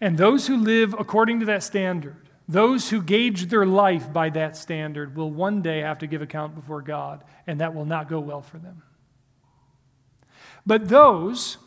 And 0.00 0.16
those 0.16 0.46
who 0.46 0.56
live 0.56 0.94
according 0.98 1.40
to 1.40 1.46
that 1.46 1.64
standard, 1.64 2.28
those 2.48 2.90
who 2.90 3.02
gauge 3.02 3.46
their 3.46 3.66
life 3.66 4.12
by 4.12 4.30
that 4.30 4.56
standard, 4.56 5.16
will 5.16 5.30
one 5.30 5.60
day 5.60 5.80
have 5.80 5.98
to 5.98 6.06
give 6.06 6.22
account 6.22 6.54
before 6.54 6.82
God, 6.82 7.24
and 7.46 7.60
that 7.60 7.74
will 7.74 7.84
not 7.84 8.08
go 8.08 8.20
well 8.20 8.42
for 8.42 8.58
them. 8.58 8.82
But 10.64 10.88
those 10.88 11.58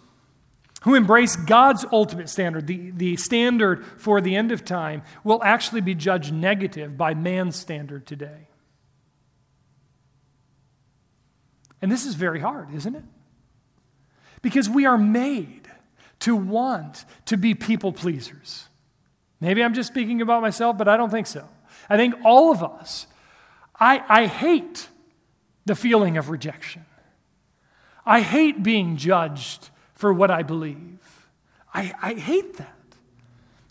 who 0.84 0.96
embrace 0.96 1.36
God's 1.36 1.86
ultimate 1.92 2.30
standard, 2.30 2.68
the, 2.68 2.92
the 2.92 3.16
standard 3.16 3.86
for 3.98 4.20
the 4.22 4.36
end 4.36 4.52
of 4.52 4.66
time, 4.66 5.02
will 5.24 5.42
actually 5.44 5.82
be 5.82 5.96
judged 5.96 6.34
negative 6.34 6.98
by 6.98 7.14
man's 7.14 7.56
standard 7.56 8.06
today. 8.06 8.48
And 11.82 11.92
this 11.92 12.06
is 12.06 12.16
very 12.16 12.40
hard, 12.40 12.74
isn't 12.74 12.96
it? 12.96 13.04
Because 14.42 14.70
we 14.70 14.86
are 14.86 14.98
made 14.98 15.70
to 16.20 16.36
want 16.36 17.06
to 17.26 17.38
be 17.38 17.54
people 17.54 17.92
pleasers. 17.92 18.68
Maybe 19.40 19.64
I'm 19.64 19.74
just 19.74 19.88
speaking 19.88 20.22
about 20.22 20.42
myself, 20.42 20.78
but 20.78 20.88
I 20.88 20.96
don't 20.96 21.10
think 21.10 21.28
so. 21.28 21.48
I 21.90 21.98
think 21.98 22.16
all 22.24 22.52
of 22.52 22.64
us, 22.64 23.08
I, 23.78 24.04
I 24.08 24.28
hate 24.28 24.88
the 25.66 25.76
feeling 25.76 26.18
of 26.18 26.30
rejection. 26.30 26.86
I 28.06 28.22
hate 28.22 28.64
being 28.64 28.98
judged 28.98 29.70
for 30.04 30.12
what 30.12 30.30
I 30.30 30.44
believe. 30.44 31.00
I, 31.74 31.94
I 32.02 32.14
hate 32.16 32.58
that. 32.58 32.76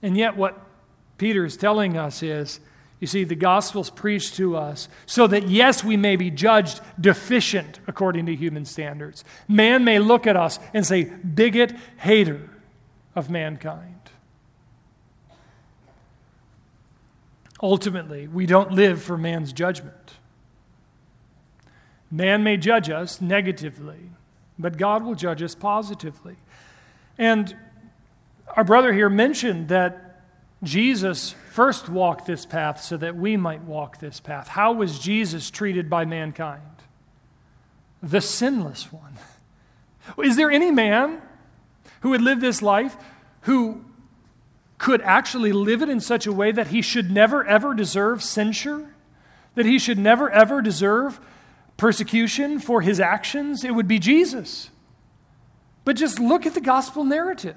And 0.02 0.16
yet, 0.16 0.34
what 0.34 0.58
Peter 1.18 1.44
is 1.44 1.58
telling 1.58 1.98
us 1.98 2.22
is 2.22 2.58
you 3.00 3.06
see, 3.06 3.24
the 3.24 3.34
gospel's 3.34 3.90
preached 3.90 4.36
to 4.36 4.56
us 4.56 4.88
so 5.04 5.26
that, 5.26 5.46
yes, 5.48 5.84
we 5.84 5.98
may 5.98 6.16
be 6.16 6.30
judged 6.30 6.80
deficient 6.98 7.80
according 7.86 8.24
to 8.24 8.34
human 8.34 8.64
standards. 8.64 9.24
Man 9.46 9.84
may 9.84 9.98
look 9.98 10.26
at 10.26 10.34
us 10.34 10.58
and 10.72 10.86
say, 10.86 11.04
bigot, 11.04 11.74
hater 11.98 12.48
of 13.14 13.28
mankind. 13.28 14.00
Ultimately, 17.62 18.26
we 18.26 18.46
don't 18.46 18.72
live 18.72 19.02
for 19.02 19.18
man's 19.18 19.52
judgment. 19.52 20.14
Man 22.10 22.42
may 22.42 22.56
judge 22.56 22.88
us 22.88 23.20
negatively, 23.20 24.12
but 24.58 24.76
God 24.76 25.04
will 25.04 25.14
judge 25.14 25.42
us 25.42 25.54
positively. 25.54 26.36
And 27.18 27.56
our 28.56 28.64
brother 28.64 28.92
here 28.92 29.08
mentioned 29.08 29.68
that 29.68 30.20
Jesus 30.62 31.34
first 31.50 31.88
walked 31.88 32.26
this 32.26 32.46
path 32.46 32.80
so 32.82 32.96
that 32.96 33.16
we 33.16 33.36
might 33.36 33.62
walk 33.62 33.98
this 33.98 34.20
path. 34.20 34.48
How 34.48 34.72
was 34.72 34.98
Jesus 34.98 35.50
treated 35.50 35.90
by 35.90 36.04
mankind? 36.04 36.62
The 38.02 38.20
sinless 38.20 38.92
one. 38.92 39.18
Is 40.24 40.36
there 40.36 40.50
any 40.50 40.70
man 40.70 41.20
who 42.00 42.10
would 42.10 42.22
live 42.22 42.40
this 42.40 42.62
life 42.62 42.96
who 43.42 43.84
could 44.78 45.00
actually 45.02 45.52
live 45.52 45.82
it 45.82 45.88
in 45.88 46.00
such 46.00 46.26
a 46.26 46.32
way 46.32 46.50
that 46.50 46.68
he 46.68 46.82
should 46.82 47.10
never 47.10 47.46
ever 47.46 47.74
deserve 47.74 48.22
censure, 48.22 48.94
that 49.54 49.66
he 49.66 49.78
should 49.78 49.98
never 49.98 50.28
ever 50.30 50.60
deserve 50.60 51.20
persecution 51.76 52.58
for 52.58 52.80
his 52.80 53.00
actions, 53.00 53.64
it 53.64 53.74
would 53.74 53.88
be 53.88 53.98
Jesus. 53.98 54.70
But 55.84 55.96
just 55.96 56.18
look 56.18 56.46
at 56.46 56.54
the 56.54 56.60
gospel 56.60 57.04
narrative 57.04 57.56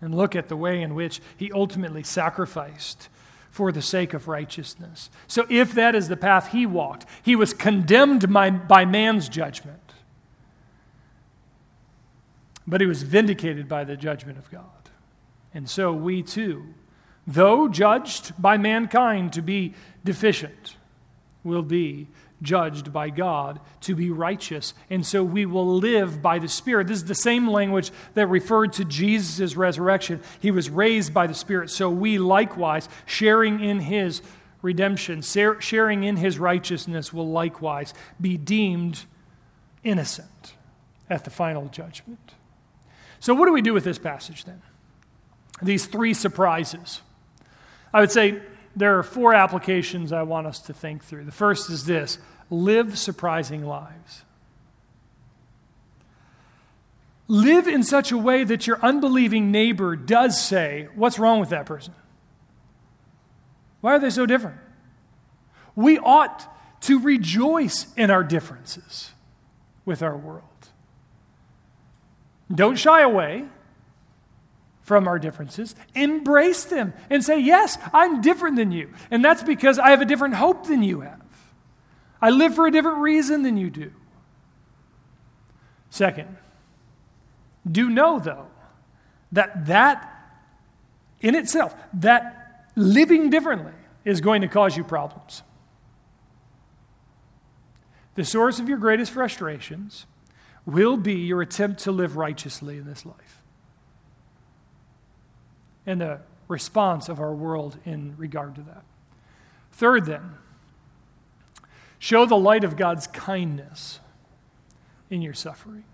and 0.00 0.14
look 0.14 0.36
at 0.36 0.48
the 0.48 0.56
way 0.56 0.82
in 0.82 0.94
which 0.94 1.20
he 1.36 1.50
ultimately 1.52 2.02
sacrificed 2.02 3.08
for 3.50 3.72
the 3.72 3.82
sake 3.82 4.12
of 4.12 4.28
righteousness. 4.28 5.08
So, 5.26 5.46
if 5.48 5.72
that 5.72 5.94
is 5.94 6.08
the 6.08 6.16
path 6.16 6.52
he 6.52 6.66
walked, 6.66 7.06
he 7.22 7.34
was 7.34 7.54
condemned 7.54 8.30
by, 8.32 8.50
by 8.50 8.84
man's 8.84 9.28
judgment, 9.28 9.80
but 12.66 12.80
he 12.80 12.86
was 12.86 13.02
vindicated 13.02 13.68
by 13.68 13.84
the 13.84 13.96
judgment 13.96 14.36
of 14.38 14.50
God. 14.50 14.64
And 15.54 15.70
so, 15.70 15.92
we 15.92 16.22
too, 16.22 16.74
though 17.26 17.66
judged 17.68 18.40
by 18.40 18.58
mankind 18.58 19.32
to 19.32 19.42
be 19.42 19.74
deficient, 20.04 20.75
will 21.46 21.62
be 21.62 22.08
judged 22.42 22.92
by 22.92 23.08
God 23.08 23.60
to 23.80 23.94
be 23.94 24.10
righteous. 24.10 24.74
And 24.90 25.06
so 25.06 25.24
we 25.24 25.46
will 25.46 25.76
live 25.76 26.20
by 26.20 26.38
the 26.38 26.48
Spirit. 26.48 26.86
This 26.86 26.98
is 26.98 27.04
the 27.04 27.14
same 27.14 27.48
language 27.48 27.90
that 28.14 28.26
referred 28.26 28.74
to 28.74 28.84
Jesus' 28.84 29.56
resurrection. 29.56 30.20
He 30.40 30.50
was 30.50 30.68
raised 30.68 31.14
by 31.14 31.26
the 31.26 31.34
Spirit. 31.34 31.70
So 31.70 31.88
we 31.88 32.18
likewise, 32.18 32.88
sharing 33.06 33.60
in 33.60 33.80
his 33.80 34.20
redemption, 34.60 35.22
sharing 35.22 36.04
in 36.04 36.16
his 36.16 36.38
righteousness, 36.38 37.12
will 37.12 37.30
likewise 37.30 37.94
be 38.20 38.36
deemed 38.36 39.04
innocent 39.82 40.54
at 41.08 41.24
the 41.24 41.30
final 41.30 41.68
judgment. 41.68 42.34
So, 43.20 43.34
what 43.34 43.46
do 43.46 43.52
we 43.52 43.62
do 43.62 43.72
with 43.72 43.84
this 43.84 43.98
passage 43.98 44.44
then? 44.44 44.60
These 45.62 45.86
three 45.86 46.12
surprises. 46.12 47.00
I 47.94 48.00
would 48.00 48.10
say 48.10 48.42
there 48.76 48.98
are 48.98 49.02
four 49.02 49.34
applications 49.34 50.12
I 50.12 50.22
want 50.22 50.46
us 50.46 50.60
to 50.60 50.74
think 50.74 51.02
through. 51.02 51.24
The 51.24 51.32
first 51.32 51.70
is 51.70 51.86
this 51.86 52.18
live 52.50 52.98
surprising 52.98 53.64
lives. 53.64 54.22
Live 57.26 57.66
in 57.66 57.82
such 57.82 58.12
a 58.12 58.18
way 58.18 58.44
that 58.44 58.66
your 58.66 58.78
unbelieving 58.82 59.50
neighbor 59.50 59.96
does 59.96 60.40
say, 60.40 60.88
What's 60.94 61.18
wrong 61.18 61.40
with 61.40 61.48
that 61.48 61.66
person? 61.66 61.94
Why 63.80 63.94
are 63.94 63.98
they 63.98 64.10
so 64.10 64.26
different? 64.26 64.58
We 65.74 65.98
ought 65.98 66.46
to 66.82 67.00
rejoice 67.00 67.86
in 67.96 68.10
our 68.10 68.22
differences 68.22 69.10
with 69.84 70.02
our 70.02 70.16
world. 70.16 70.42
Don't 72.54 72.76
shy 72.76 73.00
away 73.00 73.46
from 74.86 75.08
our 75.08 75.18
differences, 75.18 75.74
embrace 75.96 76.64
them 76.64 76.94
and 77.10 77.24
say, 77.24 77.40
Yes, 77.40 77.76
I'm 77.92 78.20
different 78.20 78.54
than 78.54 78.70
you. 78.70 78.88
And 79.10 79.22
that's 79.22 79.42
because 79.42 79.80
I 79.80 79.90
have 79.90 80.00
a 80.00 80.04
different 80.04 80.34
hope 80.34 80.68
than 80.68 80.84
you 80.84 81.00
have. 81.00 81.20
I 82.22 82.30
live 82.30 82.54
for 82.54 82.68
a 82.68 82.70
different 82.70 82.98
reason 82.98 83.42
than 83.42 83.56
you 83.56 83.68
do. 83.68 83.90
Second, 85.90 86.36
do 87.68 87.90
know, 87.90 88.20
though, 88.20 88.46
that 89.32 89.66
that 89.66 90.08
in 91.20 91.34
itself, 91.34 91.74
that 91.94 92.70
living 92.76 93.28
differently 93.28 93.72
is 94.04 94.20
going 94.20 94.40
to 94.42 94.48
cause 94.48 94.76
you 94.76 94.84
problems. 94.84 95.42
The 98.14 98.24
source 98.24 98.60
of 98.60 98.68
your 98.68 98.78
greatest 98.78 99.10
frustrations 99.10 100.06
will 100.64 100.96
be 100.96 101.14
your 101.14 101.42
attempt 101.42 101.80
to 101.80 101.90
live 101.90 102.16
righteously 102.16 102.78
in 102.78 102.86
this 102.86 103.04
life 103.04 103.42
and 105.86 106.00
the 106.00 106.20
response 106.48 107.08
of 107.08 107.20
our 107.20 107.34
world 107.34 107.78
in 107.84 108.14
regard 108.16 108.54
to 108.56 108.62
that. 108.62 108.82
Third, 109.72 110.06
then, 110.06 110.34
show 111.98 112.26
the 112.26 112.36
light 112.36 112.64
of 112.64 112.76
God's 112.76 113.06
kindness 113.06 114.00
in 115.10 115.22
your 115.22 115.34
suffering. 115.34 115.84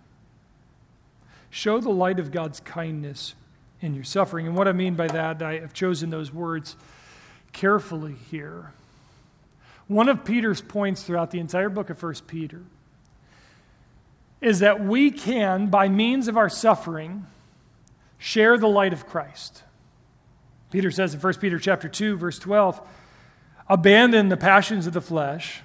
Show 1.51 1.81
the 1.81 1.91
light 1.91 2.19
of 2.19 2.31
God's 2.31 2.61
kindness 2.61 3.35
in 3.81 3.95
your 3.95 4.05
suffering. 4.05 4.47
And 4.47 4.57
what 4.57 4.69
I 4.69 4.73
mean 4.73 4.95
by 4.95 5.09
that, 5.09 5.43
I 5.43 5.59
have 5.59 5.75
chosen 5.75 6.11
those 6.11 6.33
words 6.33 6.77
carefully 7.53 8.15
here. 8.31 8.73
One 9.89 10.09
of 10.09 10.25
Peter's 10.25 10.63
points 10.63 11.03
throughout 11.03 11.31
the 11.31 11.41
entire 11.41 11.69
book 11.69 11.91
of 11.91 12.03
1 12.03 12.15
Peter 12.27 12.63
is 14.41 14.61
that 14.61 14.81
we 14.83 15.11
can, 15.11 15.67
by 15.67 15.89
means 15.89 16.29
of 16.29 16.37
our 16.37 16.49
suffering, 16.49 17.27
share 18.19 18.57
the 18.57 18.69
light 18.69 18.93
of 18.93 19.07
Christ. 19.07 19.63
Peter 20.73 20.91
says 20.91 21.13
in 21.13 21.21
1 21.21 21.35
Peter 21.35 21.59
chapter 21.59 21.87
2 21.87 22.17
verse 22.17 22.39
12, 22.39 22.81
abandon 23.69 24.31
the 24.31 24.39
passions 24.39 24.87
of 24.87 24.95
the 24.95 25.03
flesh 25.03 25.61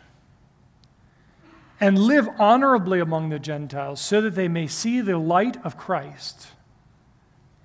and 1.80 1.97
live 1.97 2.28
honorably 2.38 2.99
among 2.99 3.30
the 3.30 3.39
Gentiles 3.39 4.01
so 4.01 4.20
that 4.20 4.36
they 4.36 4.49
may 4.49 4.68
see 4.68 4.99
the 4.99 5.18
light 5.18 5.58
of 5.66 5.78
Christ 5.78 6.49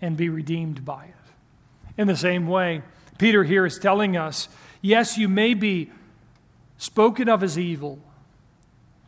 and 0.00 0.16
be 0.16 0.28
redeemed 0.28 0.84
by 0.84 1.06
it. 1.06 1.14
In 1.98 2.06
the 2.06 2.16
same 2.16 2.46
way, 2.46 2.82
Peter 3.18 3.42
here 3.42 3.66
is 3.66 3.76
telling 3.78 4.16
us, 4.16 4.48
yes, 4.80 5.18
you 5.18 5.28
may 5.28 5.52
be 5.52 5.90
spoken 6.78 7.28
of 7.28 7.42
as 7.42 7.58
evil, 7.58 7.98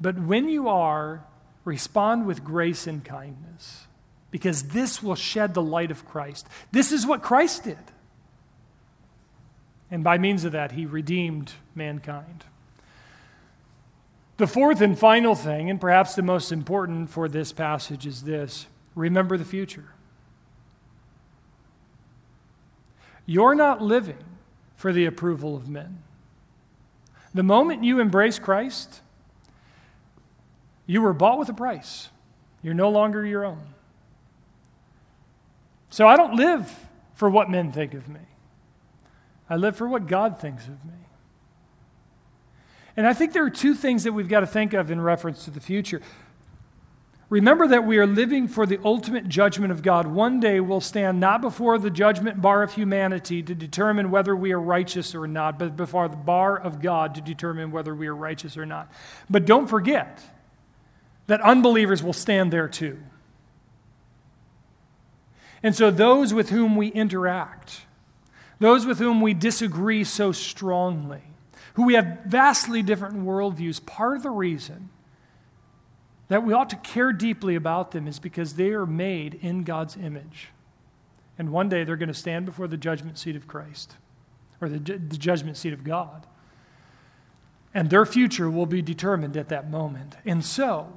but 0.00 0.18
when 0.18 0.48
you 0.48 0.68
are, 0.68 1.24
respond 1.64 2.26
with 2.26 2.42
grace 2.42 2.88
and 2.88 3.04
kindness 3.04 3.86
because 4.32 4.64
this 4.64 5.00
will 5.00 5.14
shed 5.14 5.54
the 5.54 5.62
light 5.62 5.92
of 5.92 6.04
Christ. 6.04 6.48
This 6.72 6.90
is 6.90 7.06
what 7.06 7.22
Christ 7.22 7.62
did. 7.64 7.78
And 9.90 10.02
by 10.02 10.18
means 10.18 10.44
of 10.44 10.52
that, 10.52 10.72
he 10.72 10.86
redeemed 10.86 11.52
mankind. 11.74 12.44
The 14.36 14.46
fourth 14.46 14.80
and 14.80 14.98
final 14.98 15.34
thing, 15.34 15.70
and 15.70 15.80
perhaps 15.80 16.14
the 16.14 16.22
most 16.22 16.50
important 16.50 17.10
for 17.10 17.28
this 17.28 17.52
passage, 17.52 18.06
is 18.06 18.22
this 18.22 18.66
remember 18.94 19.36
the 19.36 19.44
future. 19.44 19.94
You're 23.26 23.54
not 23.54 23.80
living 23.80 24.24
for 24.76 24.92
the 24.92 25.06
approval 25.06 25.56
of 25.56 25.68
men. 25.68 26.02
The 27.32 27.42
moment 27.42 27.84
you 27.84 28.00
embrace 28.00 28.38
Christ, 28.38 29.00
you 30.86 31.00
were 31.00 31.12
bought 31.12 31.38
with 31.38 31.48
a 31.48 31.54
price. 31.54 32.10
You're 32.62 32.74
no 32.74 32.90
longer 32.90 33.24
your 33.24 33.44
own. 33.44 33.74
So 35.90 36.06
I 36.06 36.16
don't 36.16 36.34
live 36.34 36.88
for 37.14 37.30
what 37.30 37.48
men 37.48 37.72
think 37.72 37.94
of 37.94 38.08
me. 38.08 38.20
I 39.48 39.56
live 39.56 39.76
for 39.76 39.88
what 39.88 40.06
God 40.06 40.40
thinks 40.40 40.64
of 40.64 40.84
me. 40.84 40.94
And 42.96 43.06
I 43.06 43.12
think 43.12 43.32
there 43.32 43.44
are 43.44 43.50
two 43.50 43.74
things 43.74 44.04
that 44.04 44.12
we've 44.12 44.28
got 44.28 44.40
to 44.40 44.46
think 44.46 44.72
of 44.72 44.90
in 44.90 45.00
reference 45.00 45.44
to 45.44 45.50
the 45.50 45.60
future. 45.60 46.00
Remember 47.28 47.66
that 47.66 47.84
we 47.84 47.98
are 47.98 48.06
living 48.06 48.46
for 48.46 48.66
the 48.66 48.78
ultimate 48.84 49.28
judgment 49.28 49.72
of 49.72 49.82
God. 49.82 50.06
One 50.06 50.38
day 50.38 50.60
we'll 50.60 50.80
stand 50.80 51.18
not 51.18 51.40
before 51.40 51.78
the 51.78 51.90
judgment 51.90 52.40
bar 52.40 52.62
of 52.62 52.74
humanity 52.74 53.42
to 53.42 53.54
determine 53.54 54.10
whether 54.10 54.36
we 54.36 54.52
are 54.52 54.60
righteous 54.60 55.14
or 55.14 55.26
not, 55.26 55.58
but 55.58 55.76
before 55.76 56.06
the 56.06 56.16
bar 56.16 56.56
of 56.56 56.80
God 56.80 57.14
to 57.16 57.20
determine 57.20 57.72
whether 57.72 57.94
we 57.94 58.06
are 58.06 58.14
righteous 58.14 58.56
or 58.56 58.66
not. 58.66 58.92
But 59.28 59.46
don't 59.46 59.66
forget 59.66 60.22
that 61.26 61.40
unbelievers 61.40 62.02
will 62.02 62.12
stand 62.12 62.52
there 62.52 62.68
too. 62.68 62.98
And 65.62 65.74
so 65.74 65.90
those 65.90 66.34
with 66.34 66.50
whom 66.50 66.76
we 66.76 66.88
interact, 66.88 67.80
those 68.64 68.86
with 68.86 68.98
whom 68.98 69.20
we 69.20 69.34
disagree 69.34 70.04
so 70.04 70.32
strongly, 70.32 71.20
who 71.74 71.84
we 71.84 71.94
have 71.94 72.20
vastly 72.24 72.82
different 72.82 73.16
worldviews, 73.16 73.84
part 73.84 74.16
of 74.16 74.22
the 74.22 74.30
reason 74.30 74.88
that 76.28 76.42
we 76.42 76.54
ought 76.54 76.70
to 76.70 76.76
care 76.76 77.12
deeply 77.12 77.56
about 77.56 77.90
them 77.90 78.08
is 78.08 78.18
because 78.18 78.54
they 78.54 78.70
are 78.70 78.86
made 78.86 79.38
in 79.42 79.64
God's 79.64 79.98
image. 79.98 80.48
And 81.38 81.50
one 81.50 81.68
day 81.68 81.84
they're 81.84 81.96
going 81.96 82.08
to 82.08 82.14
stand 82.14 82.46
before 82.46 82.66
the 82.66 82.78
judgment 82.78 83.18
seat 83.18 83.36
of 83.36 83.46
Christ, 83.46 83.96
or 84.62 84.70
the, 84.70 84.78
the 84.78 85.18
judgment 85.18 85.58
seat 85.58 85.74
of 85.74 85.84
God. 85.84 86.26
And 87.74 87.90
their 87.90 88.06
future 88.06 88.48
will 88.48 88.64
be 88.64 88.80
determined 88.80 89.36
at 89.36 89.50
that 89.50 89.68
moment. 89.68 90.16
And 90.24 90.42
so, 90.42 90.90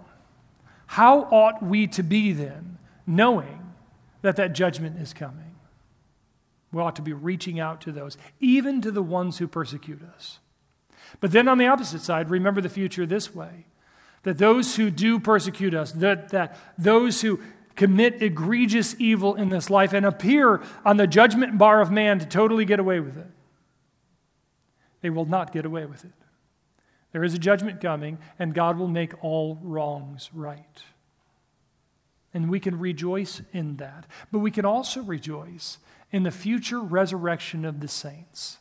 how 0.85 1.23
ought 1.23 1.61
we 1.61 1.85
to 1.87 2.03
be 2.03 2.31
then, 2.31 2.77
knowing 3.05 3.73
that 4.21 4.37
that 4.37 4.53
judgment 4.53 5.01
is 5.01 5.11
coming? 5.11 5.46
We 6.71 6.81
ought 6.81 6.95
to 6.97 7.01
be 7.01 7.13
reaching 7.13 7.59
out 7.59 7.81
to 7.81 7.91
those, 7.91 8.17
even 8.39 8.81
to 8.81 8.91
the 8.91 9.03
ones 9.03 9.37
who 9.37 9.47
persecute 9.47 10.01
us. 10.03 10.39
But 11.19 11.31
then 11.31 11.47
on 11.47 11.57
the 11.57 11.67
opposite 11.67 12.01
side, 12.01 12.29
remember 12.29 12.61
the 12.61 12.69
future 12.69 13.05
this 13.05 13.33
way 13.33 13.65
that 14.23 14.37
those 14.37 14.75
who 14.75 14.91
do 14.91 15.19
persecute 15.19 15.73
us, 15.73 15.93
that, 15.93 16.29
that 16.29 16.57
those 16.77 17.21
who 17.21 17.39
commit 17.77 18.21
egregious 18.21 18.95
evil 18.99 19.35
in 19.35 19.47
this 19.49 19.69
life 19.69 19.93
and 19.93 20.05
appear 20.05 20.61
on 20.83 20.97
the 20.97 21.07
judgment 21.07 21.57
bar 21.57 21.79
of 21.79 21.91
man 21.91 22.19
to 22.19 22.25
totally 22.25 22.65
get 22.65 22.79
away 22.79 22.99
with 22.99 23.15
it, 23.15 23.29
they 25.01 25.09
will 25.09 25.25
not 25.25 25.53
get 25.53 25.65
away 25.65 25.85
with 25.85 26.03
it. 26.03 26.11
There 27.13 27.23
is 27.23 27.33
a 27.33 27.39
judgment 27.39 27.79
coming, 27.79 28.17
and 28.37 28.53
God 28.53 28.77
will 28.77 28.87
make 28.87 29.23
all 29.23 29.57
wrongs 29.61 30.29
right. 30.33 30.83
And 32.33 32.49
we 32.49 32.59
can 32.59 32.77
rejoice 32.77 33.41
in 33.53 33.77
that. 33.77 34.05
But 34.31 34.39
we 34.39 34.51
can 34.51 34.65
also 34.65 35.01
rejoice 35.01 35.77
in 36.11 36.23
the 36.23 36.31
future 36.31 36.79
resurrection 36.79 37.65
of 37.65 37.79
the 37.79 37.87
saints. 37.87 38.57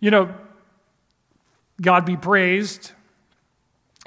You 0.00 0.10
know, 0.10 0.34
God 1.80 2.04
be 2.04 2.16
praised. 2.16 2.92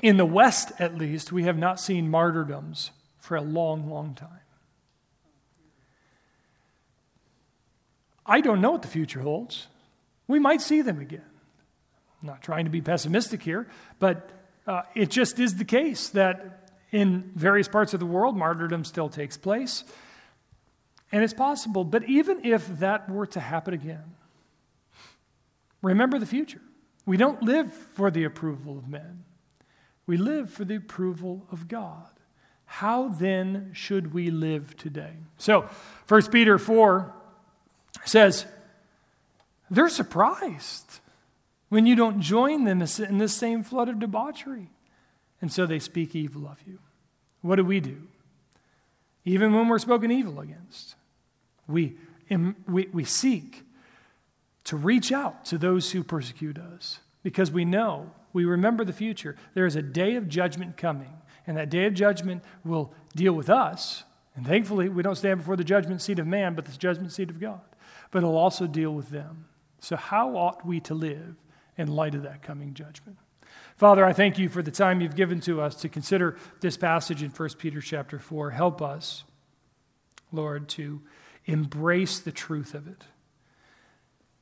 In 0.01 0.18
the 0.18 0.26
West, 0.26 0.72
at 0.80 0.97
least, 0.97 1.32
we 1.32 1.43
have 1.43 1.57
not 1.57 1.80
seen 1.80 2.09
martyrdoms 2.09 2.91
for 3.18 3.36
a 3.36 3.41
long, 3.41 3.89
long 3.89 4.13
time. 4.13 4.30
I 8.26 8.41
don't 8.41 8.61
know 8.61 8.72
what 8.72 8.82
the 8.82 8.88
future 8.88 9.22
holds. 9.22 9.68
We 10.28 10.38
might 10.38 10.61
see 10.61 10.82
them 10.82 10.99
again. 10.99 11.24
I'm 12.22 12.28
not 12.28 12.41
trying 12.41 12.65
to 12.65 12.72
be 12.72 12.82
pessimistic 12.82 13.41
here, 13.41 13.68
but 13.99 14.30
uh, 14.65 14.84
it 14.95 15.09
just 15.09 15.39
is 15.39 15.55
the 15.55 15.65
case 15.65 16.09
that 16.09 16.72
in 16.91 17.32
various 17.36 17.68
parts 17.68 17.93
of 17.93 17.99
the 17.99 18.05
world, 18.05 18.36
martyrdom 18.38 18.84
still 18.84 19.09
takes 19.09 19.38
place. 19.38 19.84
And 21.12 21.24
it's 21.24 21.34
possible. 21.34 21.84
But 21.84 22.10
even 22.10 22.45
if 22.45 22.68
that 22.80 23.10
were 23.10 23.28
to 23.28 23.39
happen 23.39 23.74
again, 23.74 24.16
remember 25.82 26.20
the 26.20 26.26
future. 26.26 26.62
We 27.05 27.18
don't 27.18 27.41
live 27.41 27.72
for 27.72 28.12
the 28.12 28.26
approval 28.26 28.78
of 28.78 28.88
men, 28.88 29.24
we 30.05 30.18
live 30.18 30.51
for 30.51 30.66
the 30.66 30.76
approval 30.76 31.47
of 31.51 31.68
God. 31.68 32.08
How 32.66 33.08
then 33.08 33.72
should 33.74 34.14
we 34.14 34.30
live 34.30 34.76
today? 34.76 35.14
So, 35.38 35.70
1 36.10 36.24
Peter 36.32 36.58
4 36.58 37.14
says, 38.03 38.45
they're 39.70 39.88
surprised 39.88 40.99
when 41.70 41.86
you 41.86 41.95
don't 41.95 42.20
join 42.20 42.66
them 42.66 42.82
in 42.82 43.18
this 43.18 43.34
same 43.34 43.64
flood 43.64 43.88
of 43.88 43.99
debauchery. 43.99 44.70
And 45.39 45.49
so 45.49 45.66
they 45.66 45.80
speak 45.80 46.14
evil 46.14 46.45
of 46.45 46.62
you. 46.68 46.80
What 47.41 47.55
do 47.55 47.64
we 47.64 47.80
do? 47.80 48.08
Even 49.24 49.53
when 49.53 49.70
we're 49.70 49.80
spoken 49.80 50.12
evil 50.12 50.41
against, 50.41 50.95
we, 51.68 51.97
we, 52.68 52.88
we 52.93 53.03
seek 53.03 53.63
to 54.65 54.76
reach 54.76 55.11
out 55.11 55.45
to 55.45 55.57
those 55.57 55.91
who 55.91 56.03
persecute 56.03 56.57
us 56.57 56.99
because 57.24 57.51
we 57.51 57.65
know, 57.65 58.11
we 58.34 58.45
remember 58.45 58.84
the 58.84 58.93
future. 58.93 59.36
There 59.53 59.65
is 59.65 59.76
a 59.76 59.82
day 59.82 60.15
of 60.15 60.28
judgment 60.28 60.78
coming, 60.78 61.13
and 61.45 61.57
that 61.57 61.70
day 61.70 61.86
of 61.86 61.93
judgment 61.93 62.43
will 62.63 62.93
deal 63.15 63.34
with 63.34 63.49
us. 63.49 64.03
And 64.36 64.45
thankfully, 64.45 64.89
we 64.89 65.03
don't 65.03 65.15
stand 65.15 65.39
before 65.39 65.55
the 65.55 65.63
judgment 65.63 66.01
seat 66.01 66.20
of 66.20 66.28
man, 66.28 66.53
but 66.53 66.65
the 66.65 66.78
judgment 66.78 67.11
seat 67.11 67.30
of 67.30 67.39
God. 67.39 67.61
But 68.11 68.20
it'll 68.20 68.38
also 68.38 68.68
deal 68.68 68.93
with 68.93 69.09
them. 69.09 69.45
So, 69.80 69.95
how 69.95 70.36
ought 70.36 70.65
we 70.65 70.80
to 70.82 70.93
live 70.93 71.36
in 71.78 71.88
light 71.88 72.15
of 72.15 72.24
that 72.24 72.41
coming 72.41 72.74
judgment? 72.74 73.18
Father, 73.78 74.03
I 74.05 74.13
thank 74.13 74.38
you 74.38 74.49
for 74.49 74.61
the 74.61 74.72
time 74.72 75.01
you've 75.01 75.15
given 75.15 75.39
to 75.41 75.61
us 75.61 75.76
to 75.76 75.89
consider 75.89 76.38
this 76.61 76.78
passage 76.78 77.24
in 77.24 77.30
1 77.30 77.49
Peter 77.57 77.80
chapter 77.80 78.20
4. 78.20 78.51
Help 78.51 78.82
us, 78.82 79.24
Lord, 80.32 80.68
to 80.70 81.01
embrace 81.48 82.20
the 82.20 82.32
truth 82.32 82.74
of 82.74 82.88
it. 82.88 83.06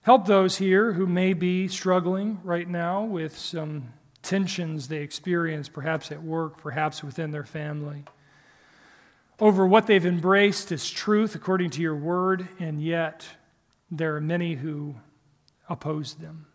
Help 0.02 0.26
those 0.26 0.58
here 0.58 0.94
who 0.94 1.08
may 1.08 1.34
be 1.34 1.68
struggling 1.68 2.40
right 2.44 2.68
now 2.68 3.04
with 3.04 3.38
some 3.38 3.94
tensions 4.22 4.88
they 4.88 4.98
experience, 4.98 5.70
perhaps 5.70 6.12
at 6.12 6.22
work, 6.22 6.58
perhaps 6.58 7.04
within 7.04 7.32
their 7.32 7.46
family, 7.46 8.04
over 9.40 9.66
what 9.66 9.88
they've 9.88 10.06
embraced 10.06 10.72
as 10.72 10.90
truth 10.90 11.36
according 11.36 11.70
to 11.70 11.82
your 11.82 11.96
word, 11.96 12.48
and 12.60 12.82
yet 12.82 13.28
there 13.92 14.16
are 14.16 14.22
many 14.22 14.56
who 14.56 14.96
oppose 15.70 16.16
them. 16.16 16.48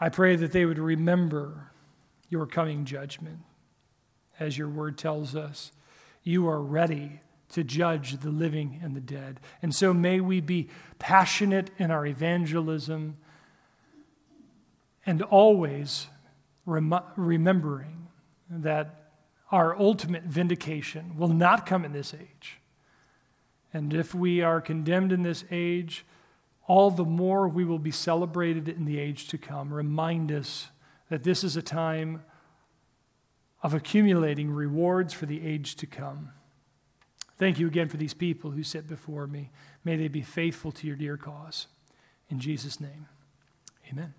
I 0.00 0.08
pray 0.08 0.36
that 0.36 0.52
they 0.52 0.64
would 0.64 0.78
remember 0.78 1.72
your 2.28 2.46
coming 2.46 2.84
judgment. 2.84 3.40
As 4.38 4.58
your 4.58 4.68
word 4.68 4.98
tells 4.98 5.34
us, 5.34 5.72
you 6.22 6.48
are 6.48 6.60
ready 6.60 7.20
to 7.50 7.62
judge 7.62 8.20
the 8.20 8.30
living 8.30 8.80
and 8.82 8.94
the 8.94 9.00
dead. 9.00 9.40
And 9.62 9.74
so 9.74 9.94
may 9.94 10.20
we 10.20 10.40
be 10.40 10.68
passionate 10.98 11.70
in 11.78 11.90
our 11.90 12.06
evangelism 12.06 13.16
and 15.04 15.22
always 15.22 16.08
rem- 16.64 17.00
remembering 17.16 18.08
that 18.50 19.12
our 19.52 19.78
ultimate 19.78 20.24
vindication 20.24 21.16
will 21.16 21.28
not 21.28 21.66
come 21.66 21.84
in 21.84 21.92
this 21.92 22.12
age. 22.12 22.58
And 23.72 23.94
if 23.94 24.14
we 24.14 24.40
are 24.40 24.60
condemned 24.60 25.12
in 25.12 25.22
this 25.22 25.44
age, 25.50 26.04
all 26.66 26.90
the 26.90 27.04
more 27.04 27.46
we 27.46 27.64
will 27.64 27.78
be 27.78 27.90
celebrated 27.90 28.68
in 28.68 28.84
the 28.84 28.98
age 28.98 29.28
to 29.28 29.38
come. 29.38 29.72
Remind 29.72 30.32
us 30.32 30.68
that 31.10 31.22
this 31.22 31.44
is 31.44 31.56
a 31.56 31.62
time 31.62 32.22
of 33.62 33.74
accumulating 33.74 34.50
rewards 34.50 35.12
for 35.12 35.26
the 35.26 35.46
age 35.46 35.76
to 35.76 35.86
come. 35.86 36.30
Thank 37.38 37.58
you 37.58 37.66
again 37.66 37.88
for 37.88 37.98
these 37.98 38.14
people 38.14 38.50
who 38.50 38.62
sit 38.62 38.88
before 38.88 39.26
me. 39.26 39.50
May 39.84 39.96
they 39.96 40.08
be 40.08 40.22
faithful 40.22 40.72
to 40.72 40.86
your 40.86 40.96
dear 40.96 41.16
cause. 41.16 41.66
In 42.30 42.40
Jesus' 42.40 42.80
name, 42.80 43.06
amen. 43.90 44.14